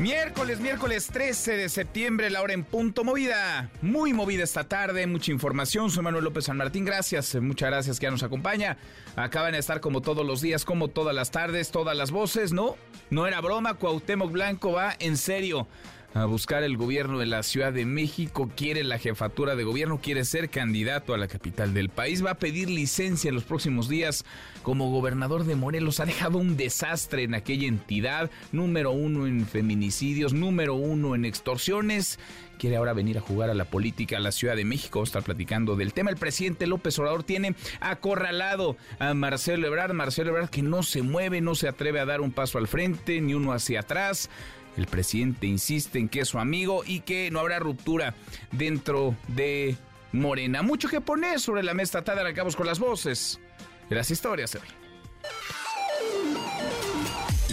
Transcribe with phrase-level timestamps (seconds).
[0.00, 3.68] Miércoles, miércoles 13 de septiembre, la hora en punto movida.
[3.82, 5.90] Muy movida esta tarde, mucha información.
[5.90, 8.78] Soy Manuel López San Martín, gracias, muchas gracias que ya nos acompaña.
[9.14, 12.54] Acaban de estar como todos los días, como todas las tardes, todas las voces.
[12.54, 12.76] No,
[13.10, 15.68] no era broma, Cuauhtémoc Blanco va en serio
[16.14, 20.24] a buscar el gobierno de la Ciudad de México, quiere la jefatura de gobierno, quiere
[20.24, 24.24] ser candidato a la capital del país, va a pedir licencia en los próximos días
[24.62, 26.00] como gobernador de Morelos.
[26.00, 32.18] Ha dejado un desastre en aquella entidad, número uno en feminicidios, número uno en extorsiones.
[32.58, 35.02] Quiere ahora venir a jugar a la política a la Ciudad de México.
[35.02, 36.10] Está platicando del tema.
[36.10, 39.94] El presidente López Obrador tiene acorralado a Marcelo Ebrard.
[39.94, 43.18] Marcelo Ebrard que no se mueve, no se atreve a dar un paso al frente
[43.22, 44.28] ni uno hacia atrás.
[44.76, 48.14] El presidente insiste en que es su amigo y que no habrá ruptura
[48.52, 49.76] dentro de
[50.12, 50.62] Morena.
[50.62, 52.20] Mucho que poner sobre la mesa tarde.
[52.20, 53.40] Arrancamos con las voces
[53.88, 54.56] de las historias.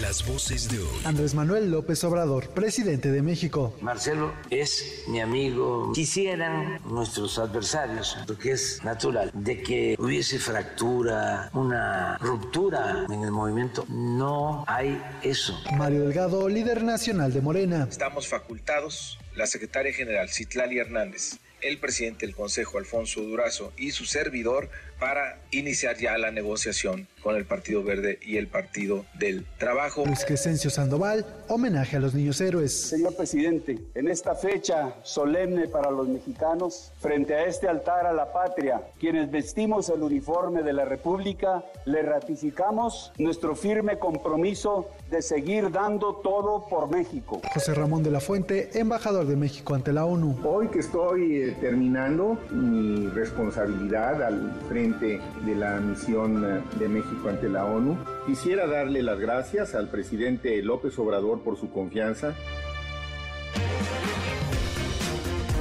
[0.01, 1.01] Las voces de hoy.
[1.05, 3.75] Andrés Manuel López Obrador, presidente de México.
[3.81, 5.91] Marcelo es mi amigo.
[5.93, 13.85] Quisieran nuestros adversarios, porque es natural, de que hubiese fractura, una ruptura en el movimiento.
[13.89, 15.59] No hay eso.
[15.75, 17.87] Mario Delgado, líder nacional de Morena.
[17.89, 24.05] Estamos facultados, la secretaria general Citlali Hernández, el presidente del Consejo Alfonso Durazo y su
[24.05, 30.05] servidor para iniciar ya la negociación con el Partido Verde y el Partido del Trabajo.
[30.05, 32.73] Luis Crescencio Sandoval, homenaje a los niños héroes.
[32.73, 38.31] Señor presidente, en esta fecha solemne para los mexicanos, frente a este altar a la
[38.31, 45.71] patria, quienes vestimos el uniforme de la República, le ratificamos nuestro firme compromiso de seguir
[45.71, 47.41] dando todo por México.
[47.53, 50.39] José Ramón de la Fuente, embajador de México ante la ONU.
[50.45, 57.29] Hoy que estoy eh, terminando mi responsabilidad al frente de la misión eh, de México
[57.29, 57.97] ante la ONU.
[58.25, 62.33] Quisiera darle las gracias al presidente López Obrador por su confianza.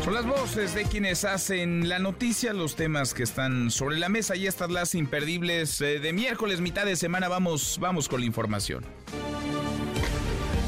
[0.05, 4.37] Son las voces de quienes hacen la noticia, los temas que están sobre la mesa
[4.37, 7.27] y estas las imperdibles eh, de miércoles, mitad de semana.
[7.27, 8.85] Vamos, vamos con la información.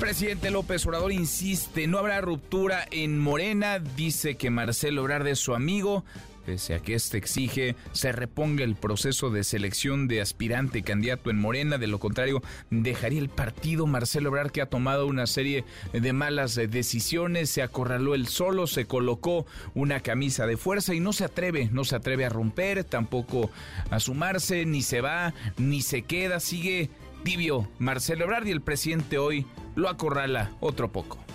[0.01, 5.55] Presidente López Obrador insiste, no habrá ruptura en Morena, dice que Marcelo Obrador es su
[5.55, 6.05] amigo,
[6.49, 11.39] pese a que este exige se reponga el proceso de selección de aspirante candidato en
[11.39, 16.13] Morena, de lo contrario dejaría el partido Marcelo Obrar que ha tomado una serie de
[16.15, 19.45] malas decisiones, se acorraló él solo, se colocó
[19.75, 23.51] una camisa de fuerza y no se atreve, no se atreve a romper, tampoco
[23.91, 26.89] a sumarse, ni se va, ni se queda, sigue
[27.25, 29.45] tibio Marcelo Obrar y el presidente hoy
[29.77, 31.28] lo acorrala otro poco.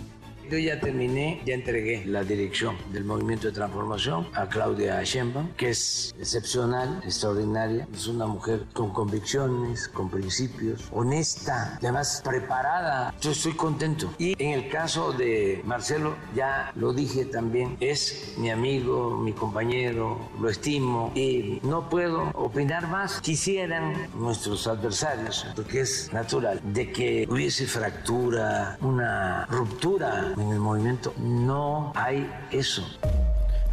[0.54, 5.72] Yo ya terminé, ya entregué la dirección del movimiento de transformación a Claudia Sheinbaum, que
[5.72, 7.88] es excepcional, extraordinaria.
[7.92, 13.16] Es una mujer con convicciones, con principios, honesta, además preparada.
[13.20, 14.14] Yo estoy contento.
[14.20, 20.20] Y en el caso de Marcelo, ya lo dije también, es mi amigo, mi compañero,
[20.40, 23.22] lo estimo y no puedo opinar más.
[23.22, 31.14] Quisieran nuestros adversarios, porque es natural, de que hubiese fractura, una ruptura en el movimiento.
[31.18, 32.86] No hay eso.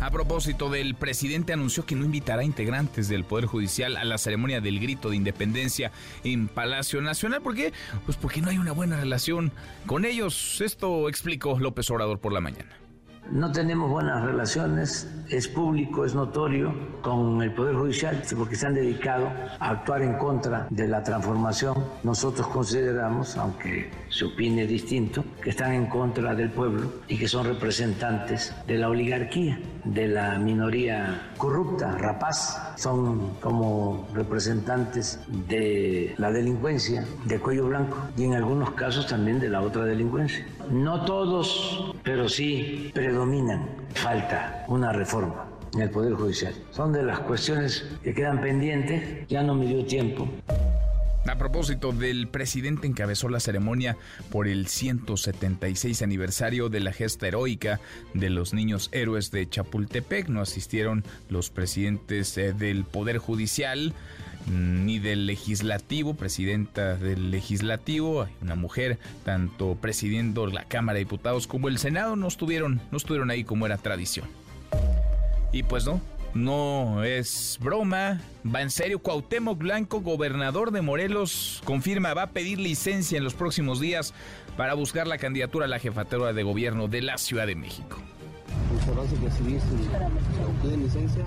[0.01, 4.63] A propósito del presidente anunció que no invitará integrantes del Poder Judicial a la ceremonia
[4.63, 5.93] del grito de independencia
[6.25, 7.43] en Palacio Nacional.
[7.43, 7.75] ¿Por qué?
[8.07, 9.53] Pues porque no hay una buena relación
[9.85, 10.63] con ellos.
[10.63, 12.81] Esto explicó López Obrador por la mañana.
[13.31, 18.75] No tenemos buenas relaciones, es público, es notorio con el Poder Judicial, porque se han
[18.75, 21.77] dedicado a actuar en contra de la transformación.
[22.03, 27.47] Nosotros consideramos, aunque se opine distinto, que están en contra del pueblo y que son
[27.47, 32.75] representantes de la oligarquía, de la minoría corrupta, rapaz.
[32.77, 39.49] Son como representantes de la delincuencia, de cuello blanco y en algunos casos también de
[39.49, 40.47] la otra delincuencia.
[40.71, 43.67] No todos, pero sí predominan.
[43.95, 46.55] Falta una reforma en el Poder Judicial.
[46.71, 49.29] Son de las cuestiones que quedan pendientes.
[49.29, 50.29] Ya no me dio tiempo.
[51.27, 53.97] A propósito del presidente encabezó la ceremonia
[54.31, 57.79] por el 176 aniversario de la gesta heroica
[58.15, 60.29] de los niños héroes de Chapultepec.
[60.29, 63.95] No asistieron los presidentes eh, del Poder Judicial
[64.47, 71.69] ni del legislativo, presidenta del legislativo, una mujer, tanto presidiendo la Cámara de Diputados como
[71.69, 74.27] el Senado no estuvieron, no estuvieron ahí como era tradición.
[75.53, 76.01] Y pues no,
[76.35, 79.01] No es broma, va en serio.
[79.01, 84.15] Cuauhtémoc Blanco, gobernador de Morelos, confirma va a pedir licencia en los próximos días
[84.57, 87.99] para buscar la candidatura a la jefatura de gobierno de la Ciudad de México.
[90.77, 91.25] licencia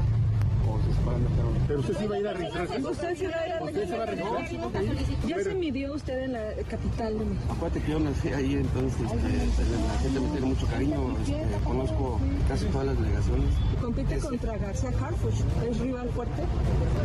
[1.68, 2.82] pero usted sí va a ir a registrarse.
[2.82, 5.28] Usted sí va a ir a registrarse.
[5.28, 7.54] Ya se midió usted en la capital de México.
[7.54, 11.18] Acuérdate que yo nací ahí, entonces este, la gente me tiene mucho cariño.
[11.22, 13.54] Este, conozco casi todas las delegaciones.
[13.82, 15.36] ¿Compite contra García Harfuch?
[15.70, 16.44] ¿Es rival fuerte?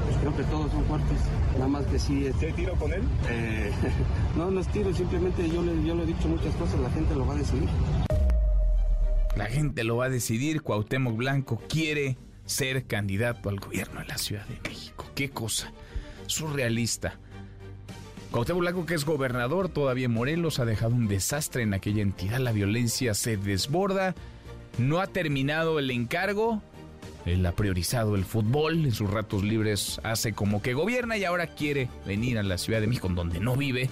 [0.05, 1.19] Pues creo que todos son fuertes.
[1.55, 2.31] Nada más que sí.
[2.41, 3.03] ¿Qué tiro con él?
[3.29, 3.71] Eh,
[4.37, 4.93] no, no es tiro.
[4.93, 6.81] Simplemente yo le, yo le he dicho muchas cosas.
[6.81, 7.69] La gente lo va a decidir.
[9.37, 10.63] La gente lo va a decidir.
[10.63, 12.17] Cuauhtémoc Blanco quiere
[12.49, 15.07] ser candidato al gobierno de la Ciudad de México.
[15.15, 15.73] Qué cosa
[16.27, 17.19] surrealista.
[18.31, 22.39] Cuauhtémoc Blanco, que es gobernador todavía Morelos, ha dejado un desastre en aquella entidad.
[22.39, 24.15] La violencia se desborda.
[24.77, 26.63] No ha terminado el encargo.
[27.25, 28.85] Él ha priorizado el fútbol.
[28.85, 32.81] En sus ratos libres hace como que gobierna y ahora quiere venir a la Ciudad
[32.81, 33.89] de México, donde no vive,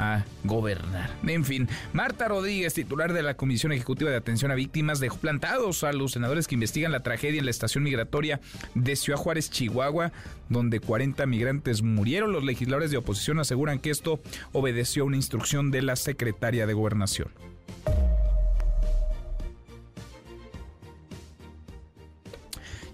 [0.00, 1.10] a gobernar.
[1.26, 5.84] En fin, Marta Rodríguez, titular de la Comisión Ejecutiva de Atención a Víctimas, dejó plantados
[5.84, 8.40] a los senadores que investigan la tragedia en la estación migratoria
[8.74, 10.12] de Ciudad Juárez, Chihuahua,
[10.48, 12.32] donde 40 migrantes murieron.
[12.32, 14.20] Los legisladores de oposición aseguran que esto
[14.52, 17.28] obedeció a una instrucción de la secretaria de Gobernación.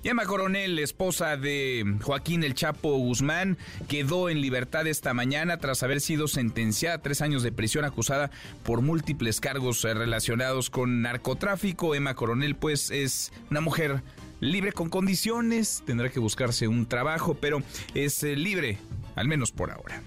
[0.08, 3.58] Emma Coronel, esposa de Joaquín El Chapo Guzmán,
[3.88, 8.30] quedó en libertad esta mañana tras haber sido sentenciada a tres años de prisión acusada
[8.62, 11.96] por múltiples cargos relacionados con narcotráfico.
[11.96, 14.04] Emma Coronel, pues, es una mujer
[14.38, 17.64] libre con condiciones, tendrá que buscarse un trabajo, pero
[17.94, 18.78] es eh, libre,
[19.16, 20.00] al menos por ahora.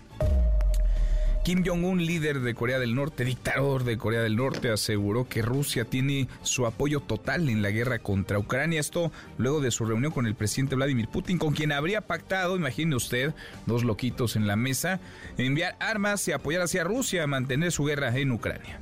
[1.49, 5.83] Kim Jong-un, líder de Corea del Norte, dictador de Corea del Norte, aseguró que Rusia
[5.83, 8.79] tiene su apoyo total en la guerra contra Ucrania.
[8.79, 12.95] Esto luego de su reunión con el presidente Vladimir Putin, con quien habría pactado, imagine
[12.95, 13.33] usted,
[13.65, 14.99] dos loquitos en la mesa,
[15.39, 18.79] enviar armas y apoyar hacia Rusia a mantener su guerra en Ucrania.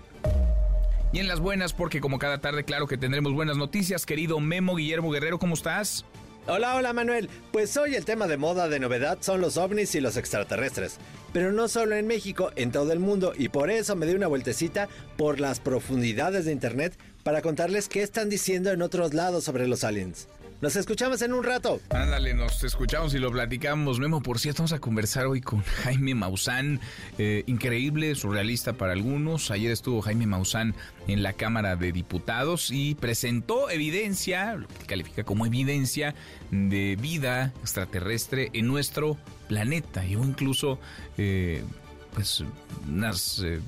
[1.14, 4.06] Y en las buenas, porque como cada tarde, claro que tendremos buenas noticias.
[4.06, 6.04] Querido Memo Guillermo Guerrero, ¿cómo estás?
[6.50, 7.30] Hola, hola Manuel.
[7.52, 10.98] Pues hoy el tema de moda de novedad son los ovnis y los extraterrestres.
[11.34, 13.34] Pero no solo en México, en todo el mundo.
[13.38, 18.02] Y por eso me di una vueltecita por las profundidades de Internet para contarles qué
[18.02, 20.30] están diciendo en otros lados sobre los aliens.
[20.60, 21.80] Nos escuchamos en un rato.
[21.92, 24.00] Ándale, nos escuchamos y lo platicamos.
[24.00, 26.80] Memo, por cierto, vamos a conversar hoy con Jaime Maussan.
[27.20, 29.52] Eh, increíble, surrealista para algunos.
[29.52, 30.74] Ayer estuvo Jaime Maussan
[31.08, 36.16] en la Cámara de Diputados y presentó evidencia, lo que califica como evidencia
[36.50, 39.16] de vida extraterrestre en nuestro
[39.48, 40.04] planeta.
[40.08, 40.80] Y incluso,
[41.20, 41.64] eh,
[42.16, 42.44] pues,
[42.88, 43.44] unas...
[43.46, 43.60] Eh,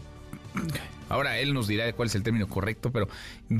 [1.07, 3.07] ahora él nos dirá cuál es el término correcto, pero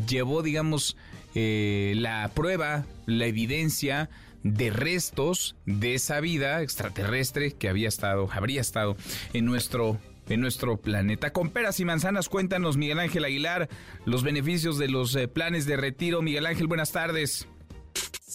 [0.07, 0.97] llevó, digamos,
[1.41, 4.09] eh, la prueba, la evidencia
[4.43, 8.97] de restos de esa vida extraterrestre que había estado, habría estado
[9.33, 11.31] en nuestro en nuestro planeta.
[11.31, 13.67] Con peras y manzanas, cuéntanos, Miguel Ángel Aguilar,
[14.05, 16.21] los beneficios de los eh, planes de retiro.
[16.21, 17.47] Miguel Ángel, buenas tardes.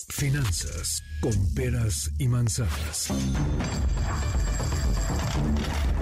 [0.09, 3.13] Finanzas con peras y manzanas.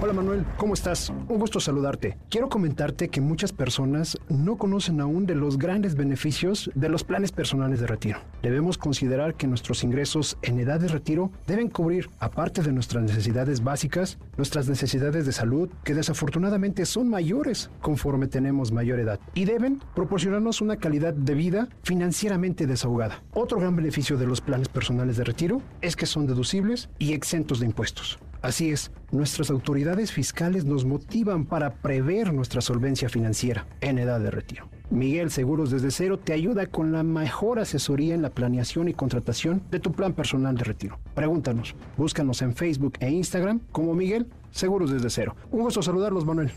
[0.03, 1.11] Hola Manuel, ¿cómo estás?
[1.29, 2.17] Un gusto saludarte.
[2.29, 7.31] Quiero comentarte que muchas personas no conocen aún de los grandes beneficios de los planes
[7.31, 8.19] personales de retiro.
[8.41, 13.63] Debemos considerar que nuestros ingresos en edad de retiro deben cubrir, aparte de nuestras necesidades
[13.63, 19.81] básicas, nuestras necesidades de salud, que desafortunadamente son mayores conforme tenemos mayor edad, y deben
[19.95, 23.23] proporcionarnos una calidad de vida financieramente desahogada.
[23.31, 27.61] Otro gran beneficio de los planes personales de retiro es que son deducibles y exentos
[27.61, 28.19] de impuestos.
[28.43, 34.31] Así es, nuestras autoridades fiscales nos motivan para prever nuestra solvencia financiera en edad de
[34.31, 34.69] retiro.
[34.89, 39.63] Miguel Seguros desde cero te ayuda con la mejor asesoría en la planeación y contratación
[39.71, 40.99] de tu plan personal de retiro.
[41.15, 45.37] Pregúntanos, búscanos en Facebook e Instagram como Miguel Seguros desde cero.
[45.49, 46.51] Un gusto saludarlos, Manuel.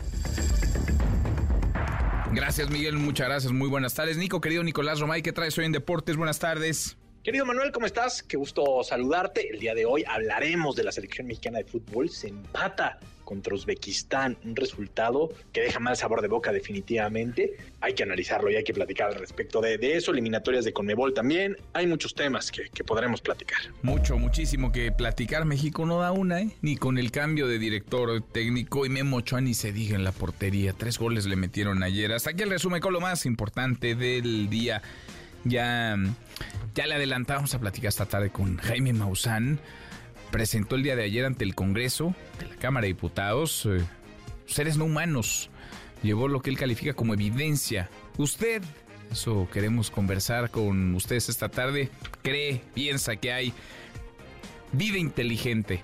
[2.33, 2.97] Gracias, Miguel.
[2.97, 3.53] Muchas gracias.
[3.53, 4.17] Muy buenas tardes.
[4.17, 6.17] Nico, querido Nicolás Romay, ¿qué traes hoy en Deportes?
[6.17, 6.97] Buenas tardes.
[7.27, 8.23] Querido Manuel, ¿cómo estás?
[8.23, 9.49] Qué gusto saludarte.
[9.49, 12.09] El día de hoy hablaremos de la selección mexicana de fútbol.
[12.09, 17.57] Se empata contra Uzbekistán, un resultado que deja mal sabor de boca definitivamente.
[17.81, 20.11] Hay que analizarlo y hay que platicar al respecto de, eso.
[20.11, 21.57] Eliminatorias de Conmebol también.
[21.73, 23.59] Hay muchos temas que, podremos platicar.
[23.81, 25.43] Mucho, muchísimo que platicar.
[25.43, 26.51] México no da una, ¿eh?
[26.61, 30.13] Ni con el cambio de director técnico y Memo Ochoa ni se diga en la
[30.13, 30.71] portería.
[30.71, 32.13] Tres goles le metieron ayer.
[32.13, 34.81] Hasta aquí el resumen con lo más importante del día.
[35.43, 35.95] Ya,
[36.75, 39.59] ya le adelantamos a platicar esta tarde con Jaime Maussan.
[40.31, 43.83] Presentó el día de ayer ante el Congreso de la Cámara de Diputados eh,
[44.45, 45.49] seres no humanos.
[46.03, 47.89] Llevó lo que él califica como evidencia.
[48.17, 48.61] Usted
[49.11, 51.89] Eso queremos conversar con ustedes esta tarde.
[52.23, 53.53] Cree, piensa que hay
[54.73, 55.83] vida inteligente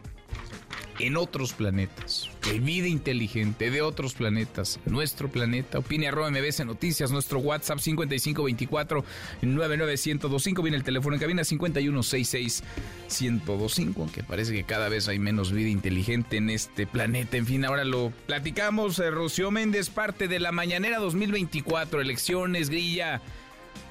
[0.99, 2.29] en otros planetas.
[2.43, 4.79] Hay vida inteligente de otros planetas.
[4.85, 5.79] Nuestro planeta.
[5.79, 7.11] Opine arroba MBS Noticias.
[7.11, 9.03] Nuestro WhatsApp 5524
[9.41, 10.61] 99125.
[10.61, 12.63] Viene el teléfono en cabina 5166
[13.21, 14.01] 1025.
[14.01, 17.37] Aunque parece que cada vez hay menos vida inteligente en este planeta.
[17.37, 18.99] En fin, ahora lo platicamos.
[18.99, 22.01] Eh, Rocío Méndez, parte de la mañanera 2024.
[22.01, 23.21] Elecciones, grilla.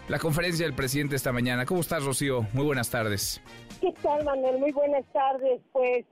[0.09, 1.65] La conferencia del presidente esta mañana.
[1.65, 2.47] ¿Cómo estás, Rocío?
[2.53, 3.41] Muy buenas tardes.
[3.81, 4.59] ¿Qué tal, Manuel?
[4.59, 5.61] Muy buenas tardes.
[5.73, 6.05] Pues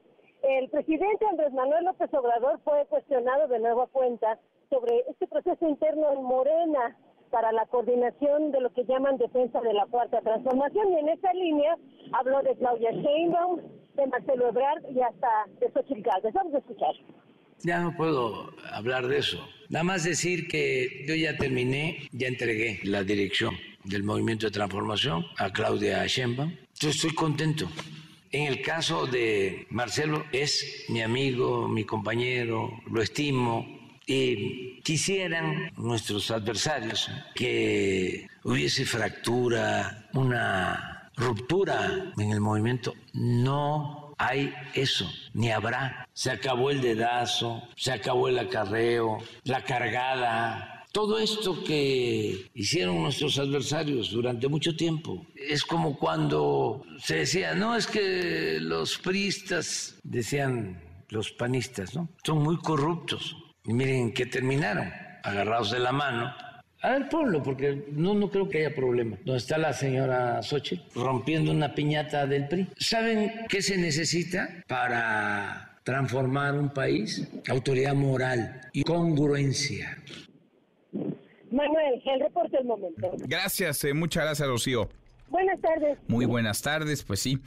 [0.58, 4.38] el presidente Andrés Manuel López Obrador fue cuestionado de nueva cuenta
[4.68, 6.96] sobre este proceso interno en Morena
[7.30, 11.32] para la coordinación de lo que llaman defensa de la cuarta transformación y en esa
[11.32, 11.76] línea
[12.12, 13.60] habló de Claudia Sheinbaum,
[13.94, 15.28] de Marcelo Ebrard y hasta
[15.60, 16.34] de Xochitl Gálvez.
[16.34, 16.94] Vamos a escuchar.
[17.62, 19.38] Ya no puedo hablar de eso.
[19.68, 23.54] Nada más decir que yo ya terminé, ya entregué la dirección
[23.84, 26.56] del movimiento de transformación a Claudia Sheinbaum.
[26.74, 27.66] Yo estoy contento.
[28.32, 33.66] En el caso de Marcelo es mi amigo, mi compañero, lo estimo
[34.06, 42.94] y quisieran nuestros adversarios que hubiese fractura, una ruptura en el movimiento.
[43.14, 46.06] No hay eso, ni habrá.
[46.12, 53.38] Se acabó el dedazo, se acabó el acarreo, la cargada, todo esto que hicieron nuestros
[53.38, 60.82] adversarios durante mucho tiempo es como cuando se decía, no, es que los priistas, decían
[61.08, 62.08] los panistas, ¿no?
[62.24, 63.36] Son muy corruptos.
[63.64, 64.90] Y miren que terminaron,
[65.22, 66.32] agarrados de la mano.
[66.82, 69.18] A ver, ponlo, porque no, no creo que haya problema.
[69.24, 72.68] Donde está la señora Sochi rompiendo una piñata del PRI.
[72.78, 77.28] ¿Saben qué se necesita para transformar un país?
[77.48, 79.98] Autoridad moral y congruencia.
[81.50, 83.10] Manuel, el reporte del momento.
[83.26, 84.88] Gracias, eh, muchas gracias, Rocío.
[85.30, 85.96] Buenas tardes.
[86.08, 87.38] Muy buenas tardes, pues sí,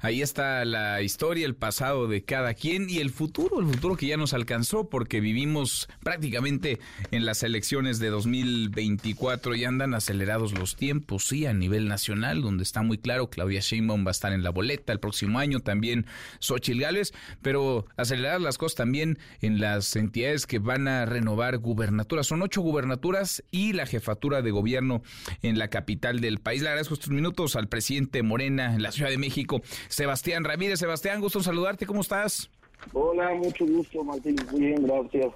[0.00, 4.06] ahí está la historia, el pasado de cada quien y el futuro, el futuro que
[4.06, 6.78] ya nos alcanzó porque vivimos prácticamente
[7.10, 12.62] en las elecciones de 2024 y andan acelerados los tiempos, sí, a nivel nacional, donde
[12.62, 16.06] está muy claro Claudia Sheinbaum va a estar en la boleta el próximo año, también
[16.40, 17.12] Xochitl Gálvez,
[17.42, 22.28] pero acelerar las cosas también en las entidades que van a renovar gubernaturas.
[22.28, 25.02] Son ocho gubernaturas y la jefatura de gobierno
[25.42, 26.62] en la capital del país.
[26.62, 27.25] Le agradezco estos minutos
[27.56, 30.78] al presidente Morena en la Ciudad de México, Sebastián Ramírez.
[30.78, 32.50] Sebastián, gusto en saludarte, ¿cómo estás?
[32.92, 34.36] Hola, mucho gusto, Martín.
[34.52, 35.32] Muy bien, gracias.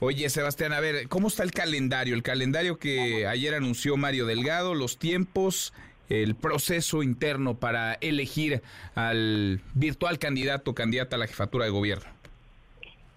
[0.00, 2.14] Oye, Sebastián, a ver, ¿cómo está el calendario?
[2.14, 5.74] El calendario que ayer anunció Mario Delgado, los tiempos,
[6.08, 8.62] el proceso interno para elegir
[8.94, 12.08] al virtual candidato o candidata a la jefatura de gobierno.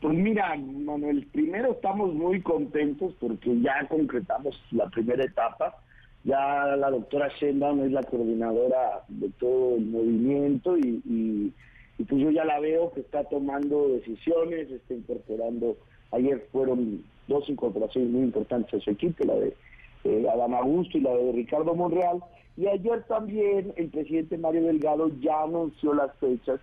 [0.02, 5.78] Pues mira, Manuel, primero estamos muy contentos porque ya concretamos la primera etapa
[6.24, 11.54] ya la doctora Sheinbaum es la coordinadora de todo el movimiento y,
[11.98, 15.78] pues yo ya la veo que está tomando decisiones, está incorporando,
[16.12, 19.56] ayer fueron dos incorporaciones muy importantes a su equipo, la de
[20.04, 22.24] eh, Adama Augusto y la de Ricardo Monreal,
[22.58, 26.60] y ayer también el presidente Mario Delgado ya anunció las fechas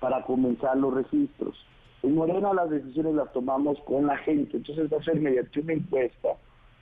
[0.00, 1.56] para comenzar los registros.
[2.02, 5.74] En Morena las decisiones las tomamos con la gente, entonces va a ser mediante una
[5.74, 6.36] encuesta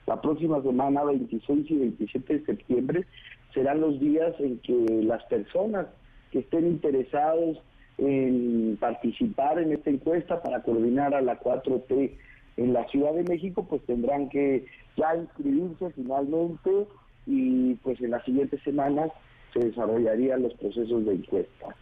[0.07, 3.05] la próxima semana, 26 y 27 de septiembre,
[3.53, 5.87] serán los días en que las personas
[6.31, 7.57] que estén interesados
[7.97, 12.11] en participar en esta encuesta para coordinar a la 4T
[12.57, 14.65] en la Ciudad de México, pues tendrán que
[14.97, 16.87] ya inscribirse finalmente
[17.25, 19.11] y pues en las siguientes semanas
[19.53, 21.75] se desarrollarían los procesos de encuesta.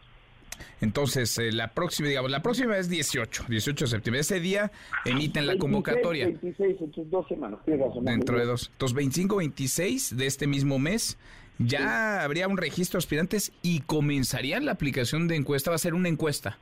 [0.81, 4.21] Entonces, eh, la próxima, digamos, la próxima es 18, 18 de septiembre.
[4.21, 4.71] Ese día
[5.05, 6.25] emiten la convocatoria.
[6.25, 7.59] 26, entonces dos semanas.
[8.01, 8.69] Dentro de dos.
[8.73, 11.17] Entonces, 25, 26 de este mismo mes
[11.59, 15.71] ya habría un registro de aspirantes y comenzaría la aplicación de encuesta.
[15.71, 16.57] Va a ser una encuesta.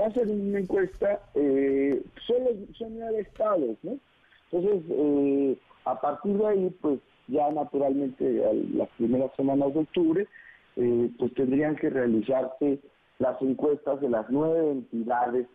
[0.00, 3.98] Va a ser una encuesta, eh, solo son nueve estados, ¿no?
[4.52, 8.24] Entonces, eh, a partir de ahí, pues ya naturalmente
[8.74, 10.26] las primeras semanas de octubre,
[10.76, 12.80] eh, pues tendrían que realizarse
[13.20, 15.46] las encuestas de las nueve entidades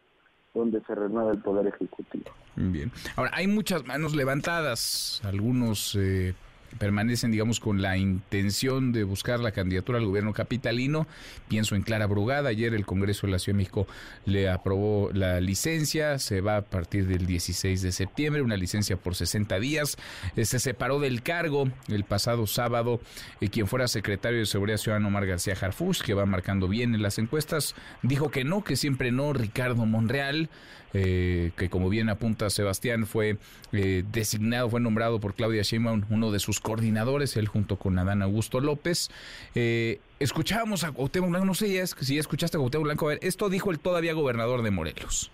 [0.54, 2.32] donde se renueva el Poder Ejecutivo.
[2.56, 2.90] Bien.
[3.18, 6.34] Ahora, hay muchas manos levantadas, algunos eh,
[6.78, 11.08] permanecen, digamos, con la intención de buscar la candidatura al gobierno capitalino.
[11.48, 12.50] Pienso en Clara Brugada.
[12.50, 13.88] Ayer el Congreso de la Ciudad de México
[14.26, 16.20] le aprobó la licencia.
[16.20, 19.98] Se va a partir del 16 de septiembre, una licencia por 60 días.
[20.36, 23.00] Eh, se separó del cargo el pasado sábado
[23.42, 27.02] eh, quien fuera secretario de Seguridad Ciudadana, Omar García Harfuch, que va marcando bien en
[27.02, 27.76] las encuestas.
[28.02, 29.34] Dijo que no, que siempre no.
[29.34, 30.50] Ricardo Monreal
[30.98, 33.38] eh, que como bien apunta Sebastián, fue
[33.74, 38.22] eh, designado, fue nombrado por Claudia Sheinbaum uno de sus coordinadores, él junto con Adán
[38.22, 39.10] Augusto López.
[39.56, 43.20] Eh, escuchábamos a Cuauhtémoc Blanco, no sé si ya escuchaste a Cuauhtémoc Blanco, a ver,
[43.24, 45.32] esto dijo el todavía gobernador de Morelos.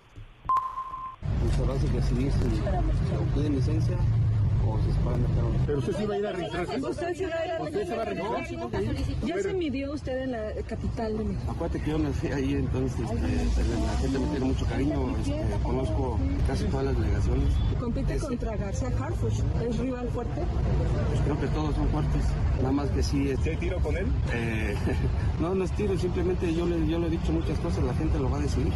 [3.50, 3.98] licencia
[5.66, 6.82] pero usted sí va a ir a registrarse.
[6.82, 9.08] Usted sí va a ir a registrarse.
[9.26, 11.52] Ya se midió usted en la capital de México.
[11.52, 15.18] Acuérdate que yo nací ahí, entonces este, la gente me tiene mucho cariño.
[15.18, 17.54] Este, conozco casi todas las delegaciones.
[17.80, 19.40] ¿Compite contra García Harfuch?
[19.68, 20.42] ¿Es rival fuerte?
[21.10, 22.24] Pues creo que todos son fuertes.
[22.58, 23.34] Nada más que sí.
[23.44, 24.08] ¿Qué tiro con él?
[24.34, 24.76] Eh,
[25.40, 25.98] no, no es tiro.
[25.98, 27.84] Simplemente yo le, yo le he dicho muchas cosas.
[27.84, 28.74] La gente lo va a decidir.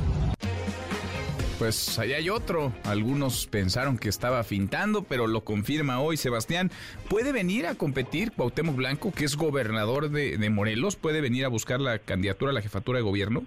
[1.57, 2.73] Pues allá hay otro.
[2.83, 6.69] Algunos pensaron que estaba fintando, pero lo confirma hoy Sebastián.
[7.09, 10.97] ¿Puede venir a competir Cuauhtémoc Blanco, que es gobernador de, Morelos?
[10.97, 13.43] ¿Puede venir a buscar la candidatura a la jefatura de gobierno?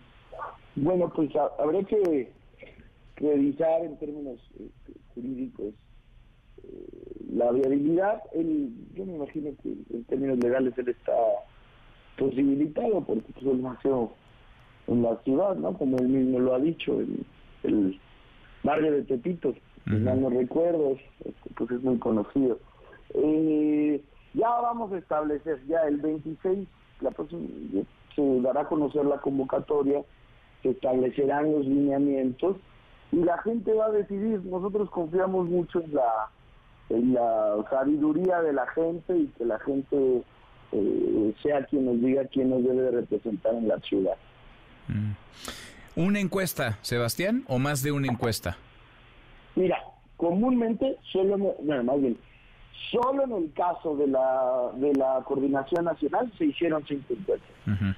[0.76, 2.32] Bueno, pues habría que
[3.16, 4.70] revisar en términos eh,
[5.14, 5.74] jurídicos
[6.62, 6.86] eh,
[7.30, 8.22] la viabilidad.
[8.32, 11.12] yo me imagino que en términos legales él está
[12.16, 14.12] posibilitado porque pues, él nació
[14.86, 15.76] en la ciudad, ¿no?
[15.76, 17.00] Como él mismo lo ha dicho.
[17.00, 18.00] en el
[18.62, 22.58] barrio de Tepitos, si no recuerdo, este, pues es muy conocido.
[23.14, 24.02] Eh,
[24.34, 26.68] ya vamos a establecer, ya el 26,
[27.00, 27.42] la próxima,
[28.14, 30.02] se dará a conocer la convocatoria,
[30.62, 32.56] se establecerán los lineamientos
[33.12, 34.42] y la gente va a decidir.
[34.44, 36.28] Nosotros confiamos mucho en la,
[36.90, 40.22] en la sabiduría de la gente y que la gente
[40.72, 44.16] eh, sea quien nos diga quién nos debe representar en la ciudad.
[45.98, 48.56] ¿Una encuesta, Sebastián, o más de una encuesta?
[49.56, 49.82] Mira,
[50.16, 52.16] comúnmente, solo, bueno, más bien,
[52.92, 57.50] solo en el caso de la, de la coordinación nacional se hicieron cinco encuestas.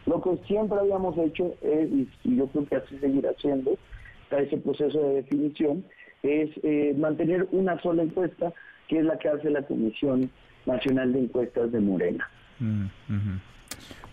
[0.07, 1.91] Lo que siempre habíamos hecho es,
[2.25, 3.77] y yo creo que así seguirá haciendo,
[4.23, 5.85] está ese proceso de definición,
[6.23, 8.51] es eh, mantener una sola encuesta,
[8.89, 10.31] que es la que hace la Comisión
[10.65, 12.27] Nacional de Encuestas de Morena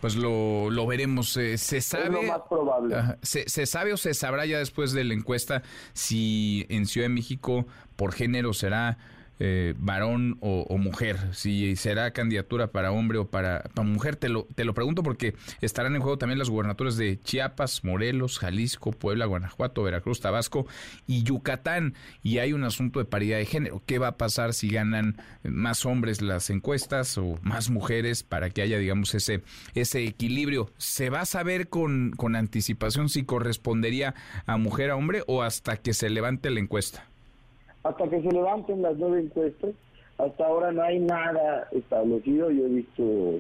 [0.02, 1.30] pues lo, lo veremos.
[1.30, 2.10] se sabe.
[2.10, 2.96] lo más probable.
[3.22, 5.64] se, se, sabe o se sabrá ya después de la encuesta
[5.94, 8.98] si en Ciudad de México por género será
[9.40, 14.48] eh, varón o, mujer, si será candidatura para hombre o para, para, mujer, te lo,
[14.56, 19.26] te lo pregunto porque estarán en juego también las gubernaturas de Chiapas, Morelos, Jalisco, Puebla,
[19.26, 20.68] Guanajuato, Veracruz, Tabasco
[21.06, 21.94] y Yucatán.
[22.24, 23.82] Y hay un asunto de paridad de género.
[23.86, 28.62] ¿Qué va a pasar si ganan más hombres las encuestas o más mujeres para que
[28.62, 30.72] haya, digamos, ese, ese equilibrio?
[30.78, 35.78] ¿Se va a saber con, con anticipación si correspondería a mujer a hombre o hasta
[35.78, 37.08] que se levante la encuesta?
[37.88, 39.72] Hasta que se levanten las nueve encuestas.
[40.18, 42.52] Hasta ahora no hay nada establecido.
[42.52, 43.40] Yo he visto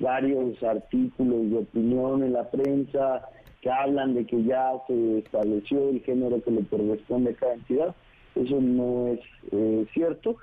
[0.00, 3.22] varios artículos de opinión en la prensa
[3.60, 7.94] que hablan de que ya se estableció el género que le corresponde a cada entidad.
[8.34, 9.20] Eso no es
[9.52, 10.36] eh, cierto.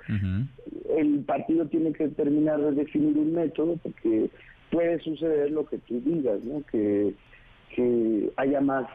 [0.96, 4.30] El partido tiene que terminar de definir un método porque
[4.70, 6.62] puede suceder lo que tú digas, ¿no?
[6.72, 7.14] que,
[7.74, 8.86] que haya más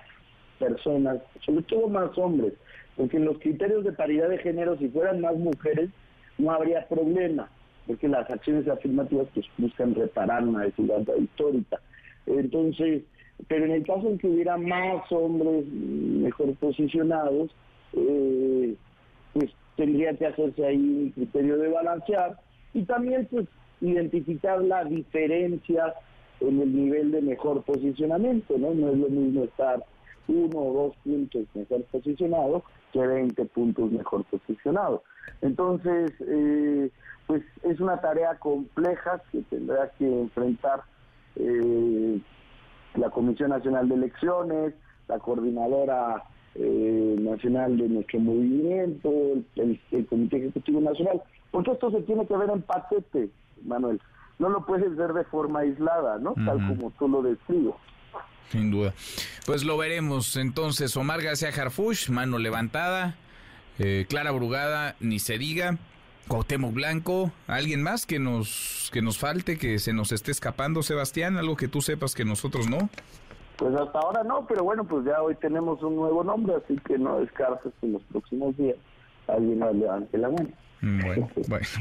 [0.59, 2.53] personas, sobre todo más hombres,
[2.99, 5.89] porque en los criterios de paridad de género, si fueran más mujeres,
[6.37, 7.49] no habría problema,
[7.87, 11.79] porque las acciones afirmativas pues buscan reparar una desigualdad histórica.
[12.25, 13.03] Entonces,
[13.47, 17.51] pero en el caso en que hubiera más hombres mejor posicionados,
[17.93, 18.75] eh,
[19.31, 22.35] pues tendría que hacerse ahí un criterio de balancear
[22.73, 23.47] y también pues
[23.79, 25.93] identificar la diferencia
[26.41, 28.73] en el nivel de mejor posicionamiento, ¿no?
[28.73, 29.85] No es lo mismo estar
[30.27, 35.03] uno o dos puntos mejor posicionado que 20 puntos mejor posicionado.
[35.41, 36.91] Entonces, eh,
[37.27, 40.81] pues es una tarea compleja que tendrá que enfrentar
[41.35, 42.19] eh,
[42.95, 44.73] la Comisión Nacional de Elecciones,
[45.07, 46.23] la Coordinadora
[46.55, 49.11] eh, Nacional de nuestro movimiento,
[49.55, 51.21] el, Comité Ejecutivo Nacional,
[51.51, 53.29] porque esto se tiene que ver en paquete,
[53.63, 54.01] Manuel.
[54.39, 56.33] No lo puedes ver de forma aislada, ¿no?
[56.33, 57.75] Tal como tú lo describes.
[58.51, 58.93] Sin duda.
[59.45, 60.35] Pues lo veremos.
[60.35, 63.15] Entonces, Omar García Harfush, mano levantada.
[63.77, 65.77] Eh, Clara Brugada, ni se diga.
[66.27, 71.37] Cuauhtémoc Blanco, ¿alguien más que nos, que nos falte, que se nos esté escapando, Sebastián?
[71.37, 72.87] ¿Algo que tú sepas que nosotros no?
[73.57, 76.99] Pues hasta ahora no, pero bueno, pues ya hoy tenemos un nuevo nombre, así que
[76.99, 78.77] no descartes en los próximos días
[79.27, 80.49] alguien más levante la mano.
[80.81, 81.29] Mm, bueno,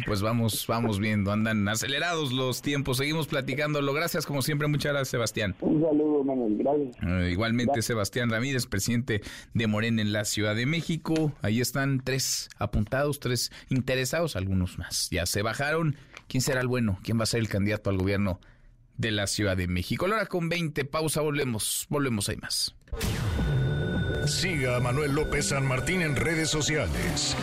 [0.06, 3.92] pues vamos, vamos viendo, andan acelerados los tiempos, seguimos platicándolo.
[3.92, 5.54] Gracias, como siempre, muchas gracias, Sebastián.
[5.60, 6.96] Un saludo, Manuel, gracias.
[7.02, 9.20] Eh, igualmente, Sebastián Ramírez, presidente
[9.54, 11.32] de Morena en la Ciudad de México.
[11.42, 15.08] Ahí están tres apuntados, tres interesados, algunos más.
[15.10, 15.96] Ya se bajaron.
[16.26, 16.98] ¿Quién será el bueno?
[17.02, 18.40] ¿Quién va a ser el candidato al gobierno
[18.96, 20.06] de la Ciudad de México?
[20.06, 22.74] Ahora con 20, pausa, volvemos, volvemos, hay más.
[24.26, 27.36] Siga a Manuel López San Martín en redes sociales.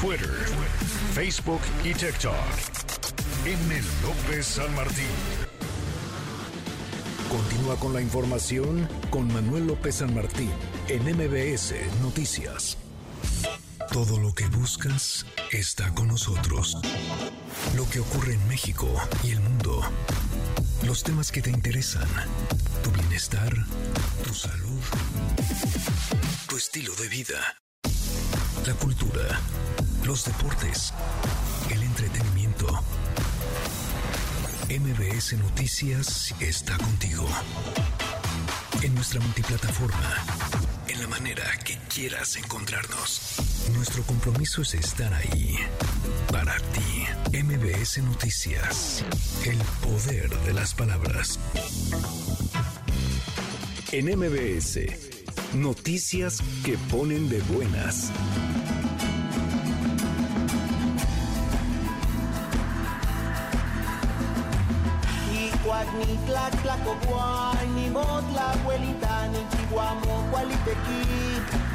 [0.00, 0.30] Twitter,
[1.12, 2.34] Facebook y TikTok.
[3.44, 3.82] M.
[4.02, 5.04] López San Martín.
[7.28, 10.50] Continúa con la información con Manuel López San Martín
[10.88, 12.78] en MBS Noticias.
[13.92, 16.78] Todo lo que buscas está con nosotros.
[17.76, 18.88] Lo que ocurre en México
[19.22, 19.82] y el mundo.
[20.86, 22.08] Los temas que te interesan.
[22.82, 23.52] Tu bienestar,
[24.24, 24.80] tu salud,
[26.48, 27.38] tu estilo de vida.
[28.66, 29.40] La cultura,
[30.10, 30.92] los deportes,
[31.70, 32.66] el entretenimiento.
[34.68, 37.28] MBS Noticias está contigo.
[38.82, 40.16] En nuestra multiplataforma,
[40.88, 43.36] en la manera que quieras encontrarnos.
[43.72, 45.56] Nuestro compromiso es estar ahí
[46.32, 47.40] para ti.
[47.44, 49.04] MBS Noticias.
[49.44, 51.38] El poder de las palabras.
[53.92, 54.80] En MBS.
[55.54, 58.10] Noticias que ponen de buenas.
[66.00, 71.00] Ni tlac tlacocuay, ni motla abuelita, ni chihuamo, cualiteki,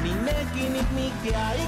[0.02, 1.66] ni neki, ni mikia, y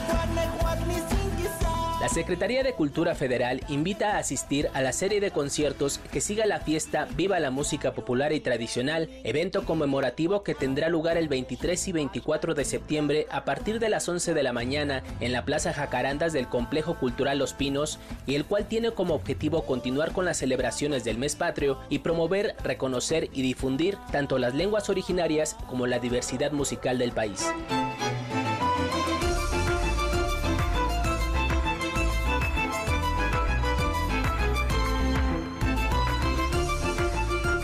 [0.59, 1.78] cuac, ni sinquisa.
[2.01, 6.47] La Secretaría de Cultura Federal invita a asistir a la serie de conciertos que siga
[6.47, 11.89] la fiesta Viva la Música Popular y Tradicional, evento conmemorativo que tendrá lugar el 23
[11.89, 15.73] y 24 de septiembre a partir de las 11 de la mañana en la Plaza
[15.73, 20.37] Jacarandas del Complejo Cultural Los Pinos y el cual tiene como objetivo continuar con las
[20.37, 25.99] celebraciones del mes patrio y promover, reconocer y difundir tanto las lenguas originarias como la
[25.99, 27.45] diversidad musical del país.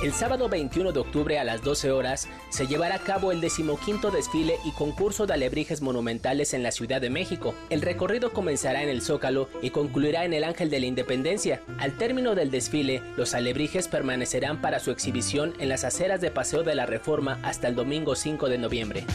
[0.04, 4.10] El sábado 21 de octubre a las 12 horas se llevará a cabo el decimoquinto
[4.10, 7.54] desfile y concurso de alebrijes monumentales en la Ciudad de México.
[7.70, 11.62] El recorrido comenzará en el Zócalo y concluirá en el Ángel de la Independencia.
[11.78, 16.64] Al término del desfile, los alebrijes permanecerán para su exhibición en las aceras de Paseo
[16.64, 19.06] de la Reforma hasta el domingo 5 de noviembre.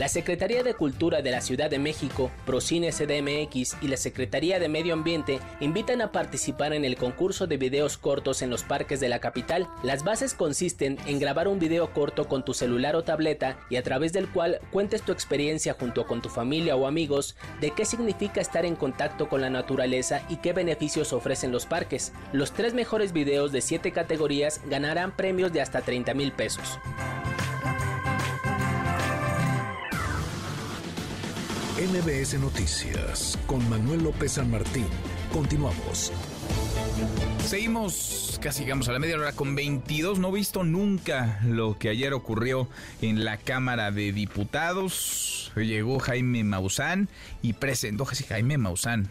[0.00, 4.70] La Secretaría de Cultura de la Ciudad de México, Procine CDMX y la Secretaría de
[4.70, 9.10] Medio Ambiente invitan a participar en el concurso de videos cortos en los parques de
[9.10, 9.68] la capital.
[9.82, 13.82] Las bases consisten en grabar un video corto con tu celular o tableta y a
[13.82, 18.40] través del cual cuentes tu experiencia junto con tu familia o amigos de qué significa
[18.40, 22.14] estar en contacto con la naturaleza y qué beneficios ofrecen los parques.
[22.32, 26.78] Los tres mejores videos de siete categorías ganarán premios de hasta 30 mil pesos.
[31.80, 34.84] MBS Noticias con Manuel López San Martín.
[35.32, 36.12] Continuamos.
[37.46, 40.18] Seguimos, casi llegamos a la media hora con 22.
[40.18, 42.68] No he visto nunca lo que ayer ocurrió
[43.00, 45.52] en la Cámara de Diputados.
[45.56, 47.08] Llegó Jaime Maussan
[47.40, 49.08] y presentó, Jaime Maussan,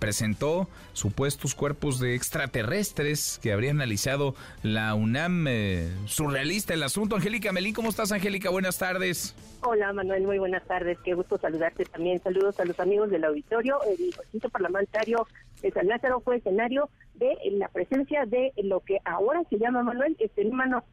[0.00, 5.46] presentó supuestos cuerpos de extraterrestres que habría analizado la UNAM.
[5.46, 7.14] Eh, surrealista el asunto.
[7.14, 8.50] Angélica Melín, ¿cómo estás, Angélica?
[8.50, 9.36] Buenas tardes.
[9.60, 10.98] Hola, Manuel, muy buenas tardes.
[11.00, 12.20] Qué gusto saludarte también.
[12.20, 13.80] Saludos a los amigos del auditorio.
[13.82, 15.26] El recinto parlamentario
[15.60, 20.16] de San Lázaro fue escenario de la presencia de lo que ahora se llama, Manuel,
[20.36, 20.84] fenómenos,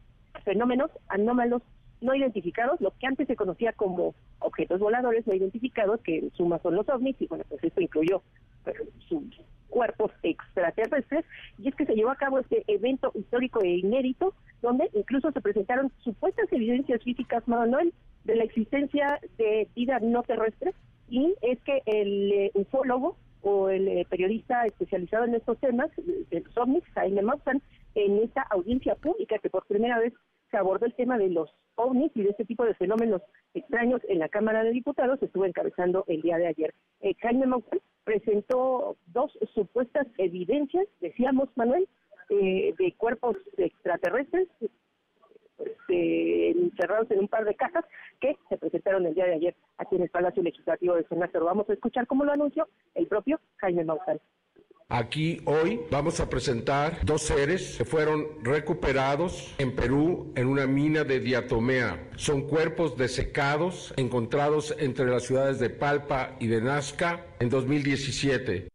[0.43, 1.61] fenómenos anómalos
[2.01, 6.59] no identificados, lo que antes se conocía como objetos voladores no identificados, que en suma
[6.59, 8.23] son los ovnis, y bueno, pues esto incluyó
[9.07, 9.23] sus
[9.69, 11.23] cuerpos extraterrestres,
[11.59, 15.41] y es que se llevó a cabo este evento histórico e inédito, donde incluso se
[15.41, 17.93] presentaron supuestas evidencias físicas, Manuel,
[18.25, 20.73] de la existencia de vida no terrestre,
[21.07, 26.41] y es que el eh, ufólogo o el eh, periodista especializado en estos temas, de
[26.41, 27.61] los ovnis, Jaime Maussan,
[27.93, 30.13] en esta audiencia pública que por primera vez
[30.49, 33.21] se abordó el tema de los ovnis y de este tipo de fenómenos
[33.53, 36.73] extraños en la Cámara de Diputados, estuvo encabezando el día de ayer.
[37.01, 41.87] Eh, Jaime Maussan presentó dos supuestas evidencias, decíamos Manuel,
[42.29, 44.47] eh, de cuerpos extraterrestres
[45.59, 47.85] este, encerrados en un par de cajas
[48.25, 51.45] que se presentaron el día de ayer aquí en el Palacio Legislativo de Senado.
[51.45, 54.19] Vamos a escuchar cómo lo anunció el propio Jaime Maussan.
[54.87, 61.03] Aquí hoy vamos a presentar dos seres que fueron recuperados en Perú en una mina
[61.03, 62.07] de diatomea.
[62.17, 68.67] Son cuerpos desecados encontrados entre las ciudades de Palpa y de Nazca en 2017.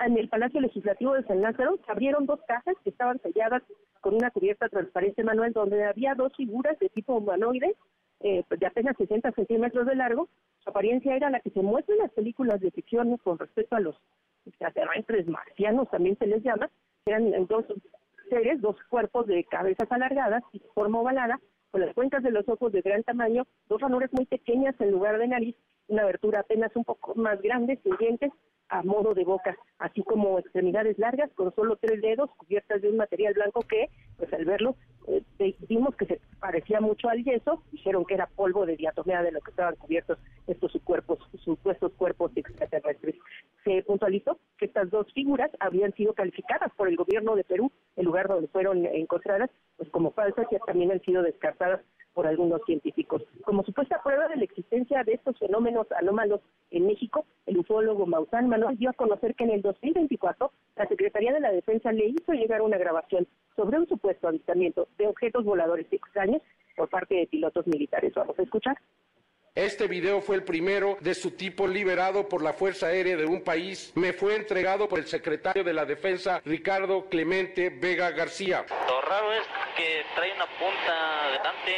[0.00, 3.62] En el Palacio Legislativo de San Lázaro se abrieron dos cajas que estaban selladas
[4.06, 7.74] con una cubierta transparente manual donde había dos figuras de tipo humanoide
[8.20, 10.28] eh, de apenas 60 centímetros de largo.
[10.60, 13.80] Su apariencia era la que se muestra en las películas de ficción con respecto a
[13.80, 13.96] los
[14.46, 16.70] extraterrestres marcianos también se les llama,
[17.04, 17.64] eran dos
[18.30, 21.40] seres, dos cuerpos de cabezas alargadas y forma ovalada,
[21.72, 25.18] con las cuencas de los ojos de gran tamaño, dos ranuras muy pequeñas en lugar
[25.18, 25.56] de nariz,
[25.88, 28.30] una abertura apenas un poco más grande, sin dientes,
[28.68, 32.96] a modo de boca, así como extremidades largas con solo tres dedos cubiertas de un
[32.96, 34.76] material blanco que, pues al verlo,
[35.08, 35.22] eh,
[35.68, 39.40] vimos que se parecía mucho al yeso, dijeron que era polvo de diatomea de lo
[39.40, 43.14] que estaban cubiertos estos cuerpos, supuestos cuerpos extraterrestres.
[43.64, 48.06] Se puntualizó que estas dos figuras habían sido calificadas por el gobierno de Perú, el
[48.06, 51.80] lugar donde fueron encontradas, pues como falsas y también han sido descartadas
[52.16, 53.22] por algunos científicos.
[53.44, 58.48] Como supuesta prueba de la existencia de estos fenómenos anómalos en México, el ufólogo Maussan
[58.48, 62.32] Manuel dio a conocer que en el 2024 la Secretaría de la Defensa le hizo
[62.32, 66.40] llegar una grabación sobre un supuesto avistamiento de objetos voladores extraños
[66.74, 68.14] por parte de pilotos militares.
[68.14, 68.78] Vamos a escuchar.
[69.56, 73.42] Este video fue el primero de su tipo liberado por la Fuerza Aérea de un
[73.42, 73.90] país.
[73.94, 78.66] Me fue entregado por el secretario de la Defensa, Ricardo Clemente Vega García.
[78.86, 81.74] Lo raro es que trae una punta delante.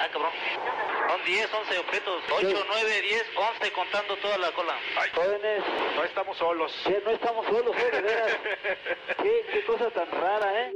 [0.00, 0.97] Ah, cabrón.
[1.08, 2.22] Son 10, 11 objetos.
[2.36, 3.24] 8, 9, 10,
[3.56, 4.74] 11 contando toda la cola.
[5.00, 5.64] Ay, jóvenes,
[5.96, 6.70] no estamos solos.
[6.84, 7.96] Sí, no estamos solos, ¿eh?
[7.96, 8.38] de veras.
[9.22, 10.74] ¿Qué, qué cosa tan rara, ¿eh?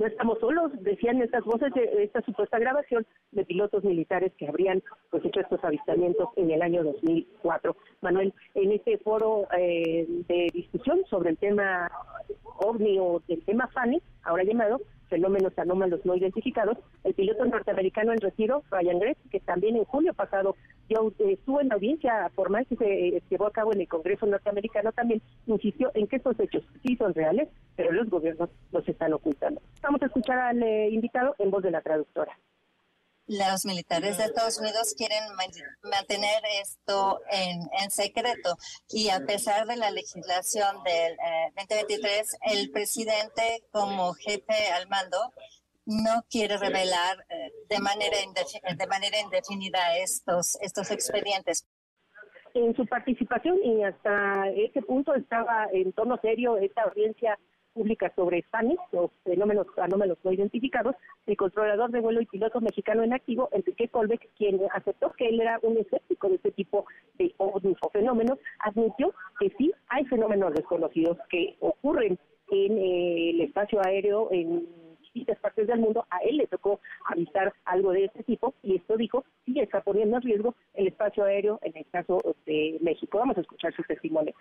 [0.00, 4.82] no estamos solos, decían estas voces de esta supuesta grabación de pilotos militares que habrían
[5.10, 7.76] pues hecho estos avistamientos en el año 2004.
[8.00, 11.90] Manuel, en este foro eh, de discusión sobre el tema
[12.44, 18.20] OVNI o del tema FANI, ahora llamado fenómenos anómalos no identificados, el piloto norteamericano en
[18.20, 20.56] retiro, Ryan Gress, que también en julio pasado
[20.88, 23.88] yo eh, estuvo en la audiencia formal que se eh, llevó a cabo en el
[23.88, 28.88] Congreso norteamericano, también insistió en que estos hechos sí son reales, pero los gobiernos los
[28.88, 29.60] están ocultando.
[29.82, 32.38] Vamos a escuchar al eh, invitado en voz de la traductora
[33.30, 35.22] los militares de Estados Unidos quieren
[35.84, 38.56] mantener esto en, secreto
[38.88, 41.16] y a pesar de la legislación del
[41.56, 45.16] 2023, el presidente como jefe al mando
[45.86, 51.66] no quiere revelar eh, de manera de manera indefinida estos estos expedientes.
[52.54, 57.38] En su participación y hasta ese punto estaba en tono serio esta audiencia
[57.72, 60.94] pública sobre FANIS, los fenómenos anómalos no identificados,
[61.26, 65.40] el controlador de vuelo y piloto mexicano en activo, Enrique Colbeck, quien aceptó que él
[65.40, 66.86] era un escéptico de este tipo
[67.18, 67.34] de
[67.92, 72.18] fenómenos, admitió que sí hay fenómenos desconocidos que ocurren
[72.50, 74.66] en eh, el espacio aéreo en
[75.00, 78.96] distintas partes del mundo, a él le tocó avisar algo de este tipo y esto
[78.96, 83.18] dijo, sí está poniendo en riesgo el espacio aéreo en el caso de México.
[83.18, 84.34] Vamos a escuchar su testimonio.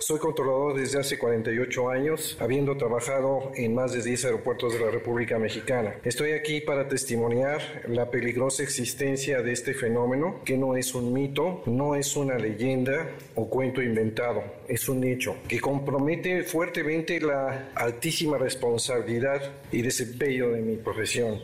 [0.00, 4.92] Soy controlador desde hace 48 años, habiendo trabajado en más de 10 aeropuertos de la
[4.92, 5.96] República Mexicana.
[6.04, 11.62] Estoy aquí para testimoniar la peligrosa existencia de este fenómeno, que no es un mito,
[11.66, 18.38] no es una leyenda o cuento inventado, es un hecho que compromete fuertemente la altísima
[18.38, 21.40] responsabilidad y desempeño de mi profesión.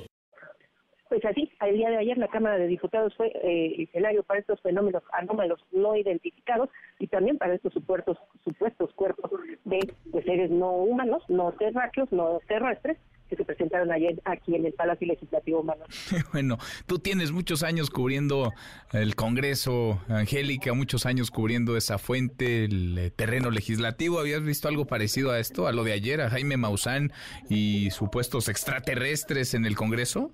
[1.09, 4.61] Pues así, el día de ayer la Cámara de Diputados fue eh, escenario para estos
[4.63, 9.31] fenómenos anómalos no identificados y también para estos supuestos, supuestos cuerpos
[9.65, 9.93] de,
[10.25, 12.97] seres no humanos, no terráqueos, no terrestres,
[13.29, 15.85] que se presentaron ayer aquí en el Palacio Legislativo Humano.
[16.33, 18.53] bueno, tú tienes muchos años cubriendo
[18.93, 24.21] el Congreso, Angélica, muchos años cubriendo esa fuente, el eh, terreno legislativo.
[24.21, 27.13] ¿Habías visto algo parecido a esto, a lo de ayer, a Jaime Maussan
[27.51, 30.31] y supuestos extraterrestres en el Congreso?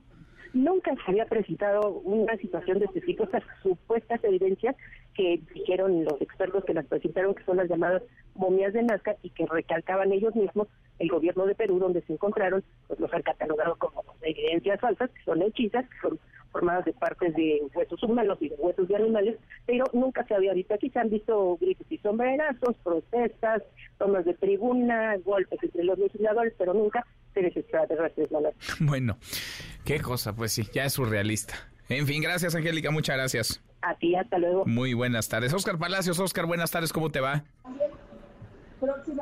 [0.52, 4.74] Nunca se había presentado una situación de este tipo, estas supuestas evidencias
[5.14, 8.02] que dijeron los expertos que las presentaron, que son las llamadas
[8.34, 12.64] momias de Nazca y que recalcaban ellos mismos el gobierno de Perú, donde se encontraron,
[12.88, 16.18] pues los han catalogado como evidencias falsas, que son hechizas, que son
[16.50, 20.52] formadas de partes de huesos humanos y de huesos de animales, pero nunca se había
[20.52, 20.74] visto.
[20.74, 23.62] Aquí se han visto gritos y sombrerazos, protestas,
[23.98, 28.28] tomas de tribuna, golpes entre los legisladores, pero nunca seres extraterrestres.
[28.80, 29.18] Bueno,
[29.84, 31.54] qué cosa, pues sí, ya es surrealista.
[31.88, 33.62] En fin, gracias Angélica, muchas gracias.
[33.82, 34.64] A ti, hasta luego.
[34.66, 35.52] Muy buenas tardes.
[35.54, 37.44] Oscar Palacios, Oscar, buenas tardes, ¿cómo te va?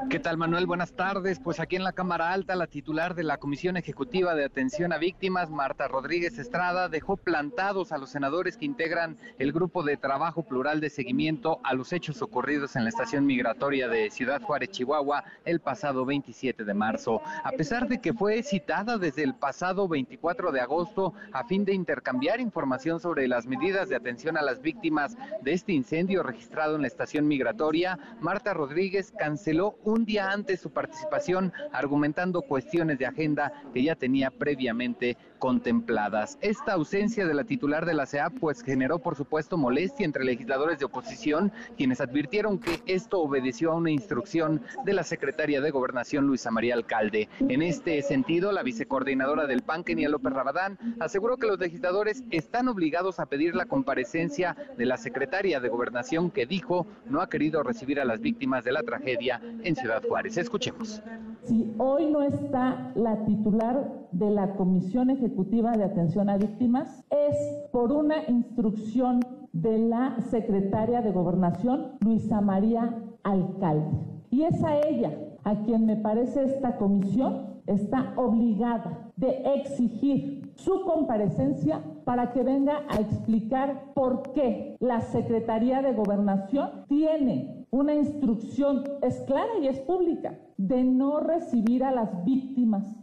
[0.08, 0.66] ¿Qué tal, Manuel?
[0.66, 1.40] Buenas tardes.
[1.40, 4.98] Pues aquí en la Cámara Alta, la titular de la Comisión Ejecutiva de Atención a
[4.98, 10.44] Víctimas, Marta Rodríguez Estrada, dejó plantados a los senadores que integran el Grupo de Trabajo
[10.44, 15.24] Plural de Seguimiento a los hechos ocurridos en la estación migratoria de Ciudad Juárez, Chihuahua,
[15.44, 17.20] el pasado 27 de marzo.
[17.42, 21.74] A pesar de que fue citada desde el pasado 24 de agosto a fin de
[21.74, 26.82] intercambiar información sobre las medidas de atención a las víctimas de este incendio registrado en
[26.82, 33.06] la estación migratoria, Marta Rodríguez canceló canceló un día antes su participación argumentando cuestiones de
[33.06, 36.38] agenda que ya tenía previamente contempladas.
[36.40, 40.78] Esta ausencia de la titular de la CEA pues generó por supuesto molestia entre legisladores
[40.78, 46.26] de oposición, quienes advirtieron que esto obedeció a una instrucción de la secretaria de Gobernación
[46.26, 47.28] Luisa María Alcalde.
[47.40, 52.68] En este sentido, la vicecoordinadora del PAN, Kenia López Rabadán, aseguró que los legisladores están
[52.68, 57.62] obligados a pedir la comparecencia de la secretaria de Gobernación que dijo no ha querido
[57.62, 60.36] recibir a las víctimas de la tragedia en Ciudad Juárez.
[60.36, 61.02] Escuchemos.
[61.44, 67.36] Si hoy no está la titular de la Comisión Ejecutiva de Atención a Víctimas, es
[67.70, 69.20] por una instrucción
[69.52, 73.98] de la secretaria de Gobernación, Luisa María Alcalde.
[74.30, 75.12] Y es a ella
[75.44, 82.82] a quien me parece esta comisión está obligada de exigir su comparecencia para que venga
[82.88, 89.78] a explicar por qué la Secretaría de Gobernación tiene una instrucción, es clara y es
[89.80, 92.97] pública, de no recibir a las víctimas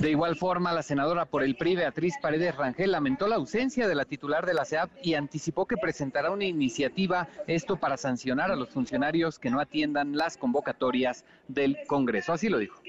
[0.00, 3.94] de igual forma, la senadora por el PRI, Beatriz Paredes Rangel, lamentó la ausencia de
[3.94, 8.56] la titular de la CEAP y anticipó que presentará una iniciativa, esto para sancionar a
[8.56, 12.32] los funcionarios que no atiendan las convocatorias del Congreso.
[12.32, 12.80] Así lo dijo.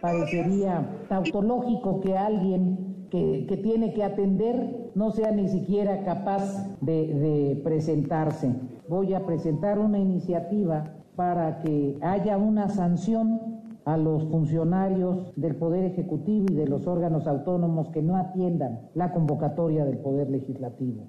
[0.00, 8.54] Parecería tautológico que alguien que, tiene que atender no sea ni siquiera capaz de presentarse.
[8.86, 13.57] Voy a presentar una iniciativa para que haya una sanción
[13.88, 19.12] a los funcionarios del Poder Ejecutivo y de los órganos autónomos que no atiendan la
[19.12, 21.08] convocatoria del Poder Legislativo.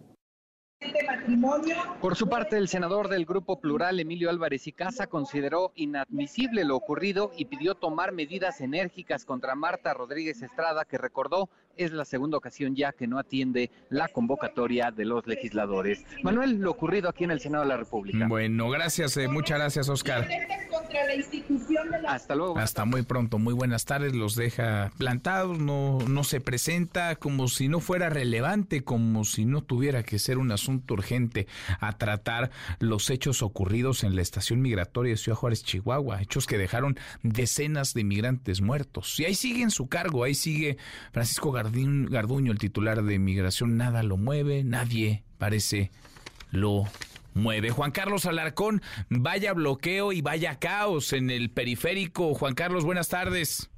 [2.01, 6.77] Por su parte, el senador del Grupo Plural, Emilio Álvarez y Casa, consideró inadmisible lo
[6.77, 12.37] ocurrido y pidió tomar medidas enérgicas contra Marta Rodríguez Estrada, que recordó es la segunda
[12.37, 16.03] ocasión ya que no atiende la convocatoria de los legisladores.
[16.23, 18.27] Manuel, lo ocurrido aquí en el Senado de la República.
[18.27, 20.27] Bueno, gracias, eh, muchas gracias, Oscar.
[22.05, 22.57] Hasta luego.
[22.57, 27.69] Hasta muy pronto, muy buenas tardes, los deja plantados, no, no se presenta como si
[27.69, 31.47] no fuera relevante, como si no tuviera que ser un asunto urgente
[31.79, 36.57] a tratar los hechos ocurridos en la estación migratoria de Ciudad Juárez, Chihuahua, hechos que
[36.57, 39.17] dejaron decenas de migrantes muertos.
[39.17, 40.77] Y ahí sigue en su cargo, ahí sigue
[41.13, 45.91] Francisco García Garduño, el titular de Migración, nada lo mueve, nadie parece
[46.51, 46.85] lo
[47.33, 47.69] mueve.
[47.69, 52.33] Juan Carlos Alarcón, vaya bloqueo y vaya caos en el periférico.
[52.33, 53.71] Juan Carlos, buenas tardes.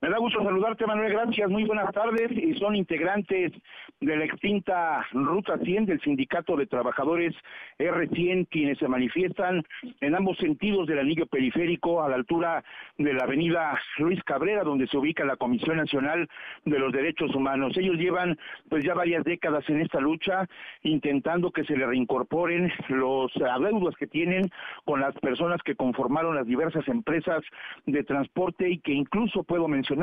[0.00, 1.12] Me da gusto saludarte, Manuel.
[1.12, 1.48] Gracias.
[1.48, 2.32] Muy buenas tardes.
[2.32, 3.52] Y son integrantes
[4.02, 7.34] de la extinta Ruta 100 del Sindicato de Trabajadores
[7.78, 9.62] R100 quienes se manifiestan
[10.00, 12.64] en ambos sentidos del anillo periférico a la altura
[12.98, 16.28] de la avenida Luis Cabrera, donde se ubica la Comisión Nacional
[16.64, 17.76] de los Derechos Humanos.
[17.76, 18.36] Ellos llevan
[18.68, 20.48] pues ya varias décadas en esta lucha
[20.82, 24.50] intentando que se le reincorporen los adeudos que tienen
[24.84, 27.42] con las personas que conformaron las diversas empresas
[27.86, 30.02] de transporte y que incluso puedo mencionar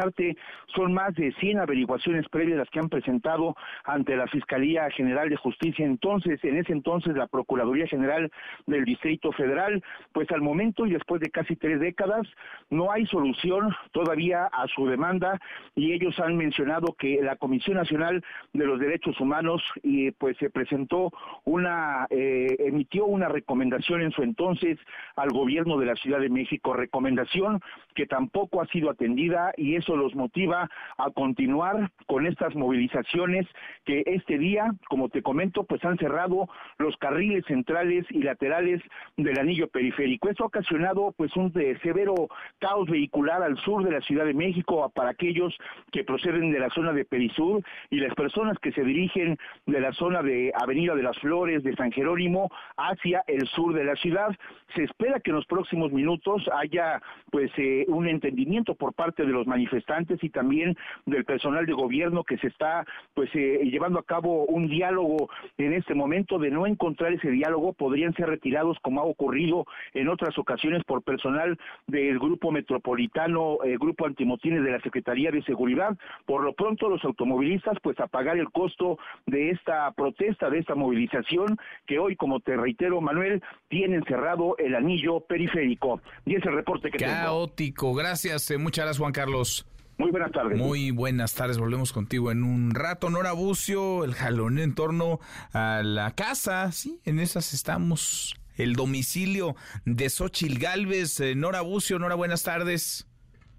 [0.76, 3.56] son más de 100 averiguaciones previas las que han presentado
[3.92, 5.86] ante la Fiscalía General de Justicia.
[5.86, 8.32] Entonces, en ese entonces, la Procuraduría General
[8.68, 12.28] del Distrito Federal, pues al momento y después de casi tres décadas,
[12.70, 15.40] no hay solución todavía a su demanda
[15.76, 18.24] y ellos han mencionado que la Comisión Nacional
[18.54, 21.12] de los Derechos Humanos, y pues se presentó
[21.46, 24.78] una, eh, emitió una recomendación en su entonces
[25.16, 27.62] al gobierno de la Ciudad de México, recomendación
[27.96, 33.48] que tampoco ha sido atendida y eso los motiva a continuar con estas movilizaciones
[33.86, 38.82] que este día, como te comento, pues han cerrado los carriles centrales y laterales
[39.18, 40.30] del anillo periférico.
[40.30, 42.16] Esto ha ocasionado pues un severo
[42.60, 45.58] caos vehicular al sur de la Ciudad de México para aquellos
[45.92, 49.92] que proceden de la zona de Perisur y las personas que se dirigen de la
[49.94, 54.36] zona de Avenida de las Flores, de San Jerónimo, hacia el sur de la ciudad.
[54.76, 59.32] Se espera que en los próximos minutos haya pues eh, un entendimiento por parte de
[59.32, 64.04] los manifestantes y también del personal de gobierno que se está pues eh, llevando a
[64.04, 69.02] cabo un diálogo en este momento de no encontrar ese diálogo podrían ser retirados como
[69.02, 74.82] ha ocurrido en otras ocasiones por personal del grupo metropolitano eh, grupo antimotines de la
[74.82, 75.98] Secretaría de Seguridad.
[76.26, 80.76] Por lo pronto los automovilistas pues a pagar el costo de esta protesta de esta
[80.76, 86.02] movilización que hoy como te reitero Manuel tienen cerrado el anillo periférico.
[86.26, 87.94] Y ese reporte que caótico.
[87.94, 89.66] Gracias eh, muchas gracias Juan Carlos
[90.00, 90.58] muy buenas tardes.
[90.58, 93.10] Muy buenas tardes, volvemos contigo en un rato.
[93.10, 95.20] Nora Bucio, el jalón en torno
[95.54, 98.36] a la casa, sí, en esas estamos.
[98.58, 99.56] El domicilio
[99.86, 101.20] de Xochil Galvez.
[101.20, 103.08] Eh, Nora Bucio, Nora, buenas tardes.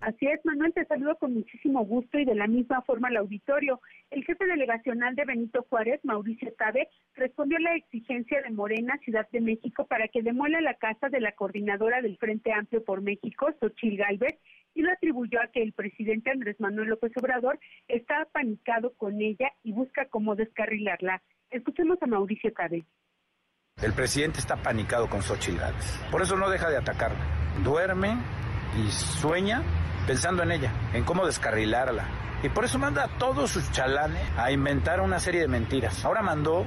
[0.00, 3.80] Así es, Manuel, te saludo con muchísimo gusto y de la misma forma al auditorio.
[4.10, 9.28] El jefe delegacional de Benito Juárez, Mauricio Tabe, respondió a la exigencia de Morena, Ciudad
[9.30, 13.48] de México, para que demuela la casa de la coordinadora del Frente Amplio por México,
[13.60, 14.36] Xochil Gálvez,
[14.74, 19.52] y lo atribuyó a que el presidente Andrés Manuel López Obrador está apanicado con ella
[19.62, 21.22] y busca cómo descarrilarla.
[21.50, 22.84] Escuchemos a Mauricio Tabe.
[23.80, 26.00] El presidente está apanicado con Xochil Gálvez.
[26.10, 27.54] Por eso no deja de atacarla.
[27.62, 28.16] Duerme
[28.76, 29.62] y sueña
[30.06, 32.04] pensando en ella, en cómo descarrilarla.
[32.42, 36.04] Y por eso manda a todos sus chalanes a inventar una serie de mentiras.
[36.04, 36.64] Ahora mandó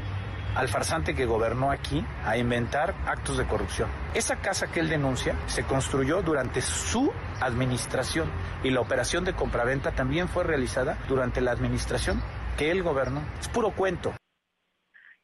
[0.56, 3.90] al farsante que gobernó aquí a inventar actos de corrupción.
[4.14, 7.12] Esa casa que él denuncia se construyó durante su
[7.42, 8.30] administración
[8.64, 12.22] y la operación de compraventa también fue realizada durante la administración
[12.58, 13.22] que él gobernó.
[13.40, 14.14] Es puro cuento.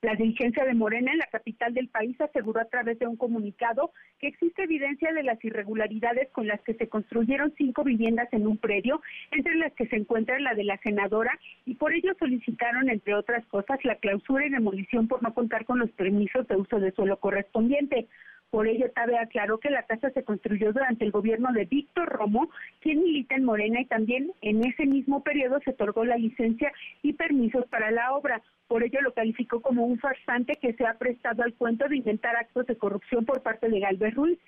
[0.01, 3.91] La dirigencia de Morena en la capital del país aseguró a través de un comunicado
[4.17, 8.57] que existe evidencia de las irregularidades con las que se construyeron cinco viviendas en un
[8.57, 13.13] predio, entre las que se encuentra la de la senadora, y por ello solicitaron, entre
[13.13, 16.93] otras cosas, la clausura y demolición por no contar con los permisos de uso de
[16.93, 18.07] suelo correspondiente.
[18.51, 22.49] Por ello, Tabe aclaró que la casa se construyó durante el gobierno de Víctor Romo,
[22.79, 26.71] quien milita en Morena, y también en ese mismo periodo se otorgó la licencia
[27.03, 28.41] y permisos para la obra.
[28.67, 32.35] Por ello lo calificó como un farsante que se ha prestado al cuento de inventar
[32.35, 34.39] actos de corrupción por parte de Galvez Ruiz.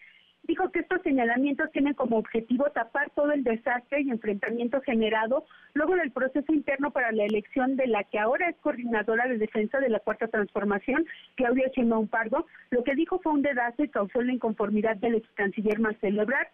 [0.44, 5.96] Dijo que estos señalamientos tienen como objetivo tapar todo el desastre y enfrentamiento generado luego
[5.96, 9.90] del proceso interno para la elección de la que ahora es coordinadora de defensa de
[9.90, 12.48] la Cuarta Transformación, Claudia Sheinbaum Pardo.
[12.72, 16.48] Lo que dijo fue un dedazo y causó la inconformidad del ex canciller Marcelo Ebrard.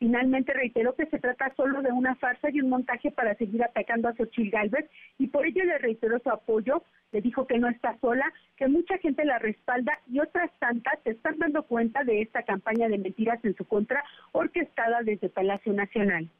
[0.00, 4.08] Finalmente reiteró que se trata solo de una farsa y un montaje para seguir atacando
[4.08, 4.88] a Xochitl Galvez
[5.18, 6.82] y por ello le reiteró su apoyo,
[7.12, 8.24] le dijo que no está sola,
[8.56, 12.88] que mucha gente la respalda y otras tantas se están dando cuenta de esta campaña
[12.88, 16.30] de mentiras en su contra orquestada desde Palacio Nacional.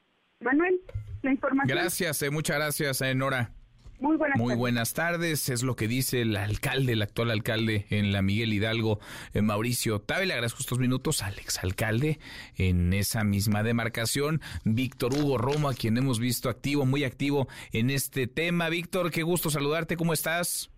[0.40, 0.80] Manuel,
[1.20, 1.76] la información.
[1.76, 3.50] Gracias, eh, muchas gracias, eh, Nora.
[4.00, 4.58] Muy buenas Muy tardes.
[4.58, 5.48] buenas tardes.
[5.50, 8.98] Es lo que dice el alcalde, el actual alcalde en la Miguel Hidalgo,
[9.34, 10.26] eh, Mauricio Tabe.
[10.26, 12.18] Le agradezco estos minutos al exalcalde
[12.56, 17.90] en esa misma demarcación, Víctor Hugo Romo, a quien hemos visto activo, muy activo en
[17.90, 18.70] este tema.
[18.70, 19.96] Víctor, qué gusto saludarte.
[19.96, 20.70] ¿Cómo estás?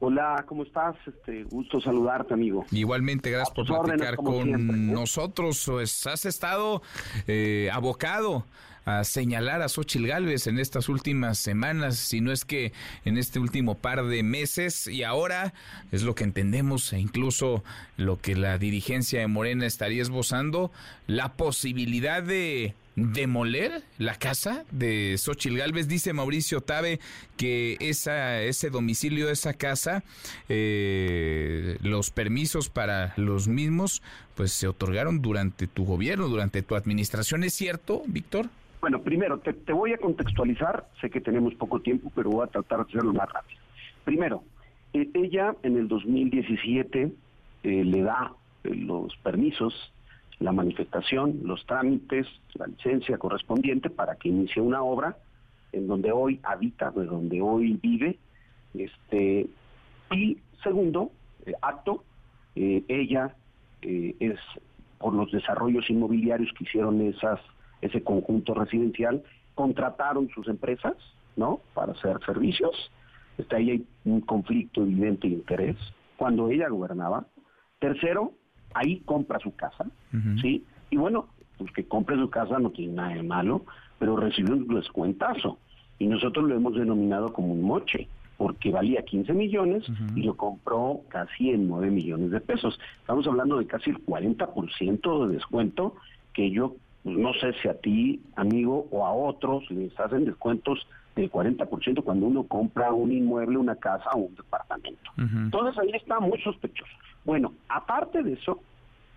[0.00, 0.96] Hola, ¿cómo estás?
[1.06, 2.66] Este, gusto saludarte, amigo.
[2.72, 4.80] Igualmente, gracias por órdenes, platicar con siempre, ¿eh?
[4.80, 5.62] nosotros.
[5.66, 6.82] Pues, has estado
[7.28, 8.44] eh, abocado
[8.84, 12.72] a señalar a Xochil Gálvez en estas últimas semanas, si no es que
[13.04, 15.54] en este último par de meses, y ahora
[15.92, 17.64] es lo que entendemos e incluso
[17.96, 20.70] lo que la dirigencia de Morena estaría esbozando,
[21.06, 25.88] la posibilidad de demoler la casa de Xochil Gálvez.
[25.88, 27.00] Dice Mauricio Tabe
[27.36, 30.04] que esa, ese domicilio, esa casa,
[30.48, 34.02] eh, los permisos para los mismos,
[34.34, 37.44] pues se otorgaron durante tu gobierno, durante tu administración.
[37.44, 38.48] ¿Es cierto, Víctor?
[38.84, 40.86] Bueno, primero, te, voy a contextualizar.
[41.00, 43.58] Sé que tenemos poco tiempo, pero voy a tratar de hacerlo más rápido.
[44.04, 44.44] Primero,
[44.92, 47.10] eh, ella en el 2017
[47.62, 49.72] eh, le da eh, los permisos,
[50.38, 52.26] la manifestación, los trámites,
[52.56, 55.16] la licencia correspondiente para que inicie una obra
[55.72, 58.18] en donde hoy habita, de donde hoy vive.
[58.74, 59.46] Este,
[60.10, 61.10] y segundo,
[61.46, 62.04] eh, acto,
[62.54, 63.34] ella
[63.80, 64.38] es
[64.98, 67.40] por los desarrollos inmobiliarios que hicieron esas
[67.84, 69.22] ese conjunto residencial,
[69.54, 70.94] contrataron sus empresas,
[71.36, 71.60] ¿no?
[71.74, 72.90] Para hacer servicios.
[73.38, 75.76] Está ahí hay un conflicto evidente de interés.
[76.16, 77.26] Cuando ella gobernaba.
[77.78, 78.32] Tercero,
[78.72, 79.84] ahí compra su casa,
[80.40, 80.64] ¿sí?
[80.90, 81.28] Y bueno,
[81.58, 83.64] pues que compre su casa no tiene nada de malo,
[83.98, 85.58] pero recibe un descuentazo.
[85.98, 88.08] Y nosotros lo hemos denominado como un moche,
[88.38, 89.84] porque valía 15 millones
[90.16, 92.78] y lo compró casi en 9 millones de pesos.
[93.00, 95.94] Estamos hablando de casi el 40% de descuento
[96.32, 101.30] que yo no sé si a ti, amigo, o a otros les hacen descuentos del
[101.30, 105.10] 40% cuando uno compra un inmueble, una casa o un departamento.
[105.16, 106.90] Entonces ahí está muy sospechoso.
[107.24, 108.60] Bueno, aparte de eso,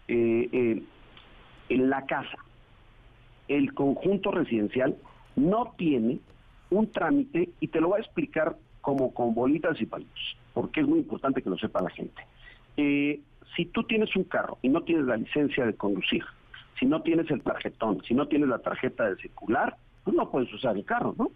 [0.08, 0.84] eh, eh,
[1.70, 2.38] en la casa,
[3.48, 4.96] el conjunto residencial
[5.36, 6.20] no tiene
[6.70, 10.88] un trámite y te lo voy a explicar como con bolitas y palitos, porque es
[10.88, 12.22] muy importante que lo sepa la gente.
[12.76, 13.22] Eh,
[13.56, 16.24] si tú tienes un carro y no tienes la licencia de conducir,
[16.80, 20.52] si no tienes el tarjetón, si no tienes la tarjeta de circular, pues no puedes
[20.54, 21.30] usar el carro, ¿no?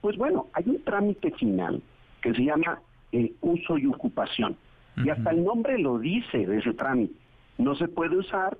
[0.00, 1.82] Pues bueno, hay un trámite final
[2.22, 2.80] que se llama
[3.12, 4.56] eh, uso y ocupación.
[4.96, 7.14] Y hasta el nombre lo dice de ese trámite.
[7.58, 8.56] No se puede usar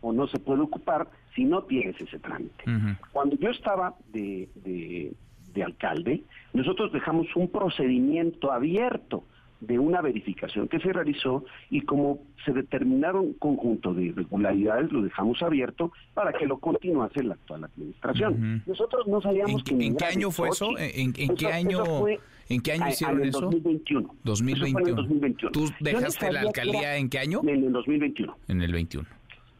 [0.00, 2.64] o no se puede ocupar si no tienes ese trámite.
[3.12, 5.12] Cuando yo estaba de, de-
[5.54, 9.24] de alcalde, nosotros dejamos un procedimiento abierto
[9.60, 15.02] de una verificación que se realizó y como se determinaron un conjunto de irregularidades, lo
[15.02, 18.62] dejamos abierto para que lo continuase la actual administración.
[18.66, 19.74] Nosotros no sabíamos que...
[19.74, 20.70] ¿En qué año fue eso?
[20.78, 22.06] ¿En, qué año,
[22.48, 23.40] ¿en qué año hicieron eso?
[23.42, 24.14] 2021.
[24.24, 24.96] 2021.
[24.96, 25.52] 2021.
[25.52, 27.40] ¿Tú dejaste la alcaldía en qué año?
[27.42, 28.36] En el 2021.
[28.48, 29.06] En el 21.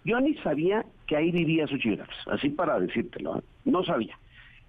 [0.04, 3.42] Yo ni sabía que ahí vivía Xochitl así para decírtelo, ¿eh?
[3.66, 4.18] no sabía.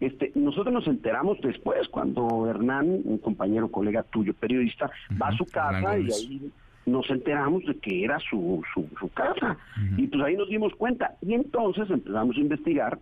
[0.01, 4.89] Este, nosotros nos enteramos después cuando Hernán, un compañero, colega tuyo, periodista,
[5.21, 6.51] va a su casa y ahí
[6.87, 9.57] nos enteramos de que era su, su, su casa.
[9.97, 11.15] Y pues ahí nos dimos cuenta.
[11.21, 12.99] Y entonces empezamos a investigar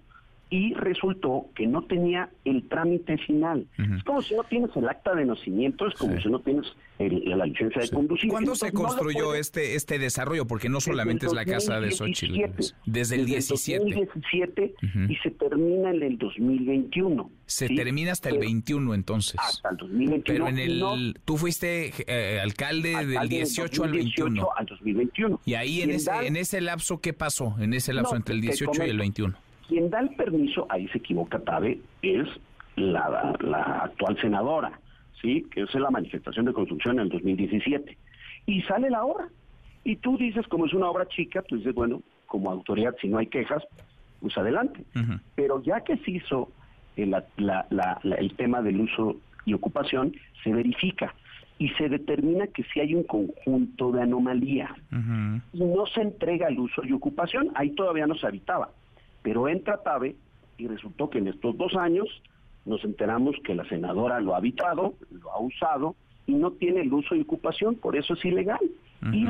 [0.51, 3.67] y resultó que no tenía el trámite final.
[3.77, 6.65] Es como si no tienes el acta de nacimiento, es como si no tienes
[6.97, 8.29] la licencia de conducir.
[8.29, 10.47] ¿Cuándo se construyó este este desarrollo?
[10.47, 12.35] Porque no solamente es la casa de Xochitl.
[12.85, 13.85] Desde el 17.
[13.85, 14.75] Desde el 2017
[15.07, 17.31] y se termina en el 2021.
[17.45, 19.35] Se termina hasta el 21 entonces.
[19.39, 20.23] Hasta el 2021.
[20.25, 21.15] Pero en el...
[21.25, 24.49] tú fuiste eh, alcalde, del 18 al 21.
[24.55, 25.41] al 2021.
[25.45, 27.55] Y ahí en ese, en ese lapso, ¿qué pasó?
[27.59, 30.97] En ese lapso entre el 18 y el 21 quien da el permiso, ahí se
[30.97, 32.27] equivoca Tabe, es
[32.75, 33.35] la,
[33.83, 34.79] actual senadora,
[35.21, 35.45] ¿sí?
[35.51, 37.97] que es la manifestación de construcción en el 2017.
[38.47, 39.29] Y sale la obra.
[39.83, 43.19] Y tú dices, como es una obra chica, tú dices, bueno, como autoridad, si no
[43.19, 43.63] hay quejas,
[44.19, 44.83] pues adelante.
[45.35, 46.49] Pero ya que se hizo
[46.97, 47.15] el,
[48.17, 50.13] el tema del uso y ocupación,
[50.43, 51.13] se verifica
[51.59, 54.71] y se determina que si hay un conjunto de anomalías
[55.53, 58.71] y no se entrega el uso y ocupación, ahí todavía no se habitaba.
[59.21, 60.15] Pero entra TABE
[60.57, 62.07] y resultó que en estos dos años
[62.65, 65.95] nos enteramos que la senadora lo ha habitado, lo ha usado
[66.27, 68.59] y no tiene el uso y ocupación, por eso es ilegal.
[69.11, 69.25] Y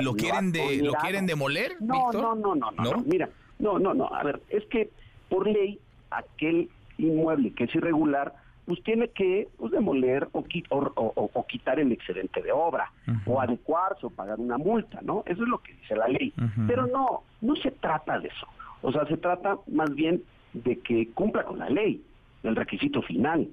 [0.00, 1.76] lo quieren de lo quieren demoler?
[1.80, 3.28] No, no, no, no, no, mira,
[3.58, 4.90] no, no, no, a ver, es que
[5.28, 5.78] por ley
[6.10, 6.68] aquel
[6.98, 8.34] inmueble que es irregular
[8.66, 12.90] pues tiene que pues, demoler o, o, quitar el excedente de obra,
[13.26, 15.24] o adecuarse o pagar una multa, ¿no?
[15.26, 16.32] Eso es lo que dice la ley.
[16.66, 18.46] Pero no, no se trata de eso.
[18.82, 20.22] O sea, se trata más bien
[20.52, 22.02] de que cumpla con la ley,
[22.42, 23.48] el requisito final.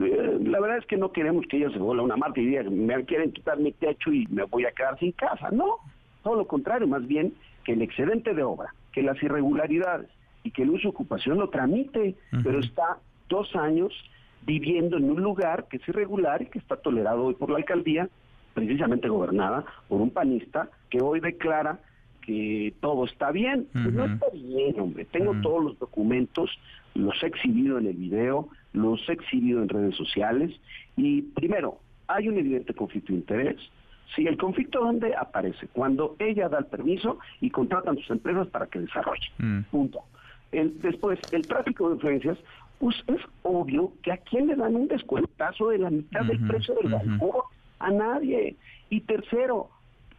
[0.00, 2.62] Eh, la verdad es que no queremos que ella se vuelva una marca y diga,
[2.64, 5.50] me quieren quitar mi techo y me voy a quedar sin casa.
[5.50, 5.78] No,
[6.22, 10.08] todo lo contrario, más bien que el excedente de obra, que las irregularidades
[10.42, 13.92] y que el uso de ocupación lo tramite, pero está dos años
[14.42, 18.08] viviendo en un lugar que es irregular y que está tolerado hoy por la alcaldía,
[18.52, 21.78] precisamente gobernada por un panista que hoy declara
[22.24, 23.66] que todo está bien.
[23.72, 25.04] Pues no está bien, hombre.
[25.06, 26.50] Tengo todos los documentos,
[26.94, 30.52] los he exhibido en el video, los he exhibido en redes sociales
[30.96, 33.56] y primero, hay un evidente conflicto de interés.
[34.14, 38.66] Si el conflicto dónde aparece cuando ella da el permiso y contratan sus empresas para
[38.66, 39.30] que desarrollen.
[39.38, 39.62] Mm.
[39.70, 40.00] Punto.
[40.52, 42.38] después, el tráfico de influencias,
[42.78, 46.74] pues es obvio que a quién le dan un descuentazo de la mitad del precio
[46.74, 47.42] del balcón,
[47.80, 48.56] a nadie.
[48.90, 49.70] Y tercero,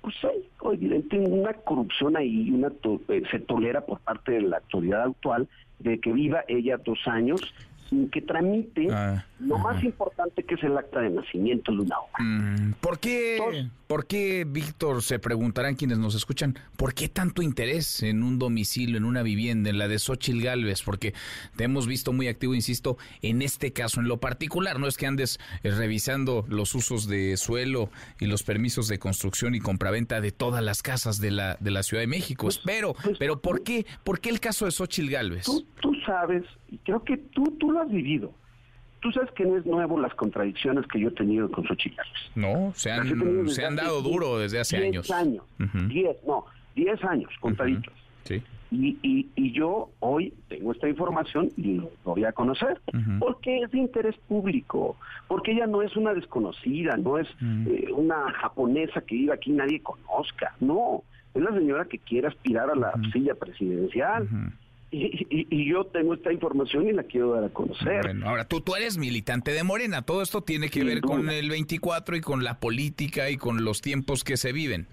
[0.06, 2.72] pues hay evidente una corrupción ahí, una
[3.08, 5.47] eh, se tolera por parte de la autoridad actual
[5.80, 7.41] de que viva ella dos años
[7.90, 12.00] sin que tramite ah, lo más importante que es el acta de nacimiento de una
[12.00, 12.24] obra.
[12.24, 18.02] Mm, ¿Por qué, ¿Por qué, Víctor, se preguntarán quienes nos escuchan, por qué tanto interés
[18.02, 20.82] en un domicilio, en una vivienda, en la de Xochil Galvez?
[20.82, 21.14] Porque
[21.56, 24.80] te hemos visto muy activo, insisto, en este caso en lo particular.
[24.80, 29.54] No es que andes eh, revisando los usos de suelo y los permisos de construcción
[29.54, 32.46] y compraventa de todas las casas de la, de la Ciudad de México.
[32.46, 35.46] Pues, Espero, pues, pero ¿por qué, ¿por qué el caso de Xochil Galvez?
[35.46, 38.34] Tú, tú sabes, y creo que tú, tú lo has vivido
[39.06, 42.01] Tú sabes que no es nuevo las contradicciones que yo he tenido con Xochitl.
[42.34, 45.12] No, se han, se han dado duro desde hace años.
[45.12, 45.43] años.
[45.89, 46.43] Diez, no,
[46.76, 47.93] diez años contradictos.
[48.24, 48.41] Sí.
[48.72, 52.82] Y, y, y, yo hoy tengo esta información y lo voy a conocer,
[53.20, 54.97] porque es de interés público,
[55.28, 57.28] porque ella no es una desconocida, no es
[57.68, 61.03] eh, una japonesa que vive aquí y nadie conozca, no,
[61.36, 64.28] es la señora que quiere aspirar a la silla presidencial
[64.92, 68.02] y, yo tengo esta información y la quiero dar a conocer.
[68.04, 71.50] Bueno, ahora tú, tú eres militante de Morena, todo esto tiene que ver con el
[71.50, 74.88] 24 y con la política y con los tiempos que se viven.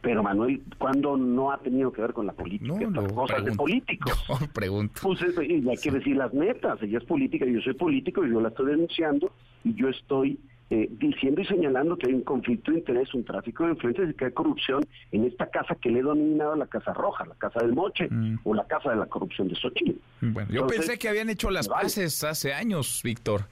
[0.00, 2.74] Pero Manuel, ¿cuándo no ha tenido que ver con la política?
[2.74, 4.12] No, cosas de políticos.
[4.28, 5.00] No, pregunto.
[5.02, 8.48] Pues hay que decir las metas, ella es política, yo soy político y yo la
[8.48, 9.32] estoy denunciando
[9.64, 10.38] y yo estoy
[10.74, 14.14] eh, diciendo y señalando que hay un conflicto de interés, un tráfico de influencias y
[14.14, 17.60] que hay corrupción en esta casa que le he denominado la Casa Roja, la Casa
[17.60, 18.38] del Moche mm.
[18.42, 20.00] o la Casa de la Corrupción de Xochitl.
[20.22, 23.42] Bueno, yo pensé que habían hecho las paces hace años, Víctor.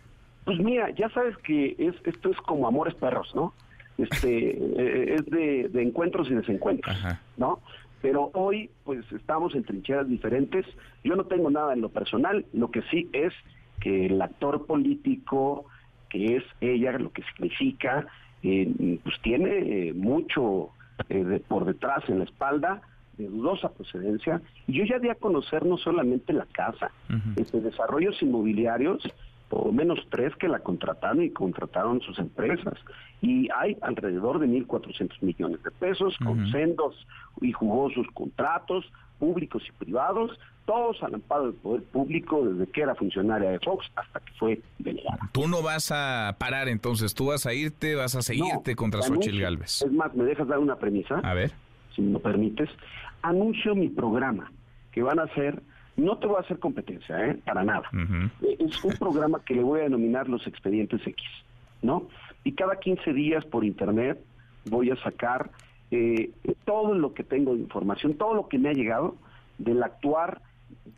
[0.46, 3.52] Pues mira, ya sabes que es, esto es como amores perros, ¿no?
[3.98, 6.96] Este, eh, es de, encuentros y desencuentros,
[7.36, 7.60] ¿no?
[8.00, 10.64] Pero hoy, pues estamos en trincheras diferentes.
[11.04, 13.34] Yo no tengo nada en lo personal, lo que sí es
[13.78, 15.66] que el actor político
[16.10, 18.06] que es ella, lo que significa,
[18.42, 20.70] eh, pues tiene eh, mucho
[21.08, 22.82] eh, por detrás en la espalda
[23.16, 24.42] de dudosa procedencia.
[24.66, 26.90] Y yo ya di a conocer no solamente la casa,
[27.36, 29.02] este, desarrollos inmobiliarios,
[29.48, 32.74] por lo menos tres que la contrataron y contrataron sus empresas.
[33.20, 37.06] Y hay alrededor de 1.400 millones de pesos con sendos
[37.40, 40.38] y jugosos contratos públicos y privados,
[40.70, 44.60] todos al amparo del poder público desde que era funcionaria de Fox hasta que fue
[44.78, 45.18] delegada.
[45.32, 49.40] Tú no vas a parar entonces, tú vas a irte, vas a seguirte contra Xochitl
[49.40, 49.82] Galvez.
[49.82, 51.18] Es más, ¿me dejas dar una premisa?
[51.24, 51.50] A ver.
[51.96, 52.70] Si me lo permites.
[53.20, 54.52] Anuncio mi programa,
[54.92, 55.60] que van a ser
[55.96, 57.40] no te voy a hacer competencia, ¿eh?
[57.44, 57.90] Para nada.
[58.40, 61.26] Eh, es un programa que le voy a denominar los expedientes X,
[61.82, 62.06] ¿no?
[62.44, 64.24] Y cada 15 días por internet
[64.66, 65.50] voy a sacar
[65.90, 66.30] eh,
[66.64, 69.16] todo lo que tengo de información, todo lo que me ha llegado
[69.58, 70.40] del actuar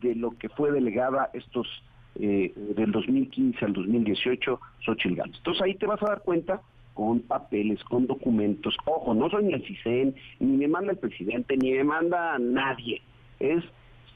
[0.01, 1.66] de lo que fue delegada estos
[2.14, 5.36] eh, del 2015 al 2018 Xochitl Gálvez.
[5.38, 6.61] Entonces ahí te vas a dar cuenta
[6.95, 8.76] con papeles, con documentos.
[8.84, 13.03] Ojo, no soy ni el CISEN, ni me manda el presidente, ni me manda nadie.
[13.40, 13.64] Es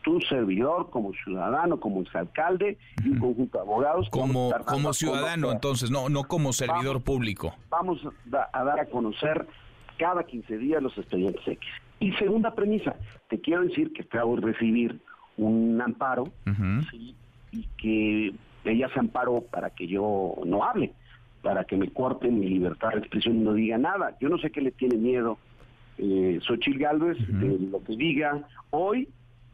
[0.02, 4.08] tu servidor como ciudadano, como exalcalde y un conjunto de abogados.
[4.10, 7.54] Como, como ciudadano, entonces, no, no como servidor público.
[7.70, 8.00] Vamos
[8.52, 9.46] a dar a conocer
[9.98, 11.68] cada 15 días los expedientes X.
[11.98, 12.94] Y segunda premisa,
[13.28, 15.00] te quiero decir que acabo de recibir
[15.36, 16.24] un amparo
[17.52, 18.34] y que
[18.64, 20.92] ella se amparó para que yo no hable,
[21.42, 24.16] para que me corten mi libertad de expresión y no diga nada.
[24.20, 25.38] Yo no sé qué le tiene miedo
[25.98, 29.08] eh, Xochitl Galvez de lo que diga hoy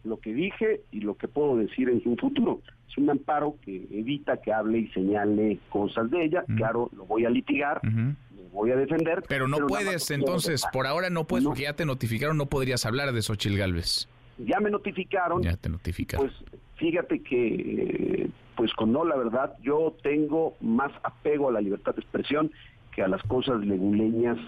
[0.04, 2.60] lo que dije y lo que puedo decir en su futuro.
[2.88, 6.44] Es un amparo que evita que hable y señale cosas de ella.
[6.56, 9.22] Claro, lo voy a litigar, lo voy a defender.
[9.28, 13.12] Pero no puedes, entonces, por ahora no puedes, porque ya te notificaron, no podrías hablar
[13.12, 14.08] de Xochil Galvez.
[14.38, 15.42] Ya me notificaron.
[15.42, 16.26] Ya te notificaron.
[16.26, 21.94] Pues fíjate que, pues con no, la verdad, yo tengo más apego a la libertad
[21.94, 22.50] de expresión
[22.94, 24.38] que a las cosas leguleñas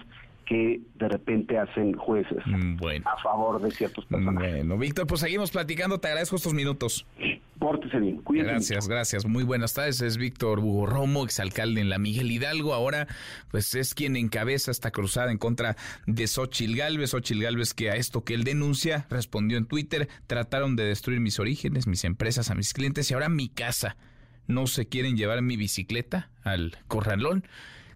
[0.45, 4.57] que de repente hacen jueces mm, a favor de ciertos personajes.
[4.57, 5.99] Bueno, Víctor, pues seguimos platicando.
[5.99, 7.05] Te agradezco estos minutos.
[7.59, 9.25] Pórtese bien, Gracias, gracias.
[9.25, 10.01] Muy buenas tardes.
[10.01, 12.73] Es Víctor Hugo Romo, exalcalde en la Miguel Hidalgo.
[12.73, 13.07] Ahora,
[13.49, 15.75] pues es quien encabeza esta cruzada en contra
[16.05, 17.11] de Xochil Gálvez.
[17.11, 21.39] Xochil Gálvez, que a esto que él denuncia, respondió en Twitter: trataron de destruir mis
[21.39, 23.95] orígenes, mis empresas, a mis clientes y ahora mi casa.
[24.47, 27.45] No se quieren llevar mi bicicleta al corralón.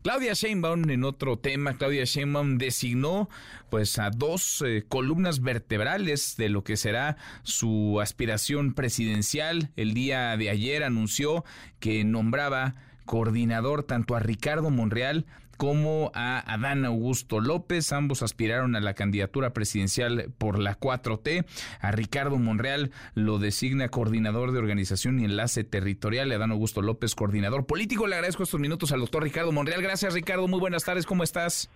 [0.02, 3.30] Claudia Sheinbaum, en otro tema, Claudia Sheinbaum designó
[3.70, 9.72] pues a dos eh, columnas vertebrales de lo que será su aspiración presidencial.
[9.76, 11.44] El día de ayer anunció
[11.82, 12.76] que nombraba
[13.06, 15.26] coordinador tanto a Ricardo Monreal
[15.60, 17.92] como a Adán Augusto López.
[17.92, 21.46] Ambos aspiraron a la candidatura presidencial por la 4T.
[21.82, 26.32] A Ricardo Monreal lo designa coordinador de organización y enlace territorial.
[26.32, 28.08] Adán Augusto López, coordinador político.
[28.08, 29.82] Le agradezco estos minutos al doctor Ricardo Monreal.
[29.82, 30.48] Gracias, Ricardo.
[30.48, 31.06] Muy buenas tardes.
[31.06, 31.70] ¿Cómo estás?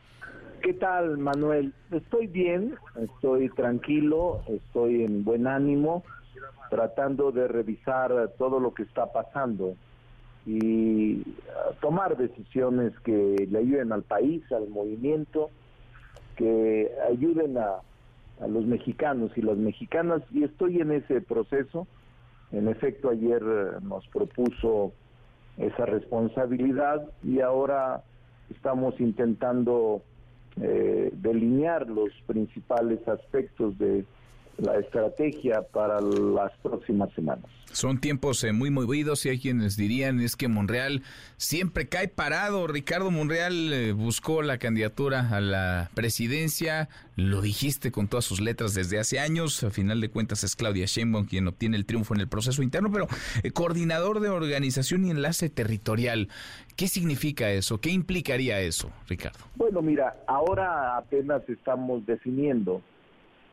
[0.61, 1.73] ¿Qué tal, Manuel?
[1.91, 6.05] Estoy bien, estoy tranquilo, estoy en buen ánimo,
[6.69, 9.75] tratando de revisar todo lo que está pasando
[10.45, 15.49] y uh, tomar decisiones que le ayuden al país, al movimiento,
[16.35, 17.81] que ayuden a,
[18.47, 21.87] los mexicanos y las mexicanas y estoy en ese proceso.
[22.51, 24.91] En efecto, ayer uh, nos propuso
[25.57, 28.03] esa responsabilidad y ahora
[28.49, 30.01] estamos intentando
[30.61, 34.05] eh, delinear los principales aspectos de
[34.57, 37.45] la estrategia para las próximas semanas.
[37.73, 41.01] Son tiempos eh, muy movidos y hay quienes dirían es que Monreal
[41.37, 42.67] siempre cae parado.
[42.67, 48.75] Ricardo Monreal eh, buscó la candidatura a la presidencia, lo dijiste con todas sus letras
[48.75, 49.63] desde hace años.
[49.63, 52.91] A final de cuentas es Claudia Sheinbaum quien obtiene el triunfo en el proceso interno,
[52.91, 53.07] pero
[53.41, 56.29] eh, coordinador de organización y enlace territorial.
[56.75, 57.81] ¿Qué significa eso?
[57.81, 59.39] ¿Qué implicaría eso, Ricardo?
[59.55, 62.83] Bueno, mira, ahora apenas estamos definiendo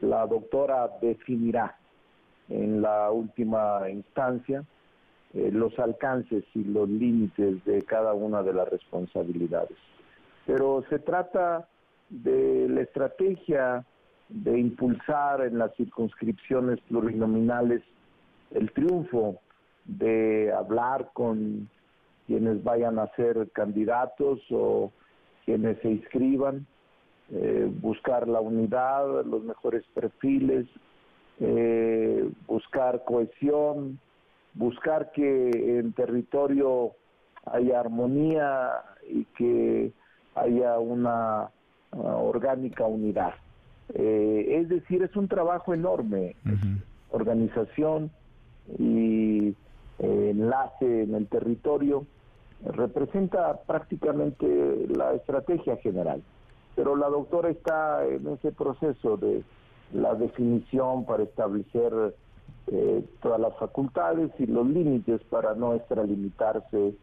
[0.00, 1.76] la doctora definirá
[2.48, 4.64] en la última instancia
[5.34, 9.76] eh, los alcances y los límites de cada una de las responsabilidades.
[10.46, 11.68] Pero se trata
[12.08, 13.84] de la estrategia
[14.28, 17.82] de impulsar en las circunscripciones plurinominales
[18.50, 19.40] el triunfo,
[19.84, 21.68] de hablar con
[22.26, 24.92] quienes vayan a ser candidatos o
[25.44, 26.66] quienes se inscriban,
[27.32, 30.66] eh, buscar la unidad, los mejores perfiles,
[31.38, 34.00] eh, buscar cohesión,
[34.54, 36.92] buscar que en territorio
[37.46, 38.70] haya armonía
[39.08, 39.92] y que
[40.34, 41.50] haya una,
[41.92, 43.34] orgánica unidad.
[43.94, 46.36] Eh, es decir, es un trabajo enorme,
[47.10, 48.10] organización
[48.78, 49.54] y
[49.98, 52.06] enlace en el territorio
[52.64, 56.22] representa prácticamente la estrategia general.
[56.80, 59.44] Pero la doctora está en ese proceso de
[59.92, 62.14] la definición para establecer
[62.68, 66.94] eh, todas las facultades y los límites para no extralimitarse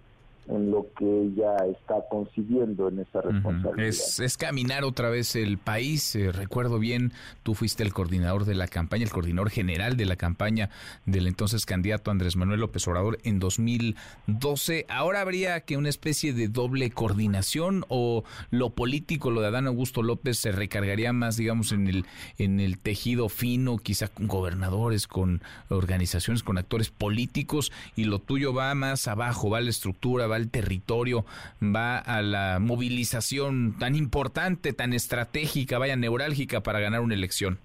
[0.49, 3.87] en lo que ella está consiguiendo en esa responsabilidad.
[3.89, 6.15] es, caminar otra vez el país.
[6.15, 7.11] Eh, recuerdo bien,
[7.43, 10.69] tú fuiste el coordinador de la campaña, el coordinador general de la campaña
[11.05, 14.85] del entonces candidato Andrés Manuel López Obrador en 2012.
[14.89, 20.01] ¿Ahora habría que una especie de doble coordinación o lo político, lo de Adán Augusto
[20.01, 22.05] López, se recargaría más, digamos, en el,
[22.37, 28.53] en el tejido fino, quizá con gobernadores, con organizaciones, con actores políticos y lo tuyo
[28.53, 31.25] va más abajo, va a la estructura, va al territorio,
[31.61, 37.59] va a la movilización tan importante, tan estratégica, vaya neurálgica para ganar una elección.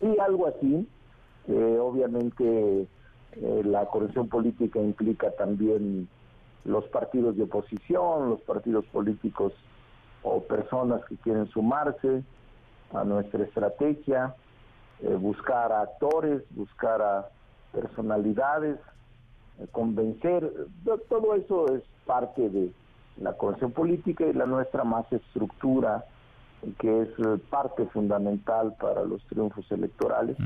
[0.00, 0.86] Sí, algo así.
[1.48, 2.86] Eh, obviamente
[3.32, 6.08] eh, la corrección política implica también
[6.64, 9.52] los partidos de oposición, los partidos políticos
[10.22, 12.22] o personas que quieren sumarse
[12.92, 14.34] a nuestra estrategia,
[15.02, 17.28] eh, buscar a actores, buscar a
[17.72, 18.78] personalidades,
[19.72, 20.52] convencer,
[21.08, 22.72] todo eso es parte de
[23.20, 26.04] la corrección política y la nuestra más estructura,
[26.78, 30.36] que es eh, parte fundamental para los triunfos electorales,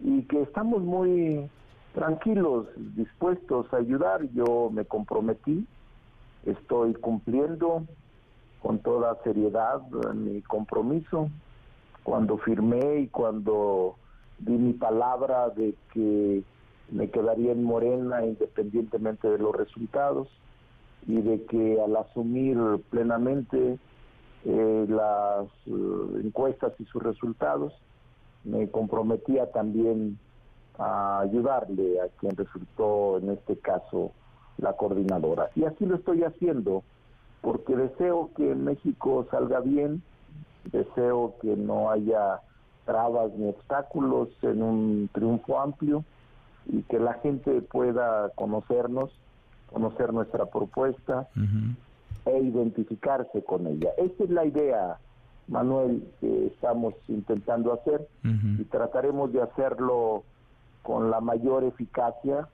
[0.00, 1.48] y que estamos muy
[1.94, 4.22] tranquilos, dispuestos a ayudar.
[4.32, 5.66] Yo me comprometí,
[6.44, 7.84] estoy cumpliendo
[8.62, 9.80] con toda seriedad
[10.14, 11.30] mi compromiso.
[12.02, 13.96] Cuando firmé y cuando
[14.38, 16.42] di mi palabra de que
[16.90, 20.28] me quedaría en Morena independientemente de los resultados
[21.06, 22.58] y de que al asumir
[22.90, 23.78] plenamente
[24.44, 27.72] eh, las eh, encuestas y sus resultados,
[28.44, 30.18] me comprometía también
[30.78, 34.12] a ayudarle a quien resultó en este caso
[34.58, 35.50] la coordinadora.
[35.54, 36.84] Y así lo estoy haciendo
[37.40, 40.02] porque deseo que México salga bien,
[40.72, 42.40] deseo que no haya
[42.84, 46.04] trabas ni obstáculos en un triunfo amplio
[46.68, 49.10] y que la gente pueda conocernos,
[49.72, 51.28] conocer nuestra propuesta
[52.26, 53.90] e identificarse con ella.
[53.96, 54.98] Esa es la idea,
[55.48, 60.24] Manuel, que estamos intentando hacer y trataremos de hacerlo
[60.82, 62.48] con la mayor eficacia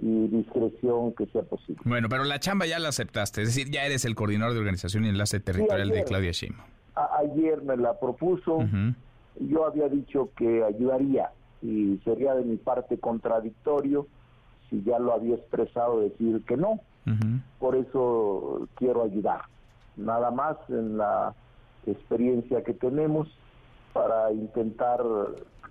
[0.00, 1.80] y discreción que sea posible.
[1.84, 5.04] Bueno, pero la chamba ya la aceptaste, es decir, ya eres el coordinador de organización
[5.04, 6.68] y enlace territorial de Claudia Sheinbaum.
[7.18, 8.60] ayer me la propuso,
[9.40, 11.30] yo había dicho que ayudaría
[11.62, 14.06] y sería de mi parte contradictorio
[14.70, 16.80] si ya lo había expresado decir que no.
[17.58, 19.40] Por eso quiero ayudar.
[19.96, 21.34] Nada más en la
[21.86, 23.28] experiencia que tenemos
[23.94, 25.00] para intentar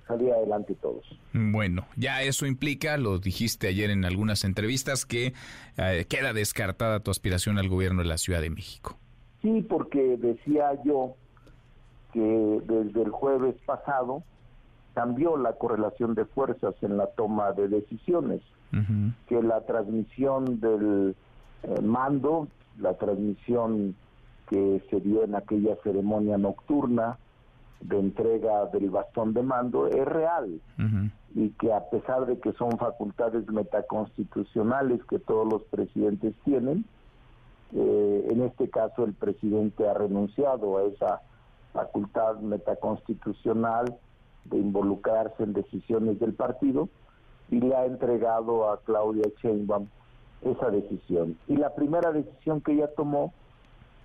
[0.08, 1.06] salir adelante todos.
[1.34, 5.34] Bueno, ya eso implica, lo dijiste ayer en algunas entrevistas, que
[5.78, 8.98] eh, queda descartada tu aspiración al gobierno de la Ciudad de México.
[9.42, 11.16] Sí, porque decía yo
[12.14, 14.24] que desde el jueves pasado
[14.98, 18.42] cambió la correlación de fuerzas en la toma de decisiones,
[19.28, 21.16] que la transmisión del
[21.62, 22.48] eh, mando,
[22.80, 23.96] la transmisión
[24.50, 27.20] que se dio en aquella ceremonia nocturna
[27.80, 30.60] de entrega del bastón de mando es real.
[31.36, 36.86] Y que a pesar de que son facultades metaconstitucionales que todos los presidentes tienen,
[37.72, 41.22] eh, en este caso el presidente ha renunciado a esa
[41.72, 43.96] facultad metaconstitucional
[44.50, 46.90] de involucrarse en decisiones del partido
[47.50, 49.88] y le ha entregado a Claudia Sheinbaum
[50.42, 51.38] esa decisión.
[51.48, 53.34] Y la primera decisión que ella tomó,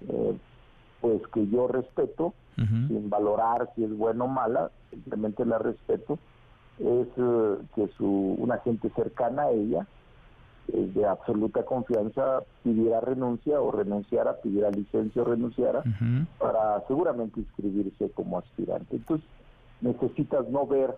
[0.08, 0.36] eh,
[1.00, 6.18] pues que yo respeto, sin valorar si es buena o mala, simplemente la respeto,
[6.78, 9.86] es eh, que su una gente cercana a ella,
[10.68, 15.82] de absoluta confianza, pidiera renuncia o renunciara, pidiera licencia o renunciara
[16.38, 18.96] para seguramente inscribirse como aspirante.
[18.96, 19.26] Entonces,
[19.82, 20.94] necesitas no ver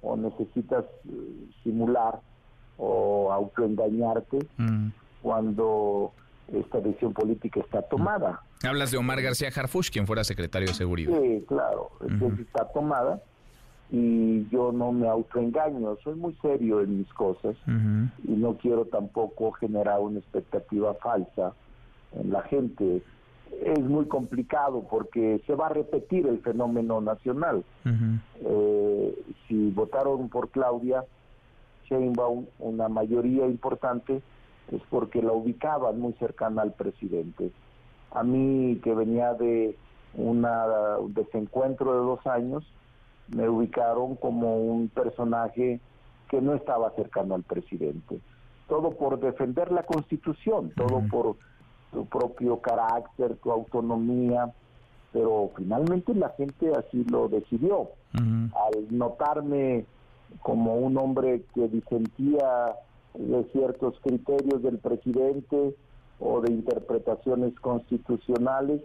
[0.00, 2.20] o necesitas eh, simular
[2.76, 4.88] o autoengañarte mm.
[5.22, 6.12] cuando
[6.52, 8.40] esta decisión política está tomada.
[8.64, 11.18] Hablas de Omar García Harfush, quien fuera secretario de Seguridad.
[11.20, 13.22] Sí, claro, entonces está tomada
[13.90, 19.52] y yo no me autoengaño, soy muy serio en mis cosas y no quiero tampoco
[19.52, 21.52] generar una expectativa falsa
[22.12, 23.02] en la gente
[23.60, 27.64] es muy complicado porque se va a repetir el fenómeno nacional.
[28.40, 31.04] Eh, si votaron por Claudia
[31.88, 34.22] Sheinbaum una mayoría importante
[34.70, 37.50] es porque la ubicaban muy cercana al presidente.
[38.12, 39.76] A mí que venía de
[40.14, 42.64] una, un desencuentro de dos años,
[43.28, 45.80] me ubicaron como un personaje
[46.28, 48.18] que no estaba cercano al presidente.
[48.68, 51.36] Todo por defender la constitución, todo por
[51.92, 54.52] tu propio carácter, tu autonomía,
[55.12, 57.90] pero finalmente la gente así lo decidió.
[58.14, 59.86] Al notarme
[60.42, 62.74] como un hombre que disentía
[63.14, 65.74] de ciertos criterios del presidente
[66.18, 68.82] o de interpretaciones constitucionales,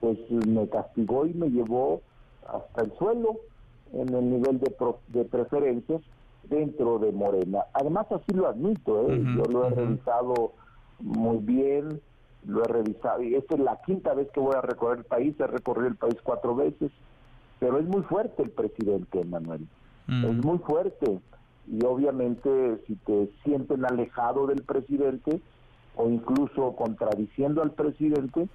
[0.00, 2.02] pues me castigó y me llevó
[2.46, 3.36] hasta el suelo
[3.92, 4.74] en el nivel de,
[5.08, 6.02] de preferencias
[6.44, 7.64] dentro de Morena.
[7.72, 9.22] Además así lo admito, ¿eh?
[9.36, 10.52] yo lo he revisado
[11.00, 12.00] muy bien,
[12.46, 15.34] lo he revisado y esta es la quinta vez que voy a recorrer el país,
[15.38, 16.90] he recorrido el país cuatro veces,
[17.60, 19.66] pero es muy fuerte el presidente Manuel,
[20.08, 21.20] es muy fuerte
[21.68, 25.40] y obviamente si te sienten alejado del presidente
[25.96, 28.48] o incluso contradiciendo al presidente,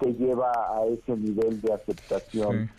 [0.00, 2.70] te lleva a ese nivel de aceptación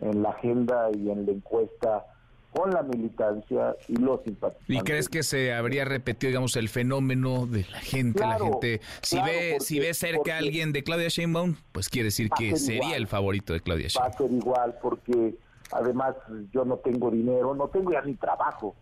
[0.00, 2.04] en la agenda y en la encuesta
[2.52, 4.76] con la militancia y los simpatizantes.
[4.76, 8.20] ¿Y crees que se habría repetido, digamos, el fenómeno de la gente?
[8.20, 12.30] la gente, si ve si ve cerca a alguien de Claudia Sheinbaum, pues quiere decir
[12.30, 14.10] que sería el favorito de Claudia Sheinbaum.
[14.10, 15.34] Va a ser igual porque
[15.72, 16.14] además
[16.52, 18.74] yo no tengo dinero, no tengo ya ni trabajo.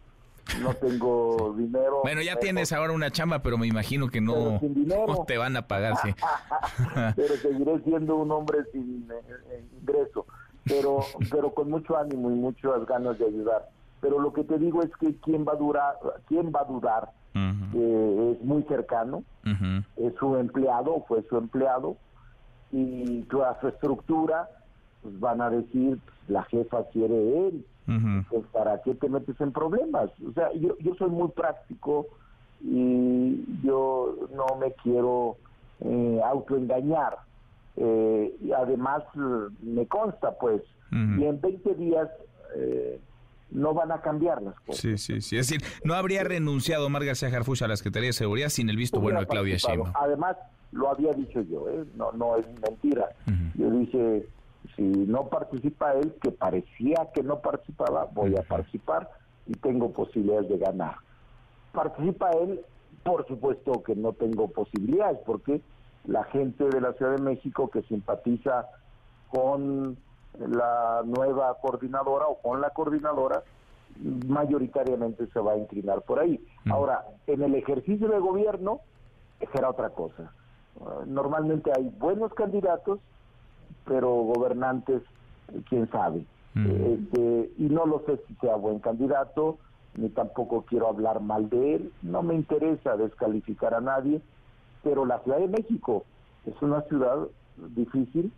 [0.62, 2.01] No tengo dinero.
[2.05, 4.61] Bueno, ya tienes ahora una chamba, pero me imagino que no,
[5.27, 6.14] te van a pagar, sí.
[7.17, 10.25] pero seguiré siendo un hombre sin eh, eh, ingreso
[10.67, 11.01] pero,
[11.31, 13.69] pero con mucho ánimo y muchas ganas de ayudar.
[14.01, 15.95] Pero lo que te digo es que quién va a durar,
[16.29, 17.11] quién va a dudar
[17.73, 19.23] que es muy cercano,
[19.97, 21.97] es su empleado, fue su empleado,
[22.73, 24.49] y toda su estructura,
[25.03, 25.99] pues van a decir,
[26.29, 27.67] la jefa quiere él,
[28.31, 30.11] pues para qué te metes en problemas.
[30.27, 32.07] O sea, yo, yo soy muy práctico
[32.62, 35.37] y yo no me quiero
[35.81, 37.19] eh, autoengañar.
[37.77, 39.03] Eh, y además
[39.61, 42.09] me consta pues y en 20 días
[42.55, 42.99] eh,
[43.51, 44.81] no van a cambiar las cosas.
[44.81, 45.37] Sí, sí, sí.
[45.37, 48.77] Es decir, no habría renunciado Mar García Harfuch a la Secretaría de Seguridad sin el
[48.77, 49.93] visto bueno de Claudia Sheinbaum.
[49.95, 50.37] Además,
[50.72, 51.85] lo había dicho yo, ¿eh?
[51.97, 53.09] no, no es mentira.
[53.55, 54.27] Yo dije,
[54.74, 59.11] si no participa él, que parecía que no participaba, voy a participar
[59.47, 60.97] y tengo posibilidades de ganar.
[61.72, 62.61] Participa él,
[63.05, 65.61] por supuesto que no tengo posibilidades, porque
[66.07, 68.67] la gente de la Ciudad de México que simpatiza
[69.31, 69.97] con
[70.39, 73.43] la nueva coordinadora o con la coordinadora,
[74.29, 76.41] mayoritariamente se va a inclinar por ahí.
[76.65, 76.73] Mm.
[76.73, 78.81] Ahora, en el ejercicio de gobierno,
[79.53, 80.33] será otra cosa.
[81.07, 83.01] Normalmente hay buenos candidatos,
[83.87, 85.03] pero gobernantes,
[85.69, 86.25] quién sabe.
[86.55, 86.67] Mm.
[86.67, 89.59] Eh, y no lo sé si sea buen candidato,
[89.95, 91.93] ni tampoco quiero hablar mal de él.
[92.03, 94.21] No me interesa descalificar a nadie
[94.87, 96.05] pero la Ciudad de México
[96.47, 97.26] es una ciudad
[97.74, 98.32] difícil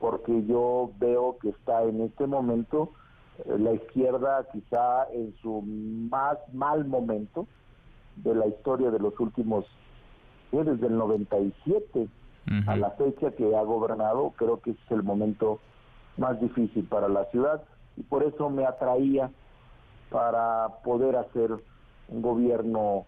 [0.00, 2.92] porque yo veo que está en este momento
[3.44, 7.46] eh, la izquierda quizá en su más mal momento
[8.16, 9.66] de la historia de los últimos,
[10.52, 12.08] desde el 97
[12.66, 15.60] a la fecha que ha gobernado, creo que es el momento
[16.16, 17.62] más difícil para la ciudad
[17.98, 19.30] y por eso me atraía
[20.08, 21.50] para poder hacer
[22.08, 23.04] un gobierno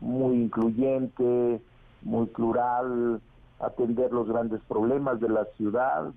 [0.00, 1.62] muy incluyente,
[2.02, 3.20] muy plural,
[3.60, 6.12] atender los grandes problemas de la ciudad,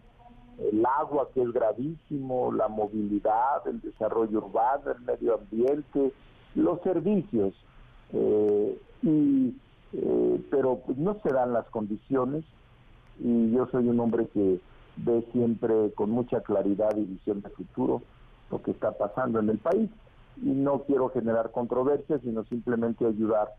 [0.59, 6.13] el agua que es gravísimo, la movilidad, el desarrollo urbano, el medio ambiente,
[6.55, 7.53] los servicios.
[8.13, 9.55] Eh, y,
[9.93, 12.43] eh, pero no se dan las condiciones
[13.19, 14.59] y yo soy un hombre que
[14.97, 18.01] ve siempre con mucha claridad y visión de futuro
[18.51, 19.89] lo que está pasando en el país
[20.37, 23.49] y no quiero generar controversias, sino simplemente ayudar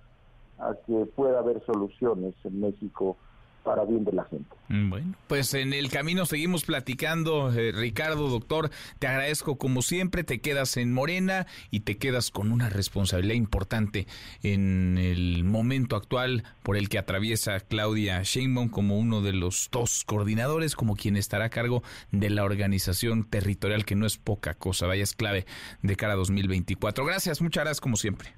[0.63, 3.17] a que pueda haber soluciones en México
[3.63, 4.49] para bien de la gente.
[4.69, 10.41] Bueno, pues en el camino seguimos platicando, eh, Ricardo, doctor, te agradezco como siempre, te
[10.41, 14.07] quedas en Morena y te quedas con una responsabilidad importante
[14.43, 20.05] en el momento actual por el que atraviesa Claudia Sheinbaum como uno de los dos
[20.05, 24.87] coordinadores, como quien estará a cargo de la organización territorial, que no es poca cosa,
[24.87, 25.47] vaya, es clave
[25.83, 27.05] de cara a 2024.
[27.05, 28.31] Gracias, muchas gracias como siempre.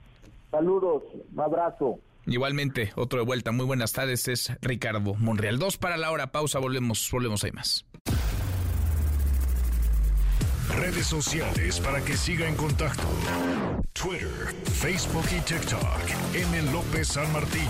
[0.51, 1.03] Saludos,
[1.33, 1.99] un abrazo.
[2.27, 3.53] Igualmente, otro de vuelta.
[3.53, 5.59] Muy buenas tardes, es Ricardo Monreal.
[5.59, 7.85] Dos para la hora, pausa, volvemos, volvemos, hay más.
[10.77, 13.05] Redes sociales para que siga en contacto:
[13.93, 16.01] Twitter, Facebook y TikTok.
[16.35, 16.73] M.
[16.73, 17.69] López San Martín.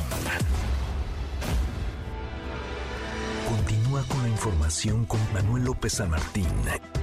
[3.49, 6.47] Continúa con la información con Manuel López San Martín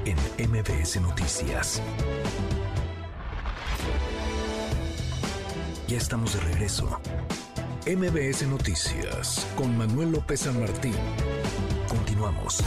[0.06, 0.18] en
[0.50, 1.82] MBS Noticias.
[5.92, 6.86] Ya estamos de regreso.
[7.86, 10.96] MBS Noticias con Manuel López San Martín.
[11.90, 12.64] Continuamos.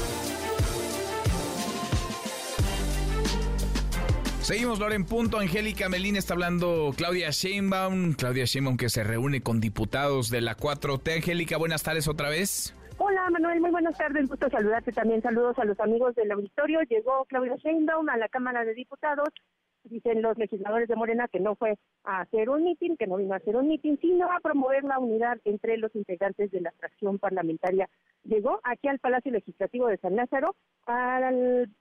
[4.43, 5.39] Seguimos, Loren Punto.
[5.39, 8.12] Angélica Melín está hablando Claudia Sheinbaum.
[8.12, 11.16] Claudia Sheinbaum que se reúne con diputados de la 4T.
[11.16, 12.77] Angélica, buenas tardes otra vez.
[12.99, 15.22] Hola Manuel, muy buenas tardes, gusto saludarte también.
[15.22, 16.81] Saludos a los amigos del auditorio.
[16.83, 19.31] Llegó Claudia Sheinbaum a la Cámara de Diputados.
[19.85, 23.35] Dicen los legisladores de Morena que no fue a hacer un mitin, que no vino
[23.35, 27.18] a hacer un mitin, sino a promover la unidad entre los integrantes de la fracción
[27.18, 27.89] parlamentaria.
[28.24, 30.57] Llegó aquí al Palacio Legislativo de San Lázaro
[30.87, 31.30] a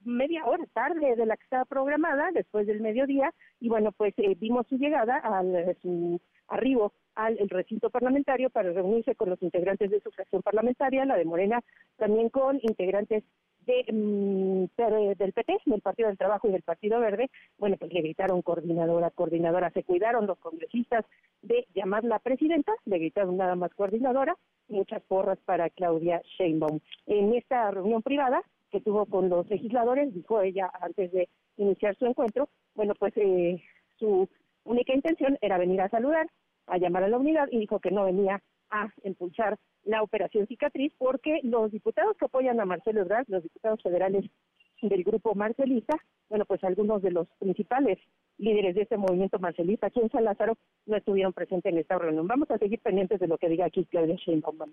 [0.04, 4.34] media hora tarde de la que estaba programada, después del mediodía, y bueno, pues eh,
[4.38, 10.00] vimos su llegada, al, su arribo al recinto parlamentario para reunirse con los integrantes de
[10.00, 11.60] su fracción parlamentaria, la de Morena,
[11.96, 13.24] también con integrantes
[13.66, 18.02] de, mm, del PT, del Partido del Trabajo y del Partido Verde, bueno, pues le
[18.02, 21.04] gritaron coordinadora, coordinadora, se cuidaron los congresistas
[21.42, 24.36] de llamarla presidenta, le gritaron nada más coordinadora,
[24.68, 26.80] muchas porras para Claudia Sheinbaum.
[27.06, 32.06] En esta reunión privada que tuvo con los legisladores, dijo ella antes de iniciar su
[32.06, 33.62] encuentro, bueno, pues eh,
[33.98, 34.28] su
[34.64, 36.26] única intención era venir a saludar,
[36.66, 40.92] a llamar a la unidad y dijo que no venía a impulsar la operación cicatriz
[40.98, 44.24] porque los diputados que apoyan a Marcelo Ebrard, los diputados federales
[44.82, 45.96] del grupo marcelista,
[46.28, 47.98] bueno, pues algunos de los principales
[48.38, 50.56] líderes de este movimiento marcelista aquí en San Lázaro
[50.86, 52.26] no estuvieron presentes en esta reunión.
[52.26, 54.72] Vamos a seguir pendientes de lo que diga aquí Claudia Sheinbaum.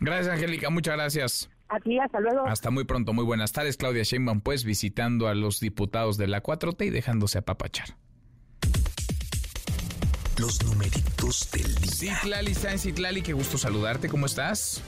[0.00, 0.70] Gracias, Angélica.
[0.70, 1.50] Muchas gracias.
[1.68, 2.46] Aquí, hasta luego.
[2.46, 3.12] Hasta muy pronto.
[3.12, 3.76] Muy buenas tardes.
[3.76, 7.88] Claudia Sheinbaum, pues, visitando a los diputados de la 4T y dejándose apapachar.
[10.40, 12.18] Los numeritos del día.
[12.18, 14.08] Citlali Sáenz Citlali, qué gusto saludarte.
[14.08, 14.80] ¿Cómo estás?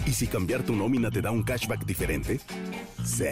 [0.06, 2.40] ¿Y si cambiar tu nómina te da un cashback diferente?
[3.04, 3.24] Sí.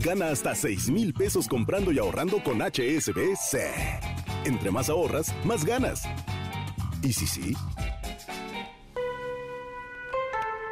[0.00, 3.58] Gana hasta 6 mil pesos comprando y ahorrando con HSBC.
[4.44, 6.02] Entre más ahorras, más ganas.
[7.02, 7.56] ¿Y si sí?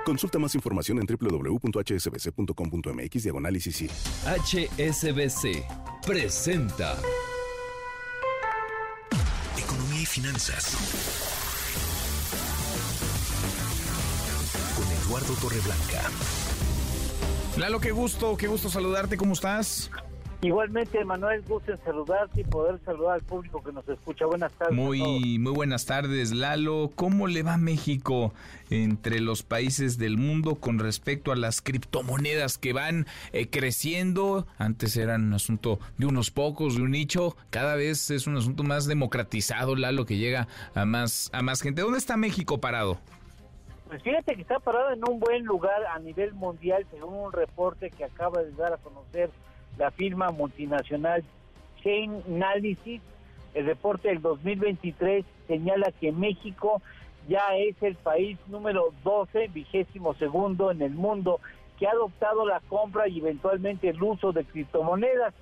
[0.04, 3.88] Consulta más información en www.hsbc.com.mx diagonal sí.
[4.26, 5.64] HSBC
[6.06, 6.96] presenta
[9.56, 11.23] Economía y finanzas.
[15.04, 16.10] Eduardo Torreblanca.
[17.58, 19.18] Lalo, qué gusto, qué gusto saludarte.
[19.18, 19.90] ¿Cómo estás?
[20.40, 24.24] Igualmente, Manuel, gusto en saludarte y poder saludar al público que nos escucha.
[24.26, 24.74] Buenas tardes.
[24.74, 26.90] Muy, muy buenas tardes, Lalo.
[26.94, 28.32] ¿Cómo le va México
[28.70, 34.46] entre los países del mundo con respecto a las criptomonedas que van eh, creciendo?
[34.58, 37.36] Antes eran un asunto de unos pocos, de un nicho.
[37.50, 41.82] Cada vez es un asunto más democratizado, Lalo, que llega a más, a más gente.
[41.82, 43.00] ¿Dónde está México parado?
[43.94, 47.90] Pues fíjate que está parado en un buen lugar a nivel mundial, según un reporte
[47.90, 49.30] que acaba de dar a conocer
[49.78, 51.22] la firma multinacional
[51.80, 53.00] Chain Analysis.
[53.54, 56.82] El reporte del 2023 señala que México
[57.28, 61.38] ya es el país número 12, vigésimo segundo en el mundo,
[61.78, 65.34] que ha adoptado la compra y eventualmente el uso de criptomonedas.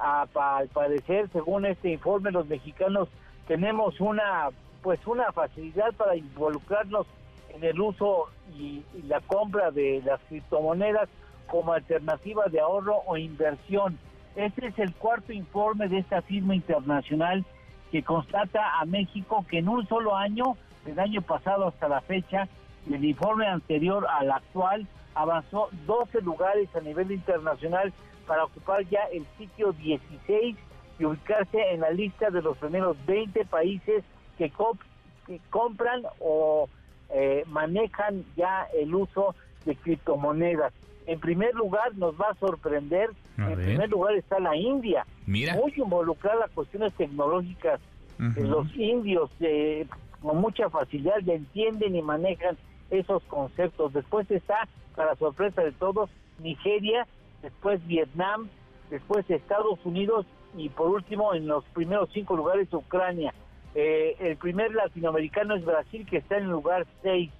[0.00, 3.08] Al parecer, según este informe, los mexicanos
[3.46, 4.48] tenemos una
[4.82, 7.06] pues una facilidad para involucrarnos
[7.54, 8.26] en el uso
[8.56, 11.08] y, la compra de las criptomonedas
[11.46, 13.98] como alternativa de ahorro o inversión.
[14.34, 17.44] Este es el cuarto informe de esta firma internacional
[17.92, 22.48] que constata a México que en un solo año, del año pasado hasta la fecha,
[22.90, 27.92] el informe anterior al actual avanzó 12 lugares a nivel internacional
[28.26, 30.56] para ocupar ya el sitio 16
[30.98, 34.02] y ubicarse en la lista de los primeros 20 países
[34.38, 34.80] que, comp-
[35.26, 36.68] que compran o
[37.10, 39.34] eh, manejan ya el uso
[39.64, 40.72] de criptomonedas.
[41.06, 43.66] En primer lugar, nos va a sorprender, A en ver.
[43.66, 45.54] primer lugar está la India, Mira.
[45.54, 47.80] muy involucrada a cuestiones tecnológicas.
[48.18, 49.86] Eh, Los indios eh,
[50.22, 52.56] con mucha facilidad ya entienden y manejan
[52.90, 53.92] esos conceptos.
[53.92, 57.06] Después está, para sorpresa de todos, Nigeria,
[57.42, 58.48] después Vietnam,
[58.90, 60.26] después Estados Unidos
[60.56, 63.34] y por último en los primeros cinco lugares Ucrania.
[63.74, 67.30] Eh, el primer latinoamericano es Brasil que está en lugar 6.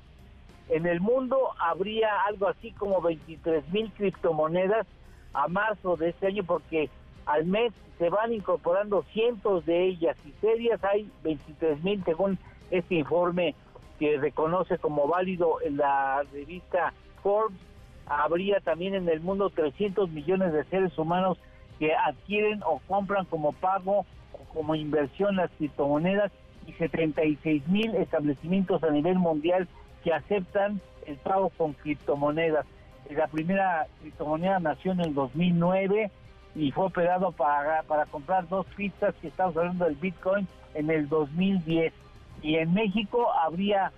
[0.71, 4.87] En el mundo habría algo así como 23 mil criptomonedas
[5.33, 6.91] a marzo de este año porque
[7.27, 12.39] al mes se van incorporando cientos de ellas y serias hay 23 mil según
[12.71, 13.55] este informe
[14.01, 17.59] que reconoce como válido en la revista Forbes.
[18.07, 21.39] Habría también en el mundo 300 millones de seres humanos
[21.79, 24.05] que adquieren o compran como pago
[24.55, 26.33] como inversión las criptomonedas
[26.67, 29.69] y 76 mil establecimientos a nivel mundial
[30.03, 32.67] que aceptan el pago con criptomonedas.
[33.11, 36.11] La primera criptomoneda nació en el 2009
[36.55, 41.09] y fue operado para, para comprar dos pistas que estamos hablando del Bitcoin en el
[41.09, 41.93] 2010.
[42.43, 43.93] Y en México habría,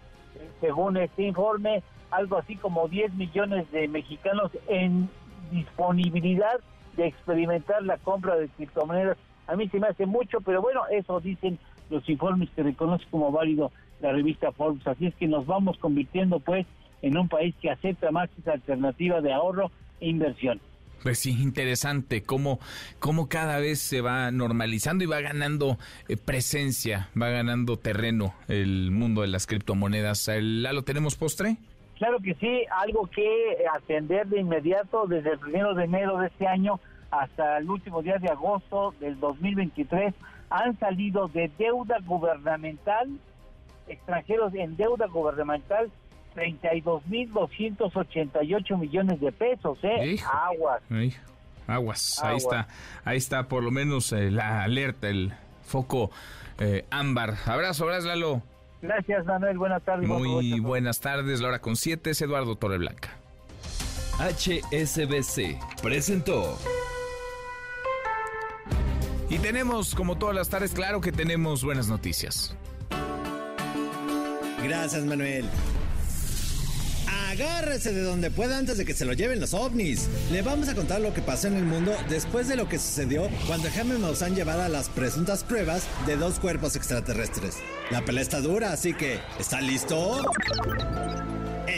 [0.61, 5.09] según este informe, algo así como 10 millones de mexicanos en
[5.51, 6.61] disponibilidad
[6.97, 9.19] de experimentar la compra de criptomonedas.
[9.47, 11.59] A mí se me hace mucho, pero bueno, eso dicen
[11.90, 13.70] los informes que reconoce como válido
[14.01, 14.86] la revista Forbes.
[14.86, 16.66] Así es que nos vamos convirtiendo pues
[17.03, 19.70] en un país que acepta más esa alternativa de ahorro
[20.01, 20.61] e inversión.
[21.03, 22.59] Pues sí, interesante cómo,
[22.99, 25.78] cómo cada vez se va normalizando y va ganando
[26.09, 30.28] eh, presencia, va ganando terreno el mundo de las criptomonedas.
[30.40, 31.59] ¿Lo tenemos postre?
[31.97, 36.47] Claro que sí, algo que atender de inmediato desde el primero de enero de este
[36.47, 36.80] año
[37.21, 40.12] hasta el último día de agosto del 2023
[40.51, 43.09] han salido de deuda gubernamental,
[43.89, 45.91] extranjeros en deuda gubernamental
[46.37, 50.19] 32.288 millones de pesos, ¿eh?
[50.31, 50.83] Aguas.
[51.67, 52.23] aguas.
[52.23, 52.69] Ahí está,
[53.05, 55.33] ahí está por lo menos eh, la alerta, el
[55.64, 56.11] foco
[56.59, 57.37] eh, ámbar.
[57.47, 58.43] Abrazo, abrazo, Lalo.
[58.83, 59.57] Gracias, Manuel.
[59.59, 60.07] Buenas tardes.
[60.07, 61.41] Muy buenas tardes.
[61.41, 63.09] La hora con siete es Eduardo Torreblanca.
[64.19, 66.59] HSBC presentó.
[69.37, 72.57] Y tenemos, como todas las tardes, claro que tenemos buenas noticias.
[74.64, 75.45] Gracias, Manuel.
[77.28, 80.09] Agárrese de donde pueda antes de que se lo lleven los ovnis.
[80.32, 83.28] Le vamos a contar lo que pasó en el mundo después de lo que sucedió
[83.47, 87.59] cuando Jaime Maussan llevara las presuntas pruebas de dos cuerpos extraterrestres.
[87.91, 90.22] La pelea está dura, así que ¿está listo?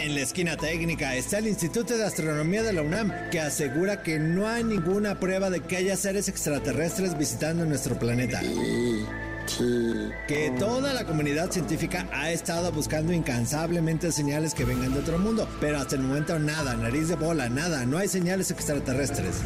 [0.01, 4.21] En la esquina técnica está el Instituto de Astronomía de la UNAM, que asegura que
[4.21, 8.41] no hay ninguna prueba de que haya seres extraterrestres visitando nuestro planeta
[10.29, 15.49] que toda la comunidad científica ha estado buscando incansablemente señales que vengan de otro mundo,
[15.61, 19.41] pero hasta el momento nada, nariz de bola, nada, no hay señales extraterrestres.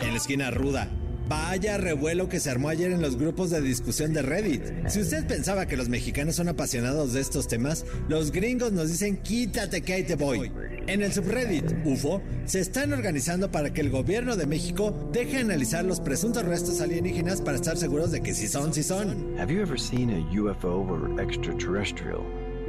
[0.00, 0.88] En la esquina ruda,
[1.30, 4.88] Vaya revuelo que se armó ayer en los grupos de discusión de Reddit.
[4.88, 9.16] Si usted pensaba que los mexicanos son apasionados de estos temas, los gringos nos dicen
[9.18, 10.50] quítate que ahí te voy.
[10.88, 15.84] En el subreddit UFO se están organizando para que el gobierno de México deje analizar
[15.84, 19.38] los presuntos restos alienígenas para estar seguros de que sí son, sí son.
[19.38, 22.24] Have you ever seen a UFO or extraterrestrial?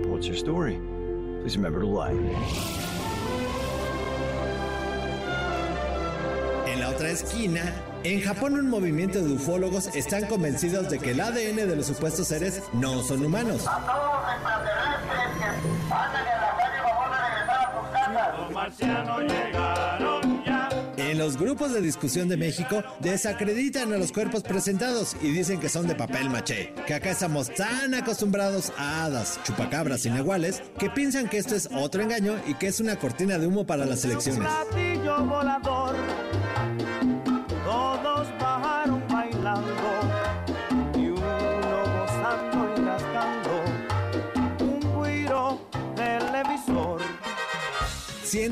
[0.05, 0.80] What's your story?
[1.41, 2.91] Please remember to like.
[6.72, 7.74] En la otra esquina,
[8.06, 12.30] en Japón un movimiento de ufólogos están convencidos de que el ADN de los supuestos
[12.30, 13.66] seres no son humanos.
[20.96, 25.68] En los grupos de discusión de México desacreditan a los cuerpos presentados y dicen que
[25.68, 31.28] son de papel maché, que acá estamos tan acostumbrados a hadas, chupacabras iguales que piensan
[31.28, 34.48] que esto es otro engaño y que es una cortina de humo para las elecciones.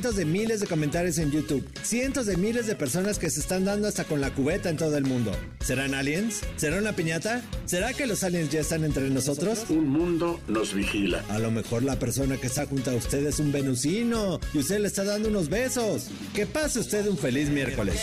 [0.09, 3.63] Cientos de miles de comentarios en YouTube, cientos de miles de personas que se están
[3.63, 5.31] dando hasta con la cubeta en todo el mundo.
[5.59, 6.41] ¿Serán aliens?
[6.55, 7.43] ¿Será una piñata?
[7.65, 9.65] ¿Será que los aliens ya están entre nosotros?
[9.69, 11.23] Un mundo nos vigila.
[11.29, 14.79] A lo mejor la persona que está junto a usted es un venusino y usted
[14.79, 16.07] le está dando unos besos.
[16.33, 17.99] Que pase usted un feliz miércoles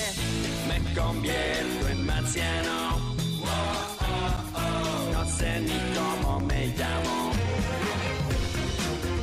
[0.68, 3.16] me convierto en marciano.
[5.12, 7.45] No sé ni cómo me llamo.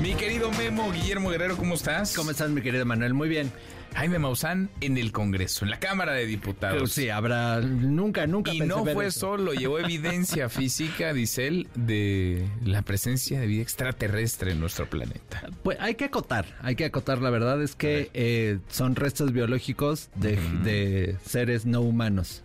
[0.04, 2.14] Mi querido Memo Guillermo Guerrero, ¿cómo estás?
[2.14, 3.14] ¿Cómo estás, mi querido Manuel?
[3.14, 3.50] Muy bien.
[3.96, 6.76] Jaime Maussan en el Congreso, en la Cámara de Diputados.
[6.76, 8.54] Pero sí, habrá, nunca, nunca.
[8.54, 14.52] Y no fue solo, llevó evidencia física, dice él, de la presencia de vida extraterrestre
[14.52, 15.48] en nuestro planeta.
[15.64, 20.10] Pues hay que acotar, hay que acotar, la verdad es que eh, son restos biológicos
[20.16, 22.44] de, seres no humanos.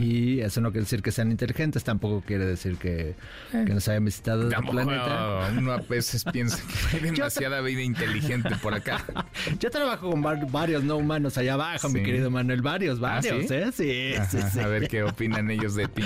[0.00, 3.64] Y eso no quiere decir que sean inteligentes, tampoco quiere decir que, eh.
[3.66, 5.52] que nos hayan visitado el planeta.
[5.56, 6.58] Uno a veces piensa
[6.90, 9.04] que hay demasiada vida inteligente por acá.
[9.60, 12.62] Yo trabajo con varios no humanos allá abajo, mi querido Manuel.
[12.62, 13.54] Varios, ¿Ah, varios, sí?
[13.54, 13.70] ¿eh?
[13.72, 14.60] Sí, Ajá, sí, sí.
[14.60, 16.02] A ver qué opinan ellos de ti.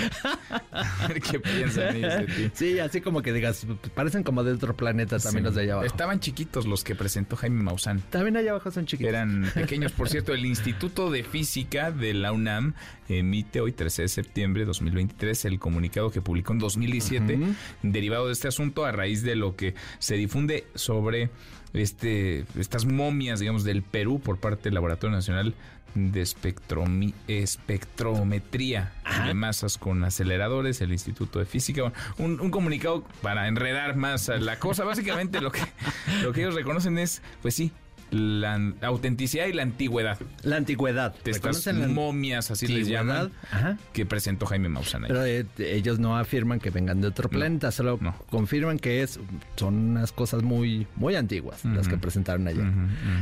[0.71, 2.51] A ver qué piensan ellos de ti.
[2.53, 3.65] Sí, así como que digas,
[3.95, 5.87] parecen como de otro planeta también los de allá abajo.
[5.87, 8.01] Estaban chiquitos los que presentó Jaime Maussan.
[8.09, 9.09] También allá abajo son chiquitos.
[9.09, 9.91] Eran pequeños.
[9.93, 12.73] Por cierto, el Instituto de Física de la UNAM
[13.07, 17.39] emite hoy, 13 de septiembre de 2023, el comunicado que publicó en 2017,
[17.81, 21.29] derivado de este asunto a raíz de lo que se difunde sobre
[21.73, 25.53] este estas momias, digamos, del Perú por parte del Laboratorio Nacional
[25.95, 28.93] de espectromi- espectrometría
[29.27, 31.93] de masas con aceleradores, el Instituto de Física.
[32.17, 34.83] Un, un comunicado para enredar más a la cosa.
[34.85, 35.61] Básicamente lo que,
[36.23, 37.71] lo que ellos reconocen es, pues sí,
[38.13, 40.17] la autenticidad y la antigüedad.
[40.43, 41.15] La antigüedad.
[41.23, 43.77] De estas la momias, así les llaman, Ajá.
[43.91, 45.03] que presentó Jaime Maussan.
[45.05, 45.07] ahí.
[45.09, 47.99] Pero eh, ellos no afirman que vengan de otro planeta, solo
[48.29, 49.19] confirman que es
[49.55, 52.65] son unas cosas muy muy antiguas las que presentaron ayer.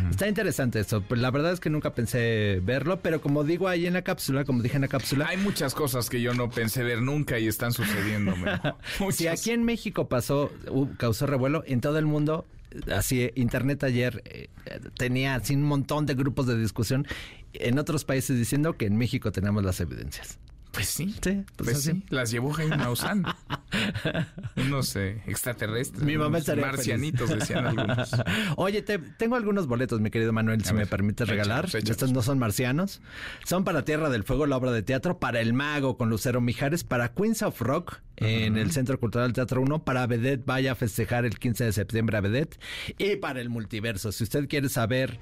[0.10, 1.02] Está interesante eso.
[1.02, 4.46] Pues La verdad es que nunca pensé verlo, pero como digo ahí en la cápsula,
[4.46, 7.48] como dije en la cápsula, Hay muchas cosas que yo no pensé ver nunca y
[7.48, 8.34] están sucediendo.
[9.12, 10.52] si aquí en México pasó,
[10.98, 12.46] causó revuelo, en todo el mundo,
[12.94, 14.50] así, Internet ayer eh,
[14.98, 17.06] tenía así un montón de grupos de discusión
[17.54, 20.40] en otros países diciendo que en México tenemos las evidencias.
[20.72, 21.14] Pues sí.
[21.22, 23.26] Sí, pues, Pues sí, las llevó Jaime Maussan.
[24.56, 26.04] Unos eh, extraterrestres.
[26.04, 27.40] Mi mamá unos marcianitos, feliz.
[27.48, 28.12] decían algunos.
[28.58, 31.66] Oye, te- tengo algunos boletos, mi querido Manuel, si me permites regalar.
[31.66, 31.90] échalos, échalos.
[31.92, 33.02] Estos no son marcianos.
[33.46, 36.84] Son para Tierra del Fuego, la obra de teatro, para El Mago con Lucero Mijares,
[36.84, 41.26] para Queens of Rock en el Centro Cultural Teatro 1, para Vedette vaya a festejar
[41.26, 42.60] el 15 de septiembre a Vedette
[43.00, 44.12] y para el multiverso.
[44.12, 45.20] Si usted quiere saber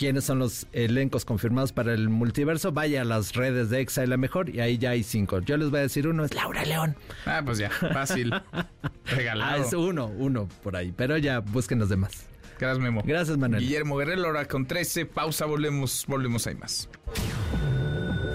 [0.00, 4.06] quiénes son los elencos confirmados para el multiverso, vaya a las redes de Exa y
[4.06, 5.40] la mejor y ahí ya hay cinco.
[5.40, 6.96] Yo les voy a decir uno, es Laura León.
[7.26, 8.32] Ah, pues ya, fácil.
[9.04, 9.62] Regalado.
[9.62, 12.24] Ah, es uno, uno por ahí, pero ya busquen los demás.
[12.58, 13.02] Gracias, Memo.
[13.04, 13.62] Gracias, Manuel.
[13.62, 15.04] Guillermo Guerrero, ahora con 13.
[15.04, 16.88] Pausa, volvemos, volvemos, hay más.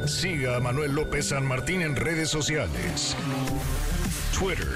[0.06, 3.18] Siga a Manuel López San Martín en redes sociales.
[4.38, 4.68] Twitter,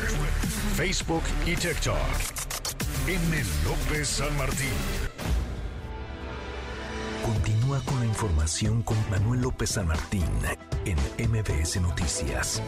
[0.76, 1.98] Facebook y TikTok.
[3.07, 3.44] M.
[3.64, 5.39] López San Martín.
[7.34, 10.26] Continúa con la información con Manuel López San Martín
[10.85, 10.97] en
[11.30, 12.60] MBS Noticias.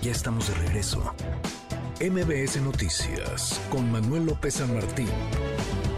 [0.00, 1.12] Ya estamos de regreso.
[2.00, 5.08] MBS Noticias con Manuel López San Martín.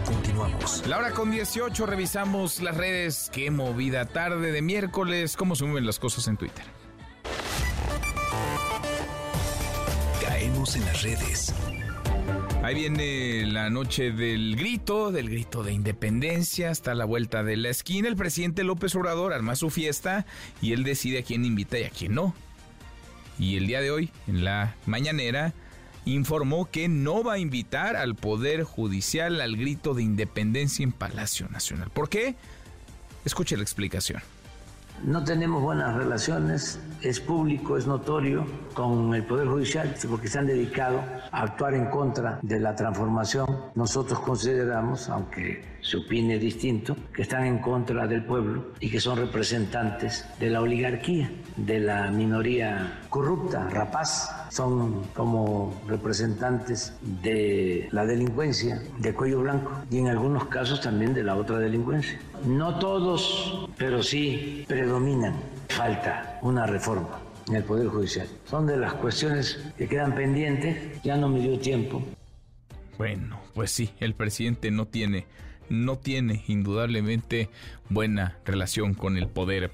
[0.05, 0.87] Continuamos.
[0.87, 3.29] La hora con 18, revisamos las redes.
[3.31, 5.37] Qué movida tarde de miércoles.
[5.37, 6.65] ¿Cómo se mueven las cosas en Twitter?
[10.19, 11.53] Caemos en las redes.
[12.63, 17.69] Ahí viene la noche del grito, del grito de independencia, hasta la vuelta de la
[17.69, 18.09] esquina.
[18.09, 20.25] El presidente López Obrador arma su fiesta
[20.61, 22.33] y él decide a quién invita y a quién no.
[23.39, 25.53] Y el día de hoy, en la mañanera,
[26.03, 31.47] informó que no va a invitar al Poder Judicial al grito de independencia en Palacio
[31.49, 31.89] Nacional.
[31.91, 32.35] ¿Por qué?
[33.23, 34.21] Escuche la explicación.
[35.03, 40.47] No tenemos buenas relaciones, es público, es notorio con el Poder Judicial, porque se han
[40.47, 40.99] dedicado
[41.31, 43.45] a actuar en contra de la transformación.
[43.75, 49.17] Nosotros consideramos, aunque se opine distinto, que están en contra del pueblo y que son
[49.17, 54.47] representantes de la oligarquía, de la minoría corrupta, rapaz.
[54.49, 61.23] Son como representantes de la delincuencia de cuello blanco y en algunos casos también de
[61.23, 62.19] la otra delincuencia.
[62.45, 65.35] No todos, pero sí predominan.
[65.69, 68.27] Falta una reforma en el Poder Judicial.
[68.45, 71.01] Son de las cuestiones que quedan pendientes.
[71.03, 72.03] Ya no me dio tiempo.
[72.97, 75.27] Bueno, pues sí, el presidente no tiene,
[75.69, 77.49] no tiene indudablemente
[77.89, 79.71] buena relación con el poder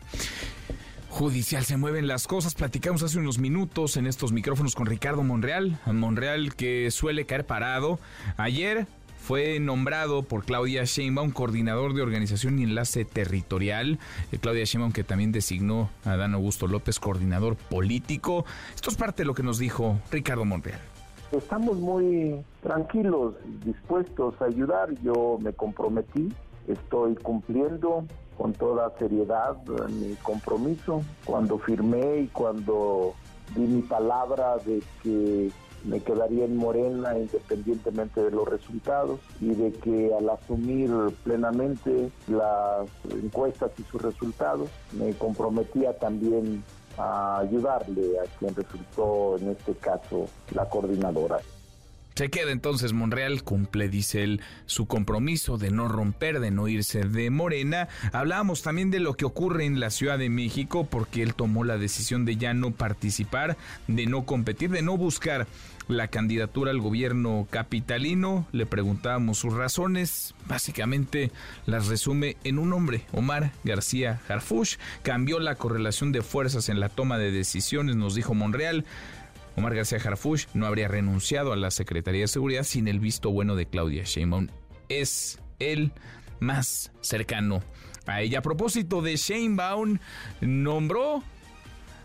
[1.10, 1.64] judicial.
[1.64, 2.56] Se mueven las cosas.
[2.56, 5.80] Platicamos hace unos minutos en estos micrófonos con Ricardo Monreal.
[5.86, 8.00] Monreal que suele caer parado.
[8.38, 8.88] Ayer
[9.24, 14.00] fue nombrado por Claudia Sheinbaum coordinador de organización y enlace territorial.
[14.32, 18.46] Eh, Claudia Sheinbaum que también designó a Dan Augusto López coordinador político.
[18.76, 20.93] Esto es parte de lo que nos dijo Ricardo Monreal.
[21.34, 23.34] Estamos muy tranquilos,
[23.66, 24.94] dispuestos a ayudar.
[25.02, 26.32] Yo me comprometí,
[26.68, 28.06] estoy cumpliendo
[28.38, 29.58] con toda seriedad
[29.90, 31.02] mi compromiso.
[31.26, 33.16] Cuando firmé y cuando
[33.56, 35.50] di mi palabra de que
[35.86, 40.92] me quedaría en Morena independientemente de los resultados y de que al asumir
[41.24, 46.64] plenamente las encuestas y sus resultados me comprometía también
[46.98, 51.40] a ayudarle a quien resultó en este caso la coordinadora.
[52.16, 57.06] Se queda entonces Monreal, cumple, dice él, su compromiso de no romper, de no irse
[57.06, 57.88] de Morena.
[58.12, 61.78] Hablábamos también de lo que ocurre en la Ciudad de México, porque él tomó la
[61.78, 63.58] decisión de ya no participar,
[63.88, 65.48] de no competir, de no buscar
[65.88, 68.48] la candidatura al gobierno capitalino.
[68.52, 70.36] Le preguntábamos sus razones.
[70.46, 71.32] Básicamente
[71.66, 74.76] las resume en un hombre, Omar García Harfush.
[75.02, 78.86] Cambió la correlación de fuerzas en la toma de decisiones, nos dijo Monreal.
[79.56, 83.56] Omar García Harfuch no habría renunciado a la Secretaría de Seguridad sin el visto bueno
[83.56, 84.48] de Claudia Sheinbaum.
[84.90, 85.92] Es el
[86.40, 87.64] más cercano
[88.06, 88.40] a ella.
[88.40, 90.00] A propósito de Sheinbaum,
[90.42, 91.24] nombró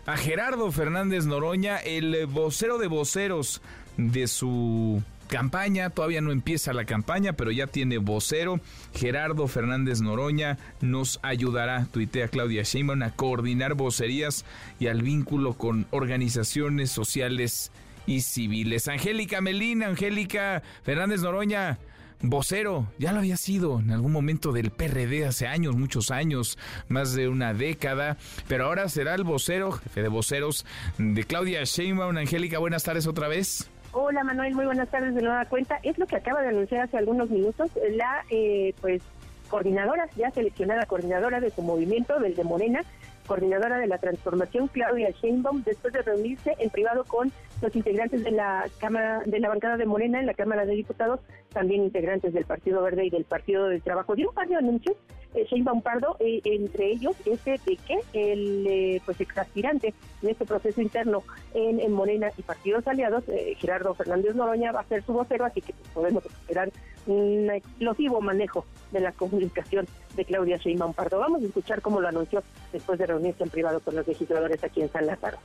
[0.05, 3.61] a Gerardo Fernández Noroña el vocero de voceros
[3.97, 8.59] de su campaña, todavía no empieza la campaña, pero ya tiene vocero.
[8.93, 14.43] Gerardo Fernández Noroña nos ayudará, tuitea Claudia Sheinbaum, a coordinar vocerías
[14.79, 17.71] y al vínculo con organizaciones sociales
[18.07, 18.87] y civiles.
[18.89, 21.77] Angélica Melina, Angélica Fernández Noroña,
[22.21, 26.57] vocero, ya lo había sido en algún momento del PRD hace años, muchos años,
[26.89, 30.65] más de una década, pero ahora será el vocero, jefe de voceros
[30.97, 32.17] de Claudia Sheinbaum.
[32.17, 33.69] Angélica, buenas tardes otra vez.
[33.91, 35.79] Hola Manuel, muy buenas tardes de nueva cuenta.
[35.81, 39.01] Es lo que acaba de anunciar hace algunos minutos la eh, pues
[39.49, 42.81] coordinadora, ya seleccionada coordinadora de su movimiento, del de Morena,
[43.29, 47.31] coordinadora de la transformación, Claudia Sheinbaum, después de reunirse en privado con
[47.61, 51.19] los integrantes de la Cámara, de la bancada de Morena en la Cámara de Diputados,
[51.53, 54.15] también integrantes del Partido Verde y del Partido del Trabajo.
[54.15, 54.97] Dio un par de anuncios,
[55.35, 59.93] eh, Sheinbaum Pardo, eh, entre ellos ese de que el eh, pues exaspirante
[60.23, 61.21] en este proceso interno
[61.53, 65.61] en, Morena y partidos aliados, eh, Gerardo Fernández Noroña, va a ser su vocero, así
[65.61, 66.71] que podemos esperar
[67.09, 71.19] un explosivo manejo de la comunicación de Claudia Sheinbaum Pardo.
[71.19, 74.81] Vamos a escuchar cómo lo anunció después de reunirse en privado con los legisladores aquí
[74.81, 75.37] en San Lázaro.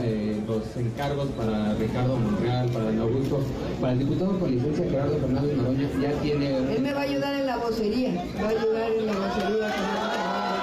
[0.00, 3.40] Eh, los encargos para Ricardo Monreal, para el Augusto,
[3.80, 6.56] para el diputado con licencia Gerardo Fernández Noroña ya tiene...
[6.74, 10.53] Él me va a ayudar en la vocería, va a ayudar en la vocería.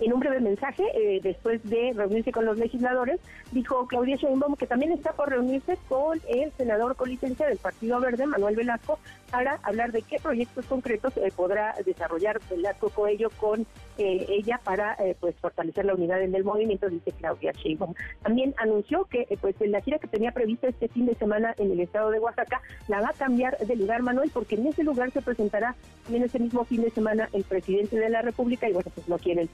[0.00, 3.20] En un breve mensaje, eh, después de reunirse con los legisladores,
[3.52, 8.00] dijo Claudia Sheinbaum que también está por reunirse con el senador con licencia del Partido
[8.00, 8.98] Verde, Manuel Velasco,
[9.30, 13.66] para hablar de qué proyectos concretos eh, podrá desarrollar Velasco Coello con
[14.00, 17.94] eh, ella para pues fortalecer la unidad en el movimiento, dice Claudia Sheinbaum.
[18.22, 21.80] También anunció que pues la gira que tenía prevista este fin de semana en el
[21.80, 25.22] estado de Oaxaca la va a cambiar de lugar, Manuel, porque en ese lugar se
[25.22, 25.74] presentará
[26.08, 29.18] en ese mismo fin de semana el presidente de la República y bueno, pues no
[29.18, 29.48] quieren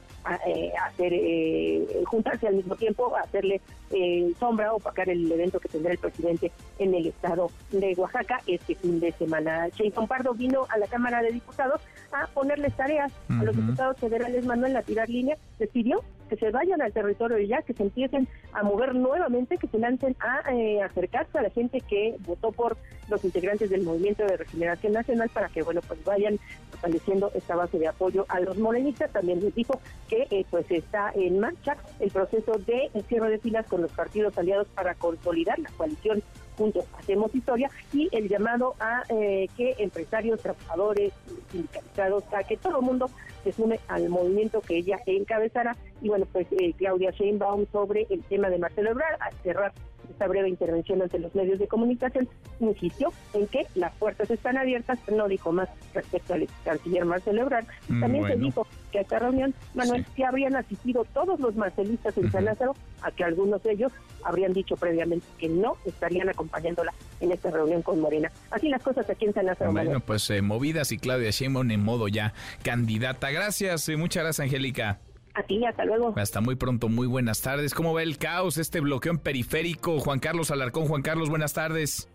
[0.47, 3.61] eh, hacer eh, juntarse al mismo tiempo, hacerle
[3.91, 8.41] eh, sombra o opacar el evento que tendrá el presidente en el estado de Oaxaca
[8.47, 9.69] este fin de semana.
[9.69, 11.81] Sheinbaum Pardo vino a la Cámara de Diputados
[12.13, 16.83] a ponerles tareas a los diputados federales, Manuel, a tirar línea, decidió que se vayan
[16.83, 21.39] al territorio ya, que se empiecen a mover nuevamente, que se lancen a eh, acercarse
[21.39, 22.77] a la gente que votó por
[23.09, 26.39] los integrantes del Movimiento de Regeneración Nacional para que, bueno, pues vayan
[26.71, 29.13] fortaleciendo esta base de apoyo a los morenistas.
[29.13, 33.67] También les dijo que eh, pues está en marcha el proceso de cierre de filas
[33.67, 36.23] con los partidos aliados para consolidar la coalición
[36.57, 41.13] juntos hacemos historia y el llamado a eh, que empresarios, trabajadores,
[41.51, 43.11] sindicalizados, a que todo el mundo
[43.45, 45.77] se sume al movimiento que ella encabezará.
[46.03, 49.73] Y bueno, pues eh, Claudia Sheinbaum sobre el tema de Marcelo Ebrard, al cerrar
[50.11, 52.29] esta breve intervención ante los medios de comunicación,
[52.61, 57.67] insistió en que las puertas están abiertas, no dijo más respecto al canciller Marcelo Ebrard.
[57.89, 60.23] Mm, También se dijo que a esta reunión, Manuel, sí.
[60.23, 63.93] habrían asistido todos los marcelistas en San Lázaro, a que algunos de ellos
[64.25, 68.31] habrían dicho previamente que no estarían acompañándola en esta reunión con Morena.
[68.51, 69.73] Así las cosas aquí en San Lázaro.
[69.73, 73.31] Bueno, pues eh, movidas y Claudia Sheinbaum en modo ya candidata.
[73.31, 75.01] Gracias, eh, muchas gracias, Angélica.
[75.37, 76.15] A ti, hasta luego.
[76.17, 77.75] Hasta muy pronto, muy buenas tardes.
[77.75, 80.01] ¿Cómo va el caos, este bloqueo en periférico?
[80.01, 82.09] Juan Carlos Alarcón, Juan Carlos, buenas tardes.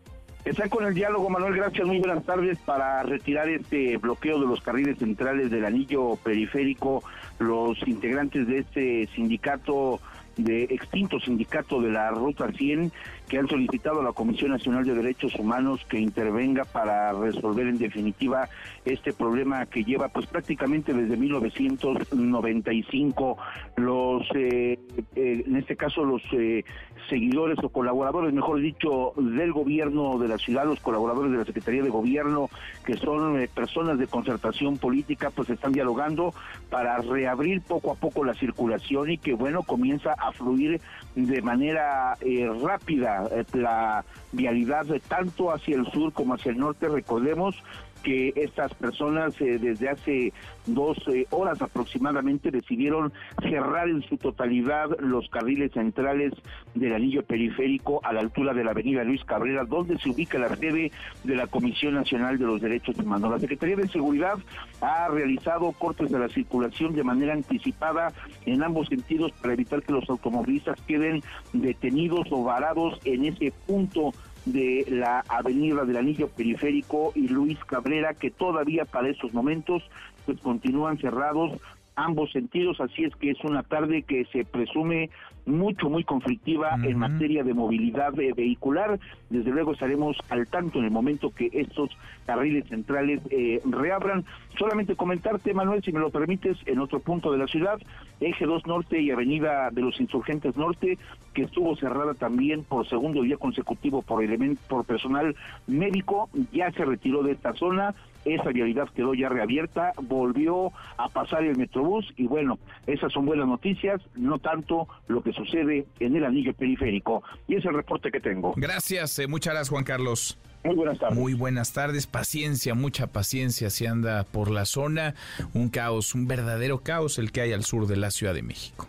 [0.43, 2.57] Está con el diálogo, Manuel, gracias, muy buenas tardes.
[2.65, 7.03] Para retirar este bloqueo de los carriles centrales del anillo periférico,
[7.37, 9.99] los integrantes de este sindicato
[10.37, 12.91] de extinto sindicato de la Ruta 100
[13.31, 17.77] que han solicitado a la Comisión Nacional de Derechos Humanos que intervenga para resolver en
[17.77, 18.49] definitiva
[18.83, 23.37] este problema que lleva pues prácticamente desde 1995
[23.77, 24.77] los eh,
[25.15, 26.65] eh, en este caso los eh,
[27.09, 31.83] seguidores o colaboradores mejor dicho del gobierno de la ciudad los colaboradores de la Secretaría
[31.83, 32.49] de Gobierno
[32.85, 36.33] que son personas de concertación política pues están dialogando
[36.69, 40.81] para reabrir poco a poco la circulación y que bueno comienza a fluir
[41.15, 42.17] de manera
[42.63, 46.87] rápida la vialidad de tanto hacia el sur como hacia el norte.
[46.87, 47.55] Recordemos
[48.03, 50.33] que estas personas eh, desde hace
[50.65, 56.33] dos eh, horas aproximadamente decidieron cerrar en su totalidad los carriles centrales
[56.75, 60.55] del anillo periférico a la altura de la avenida Luis Cabrera, donde se ubica la
[60.55, 60.91] sede
[61.23, 63.31] de la Comisión Nacional de los Derechos Humanos.
[63.31, 64.37] La Secretaría de Seguridad
[64.81, 68.13] ha realizado cortes de la circulación de manera anticipada
[68.45, 71.21] en ambos sentidos para evitar que los automovilistas queden
[71.53, 74.11] detenidos o varados en ese punto
[74.45, 79.83] de la avenida del Anillo Periférico y Luis Cabrera, que todavía para esos momentos
[80.25, 81.59] pues continúan cerrados
[81.95, 85.09] ambos sentidos, así es que es una tarde que se presume
[85.45, 88.99] mucho, muy conflictiva en materia de movilidad eh, vehicular.
[89.29, 91.89] Desde luego estaremos al tanto en el momento que estos
[92.25, 94.25] carriles centrales eh, reabran.
[94.57, 97.79] Solamente comentarte, Manuel, si me lo permites, en otro punto de la ciudad,
[98.19, 100.97] Eje 2 Norte y Avenida de los Insurgentes Norte,
[101.33, 104.23] que estuvo cerrada también por segundo día consecutivo por,
[104.67, 105.35] por personal
[105.67, 107.95] médico, ya se retiró de esta zona
[108.25, 113.47] esa vialidad quedó ya reabierta, volvió a pasar el Metrobús y bueno, esas son buenas
[113.47, 117.23] noticias, no tanto lo que sucede en el anillo periférico.
[117.47, 118.53] Y es el reporte que tengo.
[118.55, 120.37] Gracias, eh, muchas gracias Juan Carlos.
[120.63, 121.17] Muy buenas tardes.
[121.17, 125.15] Muy buenas tardes, paciencia, mucha paciencia si anda por la zona,
[125.53, 128.87] un caos, un verdadero caos el que hay al sur de la Ciudad de México.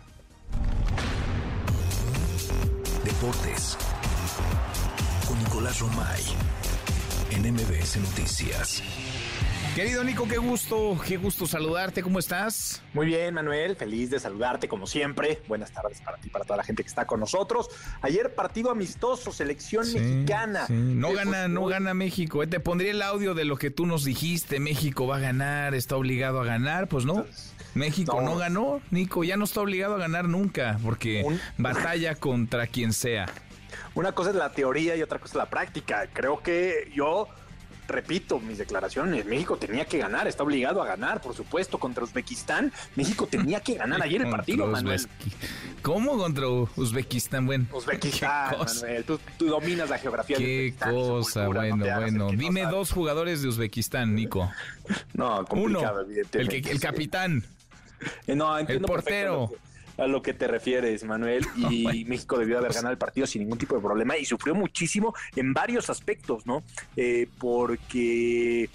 [3.03, 3.77] Deportes
[5.27, 6.21] con Nicolás Romay
[7.31, 8.83] en MBS Noticias.
[9.75, 12.83] Querido Nico, qué gusto, qué gusto saludarte, ¿cómo estás?
[12.93, 15.41] Muy bien, Manuel, feliz de saludarte como siempre.
[15.47, 17.69] Buenas tardes para ti, para toda la gente que está con nosotros.
[18.03, 20.67] Ayer partido amistoso, selección mexicana.
[20.69, 22.43] No gana, no gana México.
[22.43, 25.73] Eh, te pondría el audio de lo que tú nos dijiste, México va a ganar,
[25.73, 27.25] está obligado a ganar, pues no.
[27.73, 31.25] México no, ganó, Nico, ya no está obligado a ganar nunca, porque
[31.57, 33.25] batalla contra quien sea.
[33.95, 36.07] Una cosa es la teoría y otra cosa es la práctica.
[36.13, 37.27] Creo que yo
[37.93, 42.73] repito mis declaraciones, México tenía que ganar, está obligado a ganar, por supuesto, contra Uzbekistán.
[42.95, 45.07] México tenía que ganar ayer el partido, Manuel.
[45.81, 47.45] ¿Cómo contra Uzbekistán?
[47.45, 52.29] Bueno, Uzbekistán, Manuel, tú, dominas la geografía Qué cosa, bueno, bueno.
[52.31, 54.51] Dime dos jugadores de Uzbekistán, Nico.
[55.13, 57.45] No, complicado, Uno, el, que, el capitán.
[58.27, 59.49] Eh, no, el portero
[59.97, 61.45] a lo que te refieres, Manuel.
[61.69, 65.13] Y México debió haber ganado el partido sin ningún tipo de problema y sufrió muchísimo
[65.35, 66.63] en varios aspectos, ¿no?
[66.95, 68.69] Eh, porque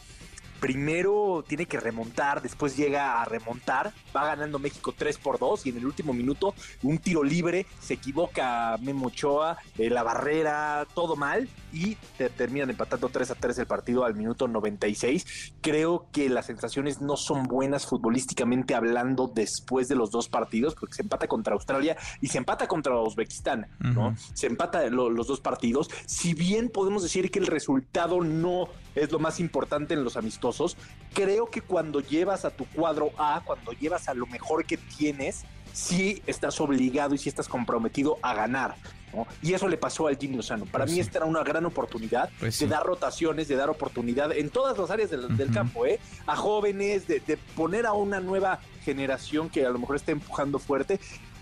[0.61, 5.71] primero tiene que remontar, después llega a remontar, va ganando México 3 por 2 y
[5.71, 11.17] en el último minuto un tiro libre, se equivoca Memo Ochoa, eh, la barrera, todo
[11.17, 11.97] mal y
[12.37, 15.53] terminan empatando 3 a 3 el partido al minuto 96.
[15.61, 20.95] Creo que las sensaciones no son buenas futbolísticamente hablando después de los dos partidos, porque
[20.95, 24.17] se empata contra Australia y se empata contra Uzbekistán, ¿no?
[24.35, 25.91] Se empata los dos partidos.
[26.07, 28.69] Si bien podemos decir que el resultado no
[28.99, 30.77] es lo más importante en los amistosos,
[31.15, 35.45] creo que cuando llevas a tu cuadro A, cuando llevas a lo mejor que tienes,
[35.73, 38.75] sí estás obligado y sí estás comprometido a ganar.
[39.43, 40.65] Y eso le pasó al Jimmy Lozano.
[40.67, 44.33] Para pues mí esta era una gran oportunidad pues de dar rotaciones, de dar oportunidad
[44.33, 45.99] en todas las áreas del, campo, ¿eh?
[46.27, 51.01] a jóvenes, de, poner a una nueva generación que a lo mejor está empujando fuerte.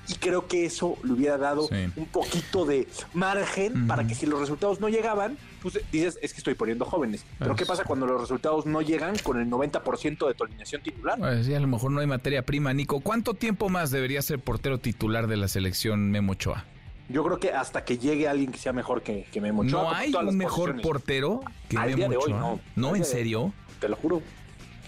[0.08, 4.38] Y creo que eso le hubiera dado un poquito de margen para que si los
[4.38, 5.36] resultados no llegaban,
[5.70, 7.24] pues dices, es que estoy poniendo jóvenes.
[7.38, 11.18] Pero ¿qué pasa cuando los resultados no llegan con el 90% de tu alineación titular?
[11.18, 13.00] Pues sí, a lo mejor no hay materia prima, Nico.
[13.00, 16.64] ¿Cuánto tiempo más debería ser portero titular de la selección Memo Ochoa?
[17.08, 19.82] Yo creo que hasta que llegue alguien que sea mejor que, que Memo Ochoa.
[19.82, 22.58] ¿No hay un mejor portero que Memo Ochoa?
[22.74, 22.96] no.
[22.96, 23.52] en serio?
[23.80, 24.22] te lo juro.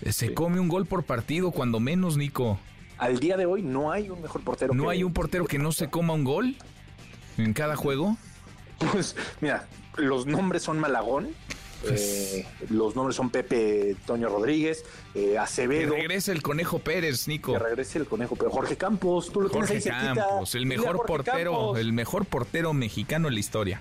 [0.03, 2.59] Eh, se come un gol por partido, cuando menos, Nico.
[2.99, 4.75] Al día de hoy no hay un mejor portero.
[4.75, 6.57] ¿No hay un portero que no se coma un gol
[7.37, 8.17] en cada juego?
[8.93, 9.67] Pues mira,
[9.99, 11.29] los nombres son Malagón,
[11.83, 14.85] pues eh, los nombres son Pepe Toño Rodríguez,
[15.15, 15.95] eh, Acevedo.
[15.95, 17.53] Que regrese el Conejo Pérez, Nico.
[17.53, 18.53] Que regrese el Conejo Pérez.
[18.53, 23.29] Jorge Campos, tú lo Jorge tienes ahí Campos, el mejor portero, el mejor portero mexicano
[23.29, 23.81] en la historia.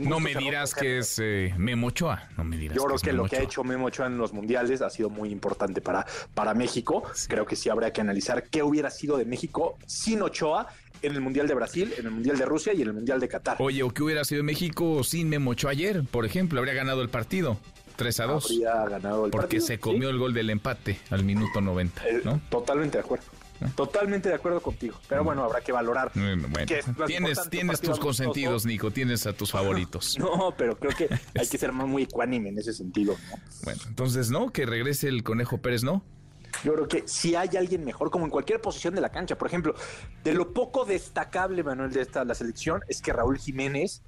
[0.00, 3.26] No me dirás que es eh, Memo Ochoa, no me dirás Yo creo que, lo
[3.26, 7.04] que ha hecho Memo Ochoa en los mundiales ha sido muy importante para, para México.
[7.28, 10.68] Creo que sí habría que analizar qué hubiera sido de México sin Ochoa
[11.02, 13.28] en el Mundial de Brasil, en el Mundial de Rusia y en el Mundial de
[13.28, 13.56] Qatar.
[13.60, 16.58] Oye, ¿o qué hubiera sido México sin Memocho ayer, por ejemplo?
[16.58, 17.58] Habría ganado el partido.
[17.96, 18.44] 3 a 2.
[18.50, 22.40] Habría ganado el porque se comió el gol del empate al minuto 90, eh, ¿no?
[22.50, 23.26] Totalmente de acuerdo.
[23.74, 24.98] Totalmente de acuerdo contigo.
[25.08, 25.26] Pero mm.
[25.26, 26.12] bueno, habrá que valorar.
[26.14, 26.48] Bueno,
[27.06, 28.90] tienes tienes tus consentidos, Nico.
[28.90, 30.18] Tienes a tus favoritos.
[30.18, 31.08] no, pero creo que
[31.38, 33.16] hay que ser muy ecuánime en ese sentido.
[33.64, 34.50] Bueno, entonces, ¿no?
[34.50, 36.04] Que regrese el Conejo Pérez, ¿no?
[36.62, 39.48] Yo creo que si hay alguien mejor, como en cualquier posición de la cancha, por
[39.48, 39.74] ejemplo,
[40.22, 44.02] de lo poco destacable, Manuel, de esta la selección, es que Raúl Jiménez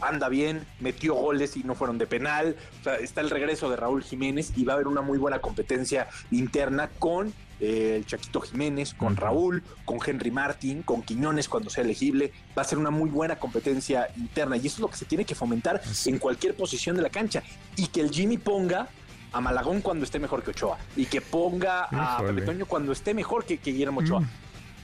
[0.00, 2.56] anda bien, metió goles y no fueron de penal.
[2.80, 5.40] O sea, está el regreso de Raúl Jiménez y va a haber una muy buena
[5.40, 11.70] competencia interna con eh, el Chaquito Jiménez, con Raúl, con Henry Martin, con Quiñones cuando
[11.70, 12.32] sea elegible.
[12.56, 15.24] Va a ser una muy buena competencia interna y eso es lo que se tiene
[15.24, 17.42] que fomentar en cualquier posición de la cancha.
[17.76, 18.88] Y que el Jimmy ponga
[19.32, 22.22] a Malagón cuando esté mejor que Ochoa y que ponga a.
[22.22, 24.22] Pepe Toño cuando esté mejor que, que Guillermo Ochoa.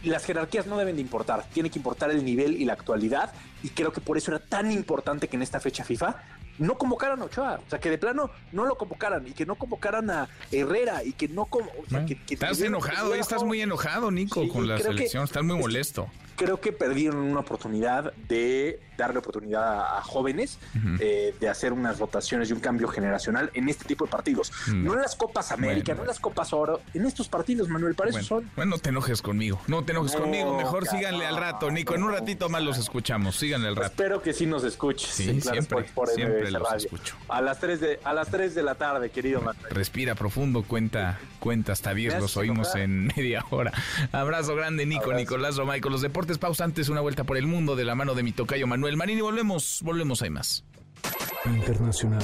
[0.05, 3.32] Las jerarquías no deben de importar, tiene que importar el nivel y la actualidad
[3.62, 6.16] y creo que por eso era tan importante que en esta fecha FIFA
[6.59, 9.55] no convocaran a Ochoa, o sea, que de plano no lo convocaran y que no
[9.57, 13.61] convocaran a Herrera y que no como, o sea, que, que Estás enojado, estás muy
[13.61, 15.24] enojado, Nico, Sí, con la que- selección.
[15.24, 16.09] Estás muy molesto.
[16.36, 20.59] Creo que perdieron una oportunidad de darle oportunidad a, jóvenes,
[21.00, 24.52] eh, de hacer unas rotaciones y un cambio generacional en este tipo de partidos.
[24.68, 24.84] Mm.
[24.84, 27.94] No en las Copas América, Bueno, no en las Copas Oro, en estos partidos, Manuel,
[27.94, 28.50] para eso Bueno, son.
[28.54, 29.60] bueno, no te enojes conmigo.
[29.66, 30.56] No te enojes No, conmigo.
[30.56, 31.94] Mejor síganle al rato, Nico.
[31.94, 33.36] En un ratito más los escuchamos.
[33.36, 33.86] Síganle al rato.
[33.88, 35.09] Espero que sí nos escuches.
[35.10, 36.76] Sí, Claro siempre, por siempre los Radio.
[36.86, 37.16] escucho.
[37.28, 39.66] A las 3 de a las 3 de la tarde, querido Manuel.
[39.70, 43.72] Respira profundo, cuenta, cuenta hasta 10, Me los oímos en media hora.
[44.12, 45.18] Abrazo grande, Nico, Abrazo.
[45.20, 45.80] Nicolás Romay.
[45.80, 48.66] Con los deportes pausantes, una vuelta por el mundo de la mano de mi tocayo
[48.66, 49.19] Manuel Marín.
[49.19, 50.65] Y volvemos, volvemos, hay más.
[51.44, 52.23] Internacional.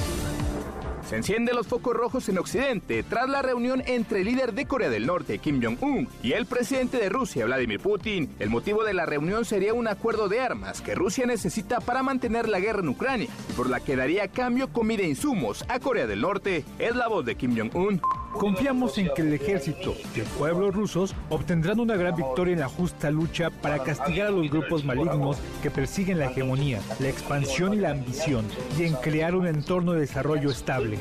[1.09, 4.89] Se encienden los focos rojos en Occidente tras la reunión entre el líder de Corea
[4.89, 8.29] del Norte, Kim Jong-un, y el presidente de Rusia, Vladimir Putin.
[8.37, 12.47] El motivo de la reunión sería un acuerdo de armas que Rusia necesita para mantener
[12.47, 16.21] la guerra en Ucrania, por la que daría cambio comida e insumos a Corea del
[16.21, 16.63] Norte.
[16.77, 17.99] Es la voz de Kim Jong-un.
[18.33, 22.69] Confiamos en que el ejército y el pueblo rusos obtendrán una gran victoria en la
[22.69, 27.77] justa lucha para castigar a los grupos malignos que persiguen la hegemonía, la expansión y
[27.77, 28.45] la ambición,
[28.77, 30.99] y en crear un entorno de desarrollo estable.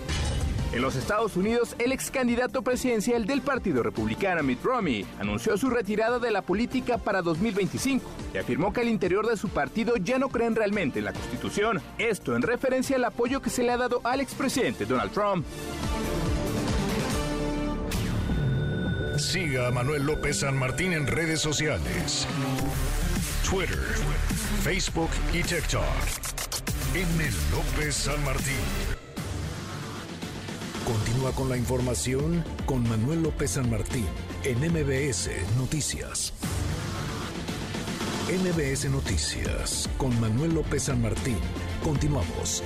[0.73, 5.69] En los Estados Unidos, el ex candidato presidencial del Partido Republicano, Mitt Romney, anunció su
[5.69, 10.19] retirada de la política para 2025 y afirmó que al interior de su partido ya
[10.19, 11.83] no creen realmente en la Constitución.
[11.99, 15.45] Esto en referencia al apoyo que se le ha dado al expresidente Donald Trump.
[19.19, 22.27] Siga a Manuel López San Martín en redes sociales.
[23.51, 23.79] Twitter,
[24.63, 26.38] Facebook y TikTok.
[26.95, 27.05] M.
[27.53, 28.55] López San Martín.
[30.87, 34.07] Continúa con la información con Manuel López San Martín
[34.43, 35.29] en MBS
[35.59, 36.33] Noticias.
[38.29, 41.37] MBS Noticias con Manuel López San Martín.
[41.85, 42.63] Continuamos.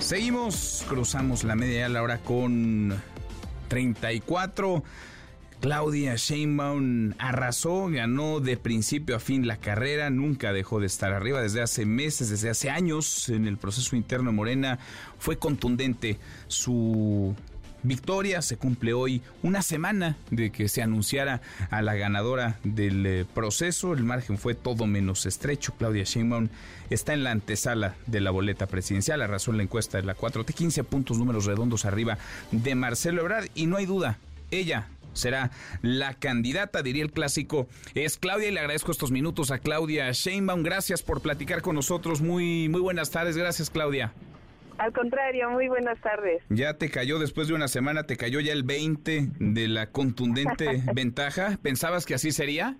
[0.00, 3.02] Seguimos, cruzamos la media la hora con
[3.68, 4.82] 34.
[5.62, 11.40] Claudia Sheinbaum arrasó, ganó de principio a fin la carrera, nunca dejó de estar arriba
[11.40, 14.80] desde hace meses, desde hace años en el proceso interno de Morena.
[15.20, 16.18] Fue contundente
[16.48, 17.36] su
[17.84, 18.42] victoria.
[18.42, 21.40] Se cumple hoy una semana de que se anunciara
[21.70, 23.92] a la ganadora del eh, proceso.
[23.92, 25.74] El margen fue todo menos estrecho.
[25.78, 26.48] Claudia Sheinbaum
[26.90, 29.22] está en la antesala de la boleta presidencial.
[29.22, 32.18] Arrasó en la encuesta de la 4T, 15 puntos números redondos arriba
[32.50, 33.46] de Marcelo Ebrard.
[33.54, 34.18] Y no hay duda,
[34.50, 35.50] ella será
[35.82, 37.68] la candidata, diría el clásico.
[37.94, 40.62] Es Claudia y le agradezco estos minutos a Claudia Sheinbaum.
[40.62, 42.20] Gracias por platicar con nosotros.
[42.20, 43.36] Muy, muy buenas tardes.
[43.36, 44.12] Gracias, Claudia.
[44.78, 46.42] Al contrario, muy buenas tardes.
[46.48, 50.82] Ya te cayó después de una semana, te cayó ya el 20 de la contundente
[50.94, 51.58] ventaja.
[51.62, 52.76] ¿Pensabas que así sería?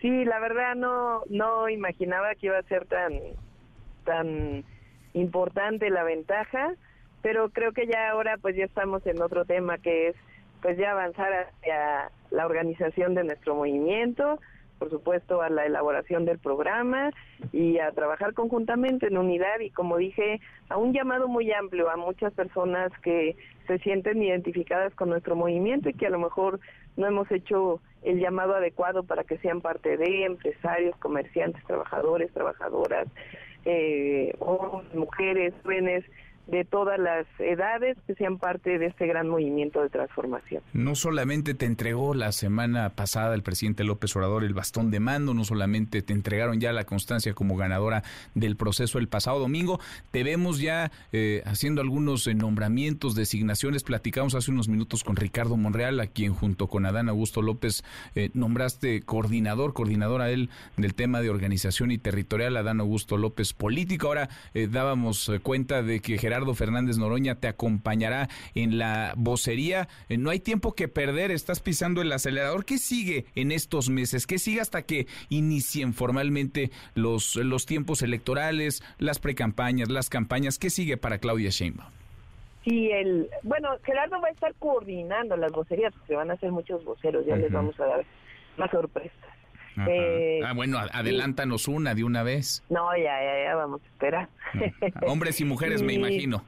[0.00, 3.12] Sí, la verdad no no imaginaba que iba a ser tan
[4.04, 4.64] tan
[5.14, 6.74] importante la ventaja,
[7.22, 10.16] pero creo que ya ahora pues ya estamos en otro tema que es
[10.62, 14.38] pues ya avanzar hacia la organización de nuestro movimiento,
[14.78, 17.10] por supuesto a la elaboración del programa
[17.52, 21.96] y a trabajar conjuntamente en unidad y como dije, a un llamado muy amplio a
[21.96, 23.36] muchas personas que
[23.66, 26.60] se sienten identificadas con nuestro movimiento y que a lo mejor
[26.96, 33.08] no hemos hecho el llamado adecuado para que sean parte de empresarios, comerciantes, trabajadores, trabajadoras,
[33.64, 36.04] eh, hombres, mujeres, jóvenes,
[36.48, 40.62] de todas las edades que sean parte de este gran movimiento de transformación.
[40.72, 45.34] No solamente te entregó la semana pasada el presidente López Obrador el bastón de mando,
[45.34, 48.02] no solamente te entregaron ya la constancia como ganadora
[48.34, 49.78] del proceso el pasado domingo,
[50.10, 53.82] te vemos ya eh, haciendo algunos eh, nombramientos, designaciones.
[53.82, 57.84] Platicamos hace unos minutos con Ricardo Monreal, a quien junto con Adán Augusto López
[58.14, 60.48] eh, nombraste coordinador, coordinador a él
[60.78, 64.06] del tema de organización y territorial, Adán Augusto López político.
[64.08, 69.88] Ahora dábamos cuenta de que Gerardo Gerardo Fernández Noroña te acompañará en la vocería.
[70.08, 72.64] Eh, no hay tiempo que perder, estás pisando el acelerador.
[72.64, 74.24] ¿Qué sigue en estos meses?
[74.24, 80.60] ¿Qué sigue hasta que inicien formalmente los, los tiempos electorales, las precampañas, las campañas?
[80.60, 81.90] ¿Qué sigue para Claudia Sheinbaum?
[82.62, 86.84] Sí, el, bueno, Gerardo va a estar coordinando las vocerías, porque van a ser muchos
[86.84, 88.04] voceros, ya les vamos a dar
[88.56, 89.37] más sorpresas.
[89.86, 92.64] Eh, ah, bueno, adelántanos una de una vez.
[92.70, 94.28] No, ya, ya, ya, vamos a esperar.
[95.06, 96.42] Hombres y mujeres, me imagino.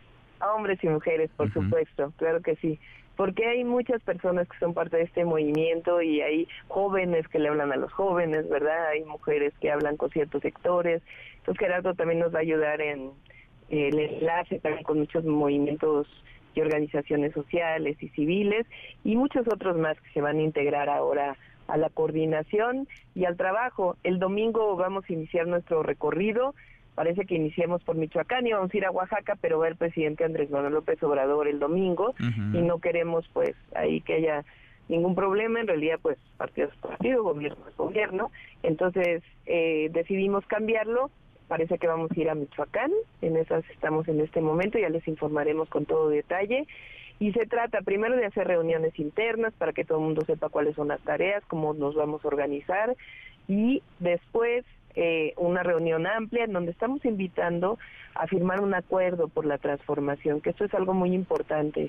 [0.54, 2.78] Hombres y mujeres, por supuesto, claro que sí.
[3.16, 7.50] Porque hay muchas personas que son parte de este movimiento y hay jóvenes que le
[7.50, 8.88] hablan a los jóvenes, ¿verdad?
[8.88, 11.02] Hay mujeres que hablan con ciertos sectores.
[11.36, 13.10] Entonces Gerardo también nos va a ayudar en
[13.68, 16.06] el enlace también con muchos movimientos
[16.54, 18.66] y organizaciones sociales y civiles
[19.04, 21.36] y muchos otros más que se van a integrar ahora
[21.70, 23.96] a la coordinación y al trabajo.
[24.02, 26.54] El domingo vamos a iniciar nuestro recorrido.
[26.94, 30.24] Parece que iniciemos por Michoacán y vamos a ir a Oaxaca, pero va el presidente
[30.24, 34.44] Andrés Manuel López Obrador el domingo y no queremos pues ahí que haya
[34.88, 35.60] ningún problema.
[35.60, 38.30] En realidad pues partido es partido, gobierno es gobierno.
[38.62, 41.10] Entonces eh, decidimos cambiarlo
[41.50, 42.92] parece que vamos a ir a Michoacán,
[43.22, 46.68] en esas estamos en este momento, ya les informaremos con todo detalle.
[47.20, 50.74] Y se trata primero de hacer reuniones internas para que todo el mundo sepa cuáles
[50.74, 52.96] son las tareas, cómo nos vamos a organizar.
[53.46, 54.64] Y después
[54.96, 57.78] eh, una reunión amplia en donde estamos invitando
[58.14, 61.88] a firmar un acuerdo por la transformación, que esto es algo muy importante,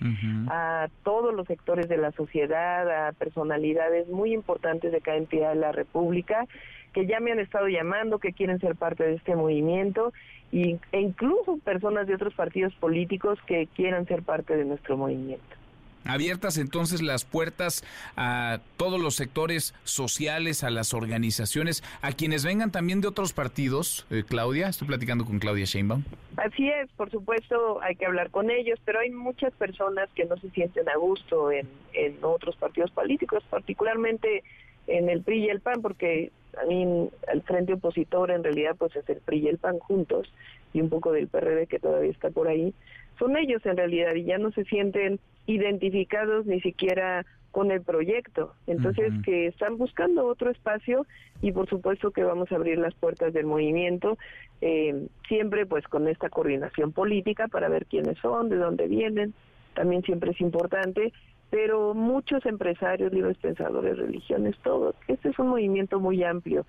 [0.49, 5.59] a todos los sectores de la sociedad, a personalidades muy importantes de cada entidad de
[5.59, 6.45] la República,
[6.93, 10.13] que ya me han estado llamando, que quieren ser parte de este movimiento
[10.51, 15.60] y, e incluso personas de otros partidos políticos que quieran ser parte de nuestro movimiento.
[16.05, 17.83] Abiertas entonces las puertas
[18.17, 24.05] a todos los sectores sociales, a las organizaciones, a quienes vengan también de otros partidos.
[24.09, 26.03] Eh, Claudia, estoy platicando con Claudia Sheinbaum.
[26.37, 30.37] Así es, por supuesto hay que hablar con ellos, pero hay muchas personas que no
[30.37, 34.43] se sienten a gusto en, en otros partidos políticos, particularmente
[34.87, 38.95] en el PRI y el PAN, porque a mí el frente opositor en realidad pues
[38.95, 40.31] es el PRI y el PAN juntos
[40.73, 42.73] y un poco del PRD que todavía está por ahí,
[43.17, 48.53] son ellos en realidad y ya no se sienten identificados ni siquiera con el proyecto.
[48.65, 51.05] Entonces, que están buscando otro espacio
[51.41, 54.17] y por supuesto que vamos a abrir las puertas del movimiento,
[54.61, 59.33] eh, siempre pues con esta coordinación política para ver quiénes son, de dónde vienen,
[59.73, 61.11] también siempre es importante
[61.51, 64.95] pero muchos empresarios, libres pensadores, religiones, todo.
[65.09, 66.65] Este es un movimiento muy amplio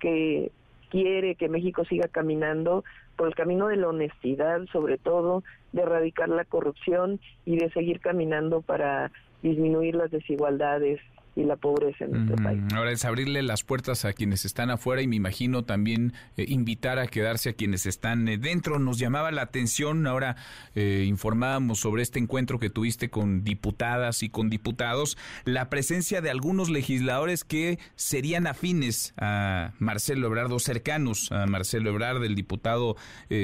[0.00, 0.50] que
[0.90, 2.84] quiere que México siga caminando
[3.16, 5.42] por el camino de la honestidad, sobre todo,
[5.72, 9.10] de erradicar la corrupción y de seguir caminando para
[9.42, 11.00] disminuir las desigualdades
[11.36, 12.62] y la pobreza en nuestro país.
[12.74, 16.98] Ahora es abrirle las puertas a quienes están afuera y me imagino también eh, invitar
[16.98, 18.78] a quedarse a quienes están eh, dentro.
[18.78, 20.36] Nos llamaba la atención, ahora
[20.74, 26.30] eh, informábamos sobre este encuentro que tuviste con diputadas y con diputados, la presencia de
[26.30, 32.96] algunos legisladores que serían afines a Marcelo Ebrard o cercanos a Marcelo Ebrard, el diputado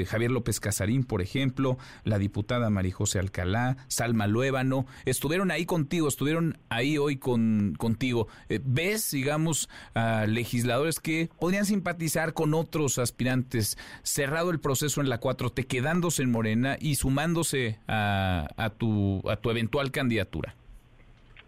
[0.07, 6.07] Javier López Casarín, por ejemplo, la diputada María José Alcalá, Salma Luébano, estuvieron ahí contigo,
[6.07, 8.27] estuvieron ahí hoy con contigo.
[8.47, 15.09] Eh, ¿Ves, digamos, a legisladores que podrían simpatizar con otros aspirantes, cerrado el proceso en
[15.09, 20.53] la 4T, quedándose en Morena y sumándose a, a, tu, a tu eventual candidatura?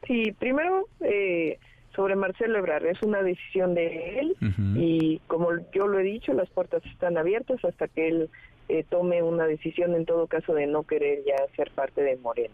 [0.07, 1.60] Sí, primero, eh,
[1.95, 4.35] sobre Marcelo Ebrard, es una decisión de él
[4.76, 8.30] y como yo lo he dicho, las puertas están abiertas hasta que él
[8.69, 12.53] eh, tome una decisión en todo caso de no querer ya ser parte de Morena.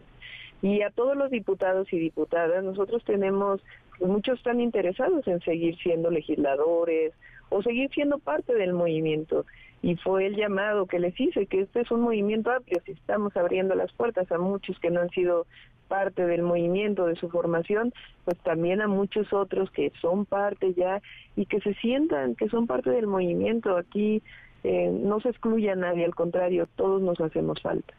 [0.62, 3.62] Y a todos los diputados y diputadas, nosotros tenemos,
[4.00, 7.14] muchos están interesados en seguir siendo legisladores
[7.50, 9.46] o seguir siendo parte del movimiento.
[9.82, 13.36] Y fue el llamado que les hice, que este es un movimiento amplio, si estamos
[13.38, 15.46] abriendo las puertas a muchos que no han sido
[15.88, 21.02] parte del movimiento, de su formación, pues también a muchos otros que son parte ya
[21.36, 23.76] y que se sientan que son parte del movimiento.
[23.76, 24.22] Aquí
[24.64, 27.94] eh, no se excluye a nadie, al contrario, todos nos hacemos falta.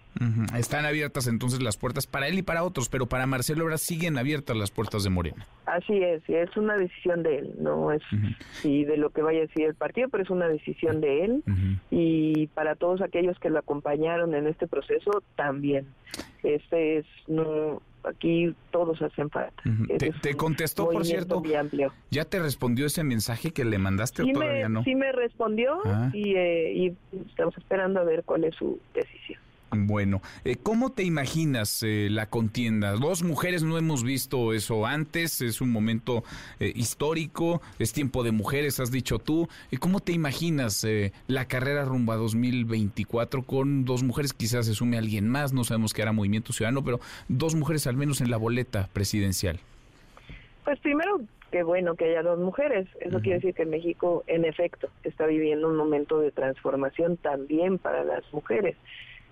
[0.59, 4.19] Están abiertas entonces las puertas para él y para otros, pero para Marcelo ahora siguen
[4.19, 5.47] abiertas las puertas de Morena.
[5.67, 8.03] Así es, es una decisión de él, no es
[8.65, 11.45] y de lo que vaya a decir el partido, pero es una decisión de él
[11.91, 15.87] y para todos aquellos que lo acompañaron en este proceso también.
[16.43, 19.63] Este es no aquí todos hacen falta.
[20.23, 21.43] ¿Te, contestó, por cierto?
[22.11, 24.85] ¿Ya te respondió ese mensaje que le mandaste sí o todavía me, no?
[24.85, 26.11] Sí me respondió ah.
[26.13, 26.97] y, eh, y
[27.29, 29.41] estamos esperando a ver cuál es su decisión.
[29.73, 32.93] Bueno, eh, ¿cómo te imaginas eh, la contienda?
[32.95, 36.25] Dos mujeres no hemos visto eso antes, es un momento
[36.59, 39.49] eh, histórico, es tiempo de mujeres, has dicho tú.
[39.79, 40.85] ¿Cómo te imaginas
[41.29, 44.33] la carrera rumbo a 2024 con dos mujeres?
[44.33, 46.99] Quizás se sume alguien más, no sabemos qué hará Movimiento Ciudadano, pero
[47.29, 49.61] dos mujeres al menos en la boleta presidencial.
[50.65, 51.21] Pues primero,
[51.53, 52.89] qué bueno que haya dos mujeres.
[53.01, 58.03] Eso quiere decir que México, en efecto, está viviendo un momento de transformación también para
[58.03, 58.77] las mujeres.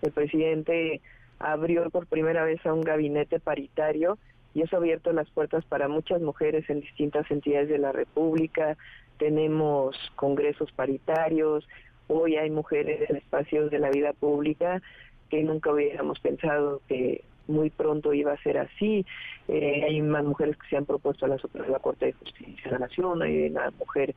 [0.02, 1.00] El presidente
[1.38, 4.18] abrió por primera vez a un gabinete paritario
[4.54, 8.76] y eso ha abierto las puertas para muchas mujeres en distintas entidades de la República.
[9.18, 11.68] Tenemos congresos paritarios,
[12.08, 14.82] hoy hay mujeres en espacios de la vida pública
[15.28, 19.04] que nunca hubiéramos pensado que muy pronto iba a ser así.
[19.48, 22.70] Eh, hay más mujeres que se han propuesto a la Suprema Corte de Justicia de
[22.72, 24.14] la Nación, hay una mujer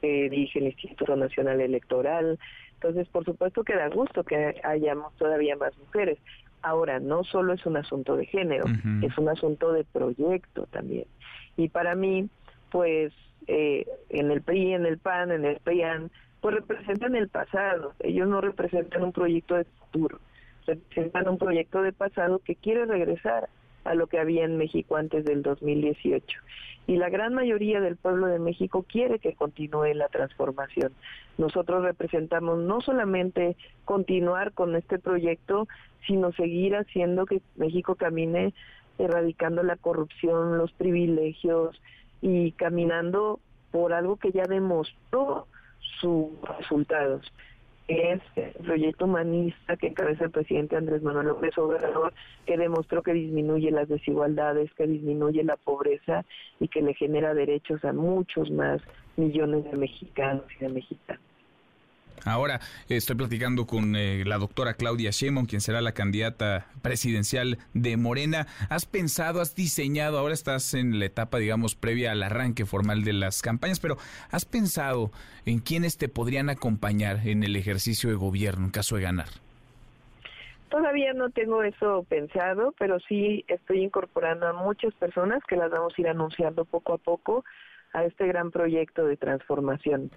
[0.00, 2.38] que dirige el Instituto Nacional Electoral.
[2.74, 6.18] Entonces, por supuesto que da gusto que hayamos todavía más mujeres.
[6.62, 8.64] Ahora, no solo es un asunto de género,
[9.02, 11.06] es un asunto de proyecto también.
[11.56, 12.28] Y para mí,
[12.70, 13.12] pues,
[13.46, 16.10] eh, en el PRI, en el PAN, en el PRIAN,
[16.40, 17.94] pues representan el pasado.
[18.00, 20.18] Ellos no representan un proyecto de futuro
[20.66, 23.48] representan un proyecto de pasado que quiere regresar
[23.86, 26.38] a lo que había en México antes del 2018.
[26.88, 30.92] Y la gran mayoría del pueblo de México quiere que continúe la transformación.
[31.36, 35.66] Nosotros representamos no solamente continuar con este proyecto,
[36.06, 38.54] sino seguir haciendo que México camine
[38.98, 41.80] erradicando la corrupción, los privilegios
[42.22, 43.40] y caminando
[43.72, 45.46] por algo que ya demostró
[46.00, 47.32] sus resultados
[47.88, 52.12] es el proyecto humanista que encabeza el presidente Andrés Manuel López Obrador,
[52.44, 56.24] que demostró que disminuye las desigualdades, que disminuye la pobreza
[56.58, 58.80] y que le genera derechos a muchos más
[59.16, 61.25] millones de mexicanos y de mexicanas.
[62.24, 67.96] Ahora estoy platicando con eh, la doctora Claudia Sheinbaum, quien será la candidata presidencial de
[67.96, 68.46] Morena.
[68.68, 73.12] ¿Has pensado, has diseñado, ahora estás en la etapa, digamos, previa al arranque formal de
[73.12, 73.96] las campañas, pero
[74.30, 75.10] has pensado
[75.44, 79.28] en quiénes te podrían acompañar en el ejercicio de gobierno en caso de ganar?
[80.68, 85.94] Todavía no tengo eso pensado, pero sí estoy incorporando a muchas personas que las vamos
[85.96, 87.44] a ir anunciando poco a poco
[87.92, 90.10] a este gran proyecto de transformación.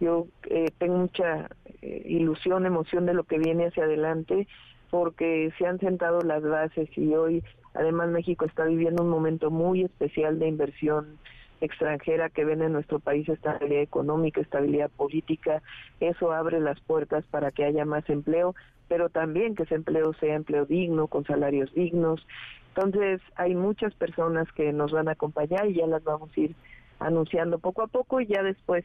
[0.00, 1.48] Yo eh, tengo mucha
[1.82, 4.46] eh, ilusión, emoción de lo que viene hacia adelante,
[4.90, 7.42] porque se han sentado las bases y hoy
[7.74, 11.18] además México está viviendo un momento muy especial de inversión
[11.60, 15.62] extranjera que ven en nuestro país estabilidad económica, estabilidad política,
[16.00, 18.54] eso abre las puertas para que haya más empleo,
[18.88, 22.26] pero también que ese empleo sea empleo digno, con salarios dignos.
[22.68, 26.54] Entonces hay muchas personas que nos van a acompañar y ya las vamos a ir
[26.98, 28.84] anunciando poco a poco y ya después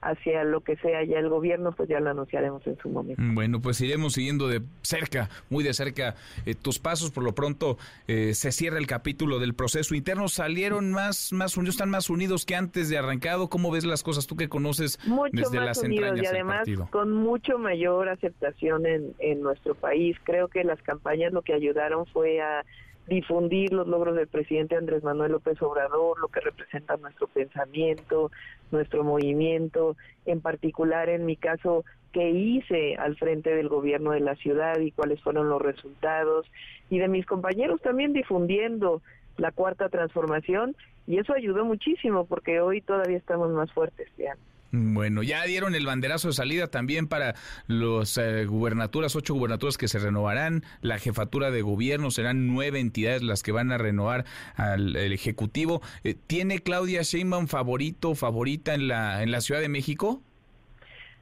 [0.00, 3.20] hacia lo que sea ya el gobierno, pues ya lo anunciaremos en su momento.
[3.24, 6.14] Bueno, pues iremos siguiendo de cerca, muy de cerca,
[6.46, 7.10] eh, tus pasos.
[7.10, 10.28] Por lo pronto eh, se cierra el capítulo del proceso interno.
[10.28, 13.48] ¿Salieron más, más unidos, están más unidos que antes de arrancado?
[13.48, 17.12] ¿Cómo ves las cosas tú que conoces mucho desde más las unidos y además con
[17.12, 20.16] mucho mayor aceptación en, en nuestro país?
[20.24, 22.64] Creo que las campañas lo que ayudaron fue a
[23.08, 28.30] difundir los logros del presidente Andrés Manuel López Obrador, lo que representa nuestro pensamiento,
[28.70, 34.36] nuestro movimiento, en particular en mi caso, qué hice al frente del gobierno de la
[34.36, 36.46] ciudad y cuáles fueron los resultados,
[36.90, 39.00] y de mis compañeros también difundiendo
[39.38, 40.76] la cuarta transformación,
[41.06, 44.08] y eso ayudó muchísimo porque hoy todavía estamos más fuertes.
[44.18, 44.36] Ya.
[44.70, 47.34] Bueno, ya dieron el banderazo de salida también para
[47.68, 53.22] las eh, gubernaturas, ocho gubernaturas que se renovarán, la jefatura de gobierno, serán nueve entidades
[53.22, 54.26] las que van a renovar
[54.56, 55.80] al Ejecutivo.
[56.04, 60.20] Eh, ¿Tiene Claudia Sheinbaum favorito, favorita en la, en la Ciudad de México?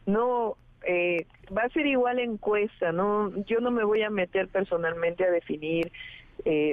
[0.06, 3.32] No, eh, va a ser igual encuesta, ¿no?
[3.44, 5.92] Yo no me voy a meter personalmente a definir,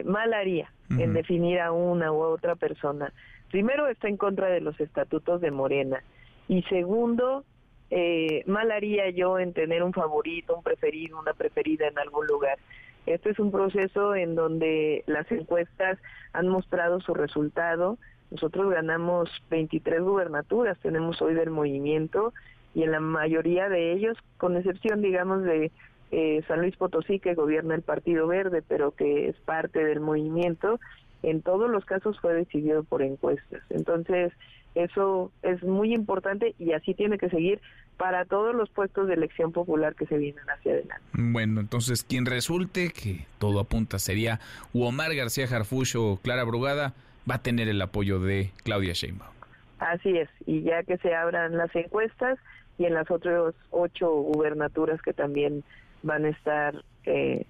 [0.06, 3.14] mal haría en definir a una u otra persona.
[3.50, 6.04] Primero está en contra de los estatutos de Morena
[6.48, 7.44] y segundo,
[7.90, 12.58] eh, mal haría yo en tener un favorito, un preferido, una preferida en algún lugar.
[13.06, 16.00] Este es un proceso en donde las encuestas
[16.32, 17.98] han mostrado su resultado.
[18.32, 22.34] Nosotros ganamos 23 gubernaturas, tenemos hoy del movimiento
[22.74, 25.72] y en la mayoría de ellos, con excepción, digamos, de
[26.12, 30.80] eh, San Luis Potosí, que gobierna el Partido Verde, pero que es parte del movimiento,
[31.22, 33.62] en todos los casos fue decidido por encuestas.
[33.70, 34.34] Entonces,
[34.76, 37.62] eso es muy importante y así tiene que seguir
[37.98, 41.06] para todos los puestos de elección popular que se vienen hacia adelante.
[41.14, 44.40] Bueno, entonces quien resulte, que todo apunta sería
[44.74, 46.94] Omar García Jarfush o Clara Brugada,
[47.30, 49.32] va a tener el apoyo de Claudia Sheinbaum.
[49.80, 52.40] Así es, y ya que se abran las encuestas
[52.78, 55.64] y en las otras ocho gubernaturas que también
[56.02, 57.46] van a estar eh,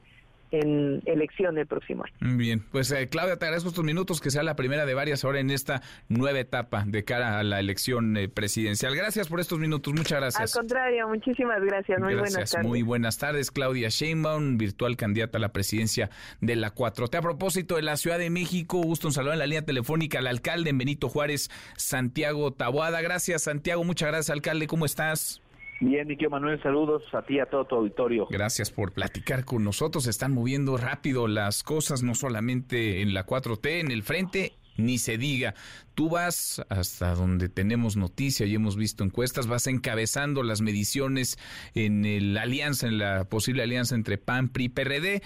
[0.53, 2.37] en elección el próximo año.
[2.37, 5.39] Bien, pues eh, Claudia, te agradezco estos minutos, que sea la primera de varias ahora
[5.39, 8.95] en esta nueva etapa de cara a la elección eh, presidencial.
[8.95, 10.55] Gracias por estos minutos, muchas gracias.
[10.55, 12.67] Al contrario, muchísimas gracias, muy buenas tardes.
[12.67, 17.17] Muy buenas tardes, Claudia Sheinbaum, virtual candidata a la presidencia de la 4T.
[17.17, 20.27] A propósito de la Ciudad de México, gusto un saludo en la línea telefónica al
[20.27, 23.01] alcalde Benito Juárez, Santiago Taboada.
[23.01, 25.42] Gracias, Santiago, muchas gracias, alcalde, ¿cómo estás?
[25.85, 28.25] Bien, Niquio Manuel, saludos a ti, a todo tu auditorio.
[28.29, 30.07] Gracias por platicar con nosotros.
[30.07, 35.17] están moviendo rápido las cosas, no solamente en la 4T, en el frente, ni se
[35.17, 35.55] diga.
[35.93, 41.37] Tú vas hasta donde tenemos noticia y hemos visto encuestas, vas encabezando las mediciones
[41.75, 45.21] en la alianza, en la posible alianza entre PAN, PRI y PRD.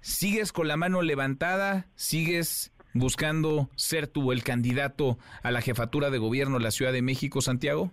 [0.00, 1.86] ¿Sigues con la mano levantada?
[1.94, 7.02] ¿Sigues buscando ser tú el candidato a la jefatura de gobierno de la Ciudad de
[7.02, 7.92] México, Santiago?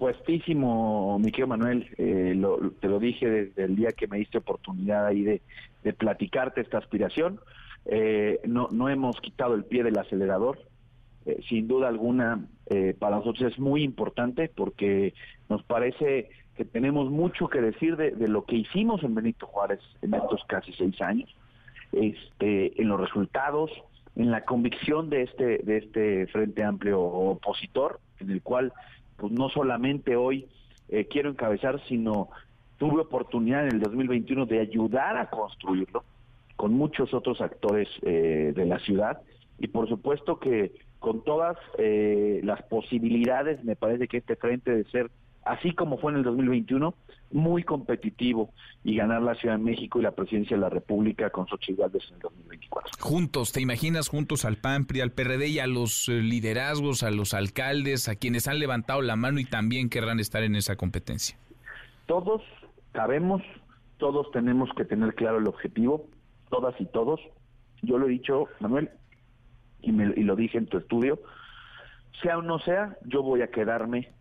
[0.00, 2.34] Puestísimo, mi Manuel, eh,
[2.80, 5.42] te lo dije desde el día que me diste oportunidad ahí de,
[5.92, 7.38] platicarte esta aspiración.
[7.84, 10.58] Eh, no, no hemos quitado el pie del acelerador.
[11.26, 12.46] Eh, sin duda alguna,
[12.98, 15.12] para nosotros es muy importante porque
[15.50, 19.80] nos parece que tenemos mucho que decir de, de, lo que hicimos en Benito Juárez
[20.00, 21.28] en estos casi seis años,
[21.92, 23.70] este, en los resultados,
[24.16, 28.72] en la convicción de este, de este Frente Amplio opositor, en el cual
[29.20, 30.48] pues no solamente hoy
[30.88, 32.30] eh, quiero encabezar, sino
[32.78, 36.02] tuve oportunidad en el 2021 de ayudar a construirlo
[36.56, 39.20] con muchos otros actores eh, de la ciudad.
[39.58, 44.84] Y por supuesto que con todas eh, las posibilidades me parece que este frente de
[44.84, 45.10] ser
[45.44, 46.94] así como fue en el 2021,
[47.32, 48.52] muy competitivo
[48.82, 52.02] y ganar la Ciudad de México y la presidencia de la República con Xochitl Gálvez
[52.08, 52.90] en el 2024.
[53.00, 57.10] Juntos, ¿te imaginas juntos al PAN, PRI, al PRD y a los eh, liderazgos, a
[57.10, 61.36] los alcaldes, a quienes han levantado la mano y también querrán estar en esa competencia?
[62.06, 62.42] Todos
[62.92, 63.42] cabemos,
[63.98, 66.06] todos tenemos que tener claro el objetivo,
[66.50, 67.20] todas y todos.
[67.82, 68.90] Yo lo he dicho, Manuel,
[69.80, 71.20] y, y lo dije en tu estudio,
[72.22, 74.12] sea o no sea, yo voy a quedarme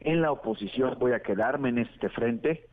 [0.00, 2.66] en la oposición, voy a quedarme en este frente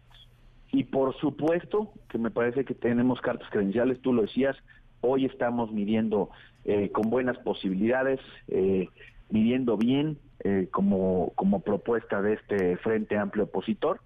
[0.72, 4.58] y por supuesto que me parece que tenemos cartas credenciales, tú lo decías,
[5.02, 6.30] hoy estamos midiendo
[6.66, 8.90] eh, con buenas posibilidades, eh,
[9.30, 14.00] midiendo bien eh, como, como propuesta de este Frente Amplio Opositor.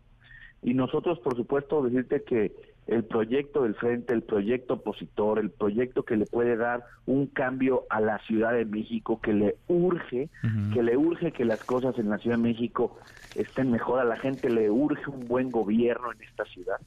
[0.64, 2.52] Y nosotros, por supuesto, decirte que
[2.88, 7.84] el proyecto del frente, el proyecto opositor, el proyecto que le puede dar un cambio
[7.90, 10.30] a la Ciudad de México, que le urge,
[10.74, 12.98] que le urge que las cosas en la Ciudad de México
[13.36, 16.78] estén mejor, a la gente le urge un buen gobierno en esta ciudad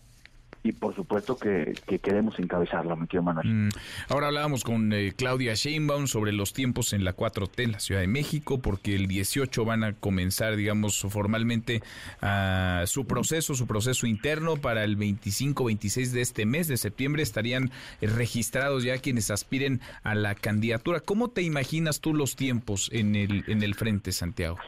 [0.62, 1.72] y por supuesto que,
[2.02, 3.46] queremos encabezarla, me quiero Manuel.
[3.48, 3.68] Mm,
[4.08, 8.02] ahora hablábamos con eh, Claudia Sheinbaum sobre los tiempos en la 4T en la Ciudad
[8.02, 11.82] de México, porque el 18 van a comenzar, digamos, formalmente
[12.22, 17.70] uh, su proceso, su proceso interno para el 25-26 de este mes de septiembre estarían
[18.00, 21.00] eh, registrados ya quienes aspiren a la candidatura.
[21.00, 24.58] ¿Cómo te imaginas tú los tiempos en el, en el frente, Santiago?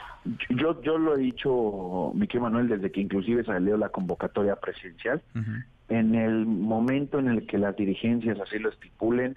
[0.50, 5.20] Yo, yo lo he dicho, mi querido Manuel, desde que inclusive salió la convocatoria presidencial
[5.92, 9.36] en el momento en el que las dirigencias así lo estipulen,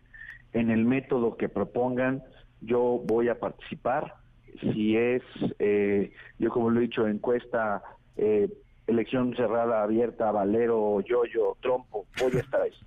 [0.53, 2.23] en el método que propongan,
[2.61, 4.15] yo voy a participar.
[4.61, 5.21] Si es,
[5.59, 7.83] eh, yo como lo he dicho, encuesta,
[8.15, 8.49] eh,
[8.87, 12.71] elección cerrada, abierta, valero, yoyo, trompo, voy a estar ahí.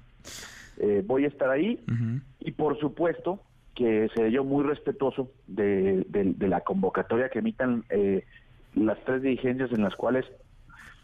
[0.80, 1.80] Eh, voy a estar ahí
[2.38, 3.40] y por supuesto
[3.74, 7.82] que seré yo muy respetuoso de, de la convocatoria que emitan
[8.76, 10.24] las tres dirigencias en las cuales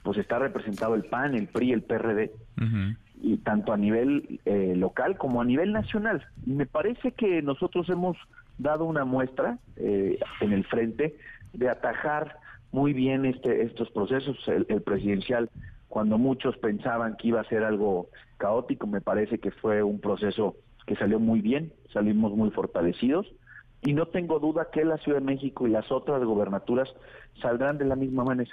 [0.04, 2.30] pues está representado el PAN, el PRI, el PRD,
[3.20, 6.24] y tanto a nivel eh, local como a nivel nacional.
[6.46, 8.18] Y me parece que nosotros hemos
[8.58, 11.16] dado una muestra eh, en el frente
[11.54, 12.36] de atajar
[12.70, 14.36] muy bien este, estos procesos.
[14.46, 15.48] El, el, presidencial,
[15.88, 20.54] cuando muchos pensaban que iba a ser algo caótico, me parece que fue un proceso
[20.86, 23.26] que salió muy bien, salimos muy fortalecidos.
[23.80, 26.88] Y no tengo duda que la Ciudad de México y las otras gobernaturas
[27.40, 28.50] saldrán de la misma manera.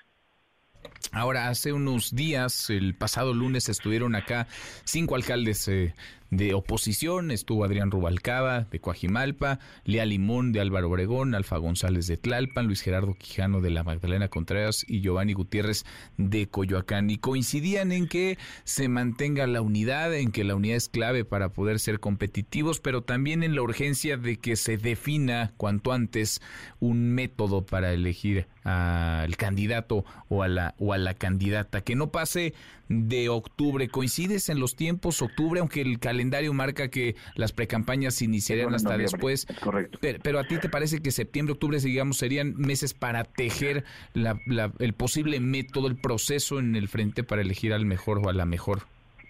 [1.11, 4.47] Ahora, hace unos días, el pasado lunes, estuvieron acá
[4.85, 5.93] cinco alcaldes eh,
[6.31, 12.15] de oposición estuvo Adrián Rubalcaba de Coajimalpa, Lea Limón de Álvaro Obregón, Alfa González de
[12.15, 15.83] Tlalpan, Luis Gerardo Quijano de la Magdalena Contreras y Giovanni Gutiérrez
[16.17, 17.09] de Coyoacán.
[17.09, 21.49] Y coincidían en que se mantenga la unidad, en que la unidad es clave para
[21.49, 26.41] poder ser competitivos, pero también en la urgencia de que se defina cuanto antes
[26.79, 32.11] un método para elegir al candidato o a la o a la candidata que no
[32.11, 32.53] pase
[32.89, 38.73] de octubre coincides en los tiempos octubre aunque el calendario marca que las precampañas iniciarían
[38.73, 39.47] hasta después.
[39.61, 39.99] correcto.
[40.01, 43.83] Pero, a ti te parece que septiembre, octubre, digamos, serían meses para tejer
[44.13, 48.45] el posible método, el proceso en el frente para elegir al mejor o a la
[48.45, 48.79] mejor.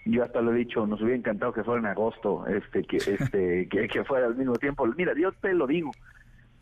[0.04, 3.68] yo hasta lo he dicho, nos hubiera encantado que fuera en agosto, este, que, este,
[3.70, 4.86] que, que fuera al mismo tiempo.
[4.96, 5.92] Mira, yo te lo digo,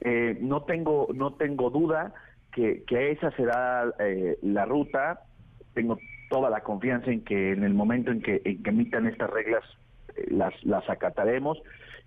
[0.01, 2.15] eh, no tengo, no tengo duda
[2.53, 5.21] que, que esa será eh, la ruta.
[5.75, 5.99] Tengo
[6.29, 9.65] toda la confianza en que en el momento en que, emitan estas reglas
[10.17, 11.59] eh, las, las acataremos.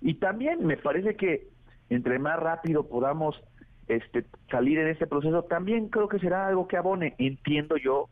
[0.02, 1.48] Y también me parece que
[1.90, 3.41] entre más rápido podamos
[3.88, 7.15] este, salir en este proceso, también creo que será algo que abone.
[7.18, 8.10] Entiendo yo,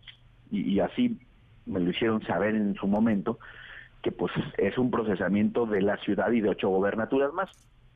[0.51, 1.19] y, y así
[1.65, 3.39] me lo hicieron saber en su momento,
[4.01, 7.49] que pues es un procesamiento de la ciudad y de ocho gobernaturas más.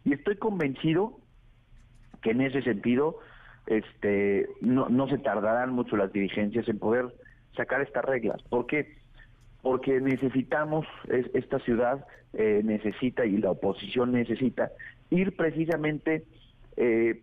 [0.03, 1.19] Y estoy convencido
[2.21, 3.19] que en ese sentido
[3.67, 7.07] este no, no se tardarán mucho las dirigencias en poder
[7.55, 8.41] sacar estas reglas.
[8.43, 8.97] ¿Por qué?
[9.61, 14.71] Porque necesitamos, es- esta ciudad eh, necesita y la oposición necesita
[15.09, 16.23] ir precisamente
[16.77, 17.21] eh,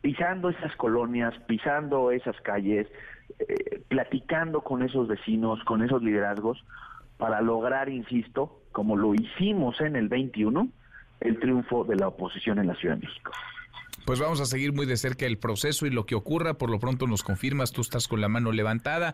[0.00, 2.86] pisando esas colonias, pisando esas calles,
[3.38, 6.64] eh, platicando con esos vecinos, con esos liderazgos,
[7.18, 10.68] para lograr, insisto, como lo hicimos en el 21,
[11.20, 13.32] el triunfo de la oposición en la Ciudad de México.
[14.08, 16.54] Pues vamos a seguir muy de cerca el proceso y lo que ocurra.
[16.54, 19.12] Por lo pronto nos confirmas, tú estás con la mano levantada.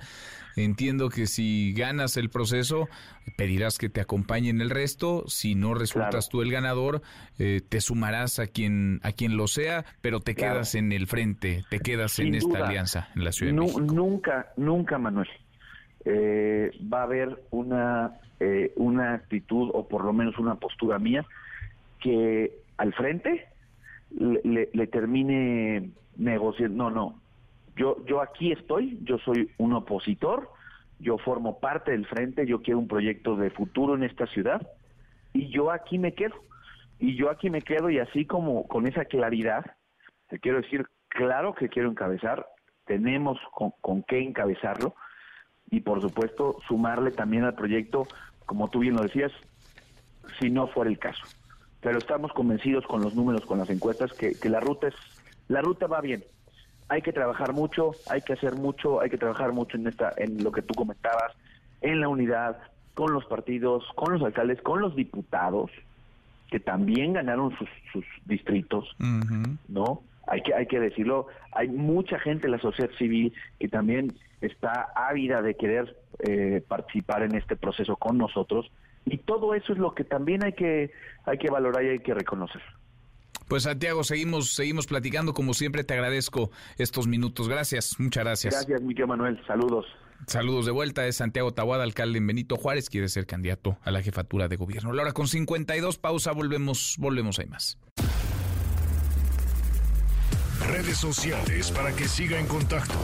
[0.55, 2.89] Entiendo que si ganas el proceso,
[3.37, 5.25] pedirás que te acompañen el resto.
[5.27, 7.03] Si no resultas tú el ganador,
[7.41, 10.55] eh, te sumarás a quien a quien lo sea, pero te Claro.
[10.55, 13.63] quedas en el frente, te quedas Sin en esta alianza en la Ciudad de Nu-
[13.65, 13.81] México.
[13.81, 15.29] Nunca, nunca, Manuel,
[16.05, 21.27] eh, va a haber una, eh, una actitud o por lo menos una postura mía
[22.01, 23.49] que al frente
[24.19, 26.85] le, le- termine negociando.
[26.85, 27.23] No, no.
[27.77, 30.49] Yo, yo aquí estoy, yo soy un opositor,
[30.99, 34.67] yo formo parte del frente, yo quiero un proyecto de futuro en esta ciudad
[35.33, 36.35] y yo aquí me quedo.
[36.99, 39.65] Y yo aquí me quedo y así como con esa claridad,
[40.29, 42.47] te quiero decir, claro que quiero encabezar,
[42.87, 44.95] tenemos con, con qué encabezarlo
[45.71, 48.11] y por supuesto sumarle también al proyecto,
[48.47, 49.33] como tú bien lo decías,
[50.39, 51.27] si no fuera el caso.
[51.85, 54.95] Pero estamos convencidos con los números, con las encuestas, que, que la ruta es,
[55.49, 56.25] la ruta va bien.
[56.89, 60.43] Hay que trabajar mucho, hay que hacer mucho, hay que trabajar mucho en esta, en
[60.43, 61.33] lo que tú comentabas,
[61.83, 62.57] en la unidad,
[62.95, 65.71] con los partidos, con los alcaldes, con los diputados,
[66.51, 68.97] que también ganaron sus, sus distritos,
[69.69, 70.01] ¿no?
[70.27, 74.89] Hay que, hay que decirlo, hay mucha gente en la sociedad civil que también está
[74.95, 78.71] ávida de querer eh, participar en este proceso con nosotros
[79.07, 80.93] y todo eso es lo que también hay que,
[81.25, 82.63] hay que valorar y hay que reconocer.
[83.49, 85.85] Pues Santiago, seguimos seguimos platicando como siempre.
[85.85, 87.49] Te agradezco estos minutos.
[87.49, 88.55] Gracias, muchas gracias.
[88.55, 89.41] Gracias, Miguel Manuel.
[89.47, 89.87] Saludos.
[90.27, 91.07] Saludos de vuelta.
[91.07, 92.89] Es Santiago Tahuada, alcalde en Benito Juárez.
[92.89, 94.93] Quiere ser candidato a la jefatura de gobierno.
[94.93, 97.79] Laura, con 52 pausa, volvemos, volvemos, hay más.
[100.67, 102.95] Redes sociales para que siga en contacto: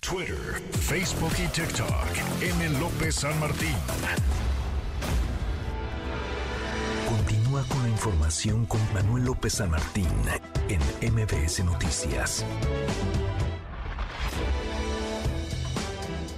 [0.00, 2.06] Twitter, Facebook y TikTok.
[2.40, 2.78] M.
[2.80, 3.76] López San Martín.
[7.50, 10.06] Continúa con la información con Manuel López San Martín
[10.68, 12.44] en MBS Noticias.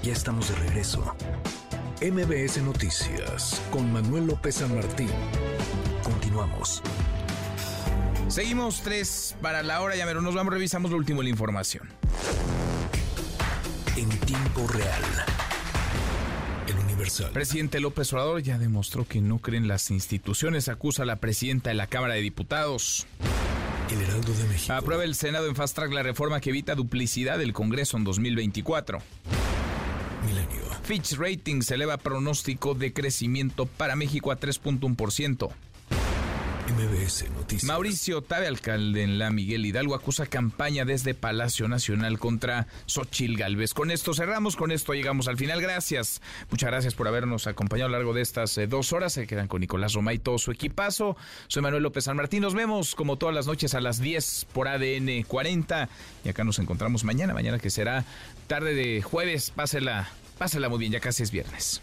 [0.03, 1.15] Ya estamos de regreso.
[2.01, 5.11] MBS Noticias con Manuel López San Martín.
[6.03, 6.83] Continuamos.
[8.29, 11.91] Seguimos tres para la hora, ya pero nos vamos, revisamos lo último de la información.
[13.97, 15.03] En tiempo real.
[17.03, 17.33] Universal.
[17.33, 21.71] Presidente López Obrador ya demostró que no cree en las instituciones, acusa a la presidenta
[21.71, 23.07] de la Cámara de Diputados.
[23.91, 24.73] El Heraldo de México.
[24.73, 29.01] Aprueba el Senado en fast track la reforma que evita duplicidad del Congreso en 2024.
[30.27, 30.63] Milenio.
[30.85, 35.51] Fitch Ratings eleva pronóstico de crecimiento para México a 3.1%.
[36.73, 37.65] MBS Noticias.
[37.65, 43.75] Mauricio Tabe, alcalde en la Miguel Hidalgo, acusa campaña desde Palacio Nacional contra Xochil Gálvez.
[43.75, 45.61] Con esto cerramos, con esto llegamos al final.
[45.61, 49.13] Gracias, muchas gracias por habernos acompañado a lo largo de estas eh, dos horas.
[49.13, 51.17] Se quedan con Nicolás Roma y todo su equipazo.
[51.49, 52.43] Soy Manuel López San Martín.
[52.43, 55.89] Nos vemos como todas las noches a las 10 por ADN 40.
[56.25, 58.05] Y acá nos encontramos mañana, mañana que será
[58.47, 59.51] tarde de jueves.
[59.51, 60.09] Pásela,
[60.39, 61.83] pásela muy bien, ya casi es viernes.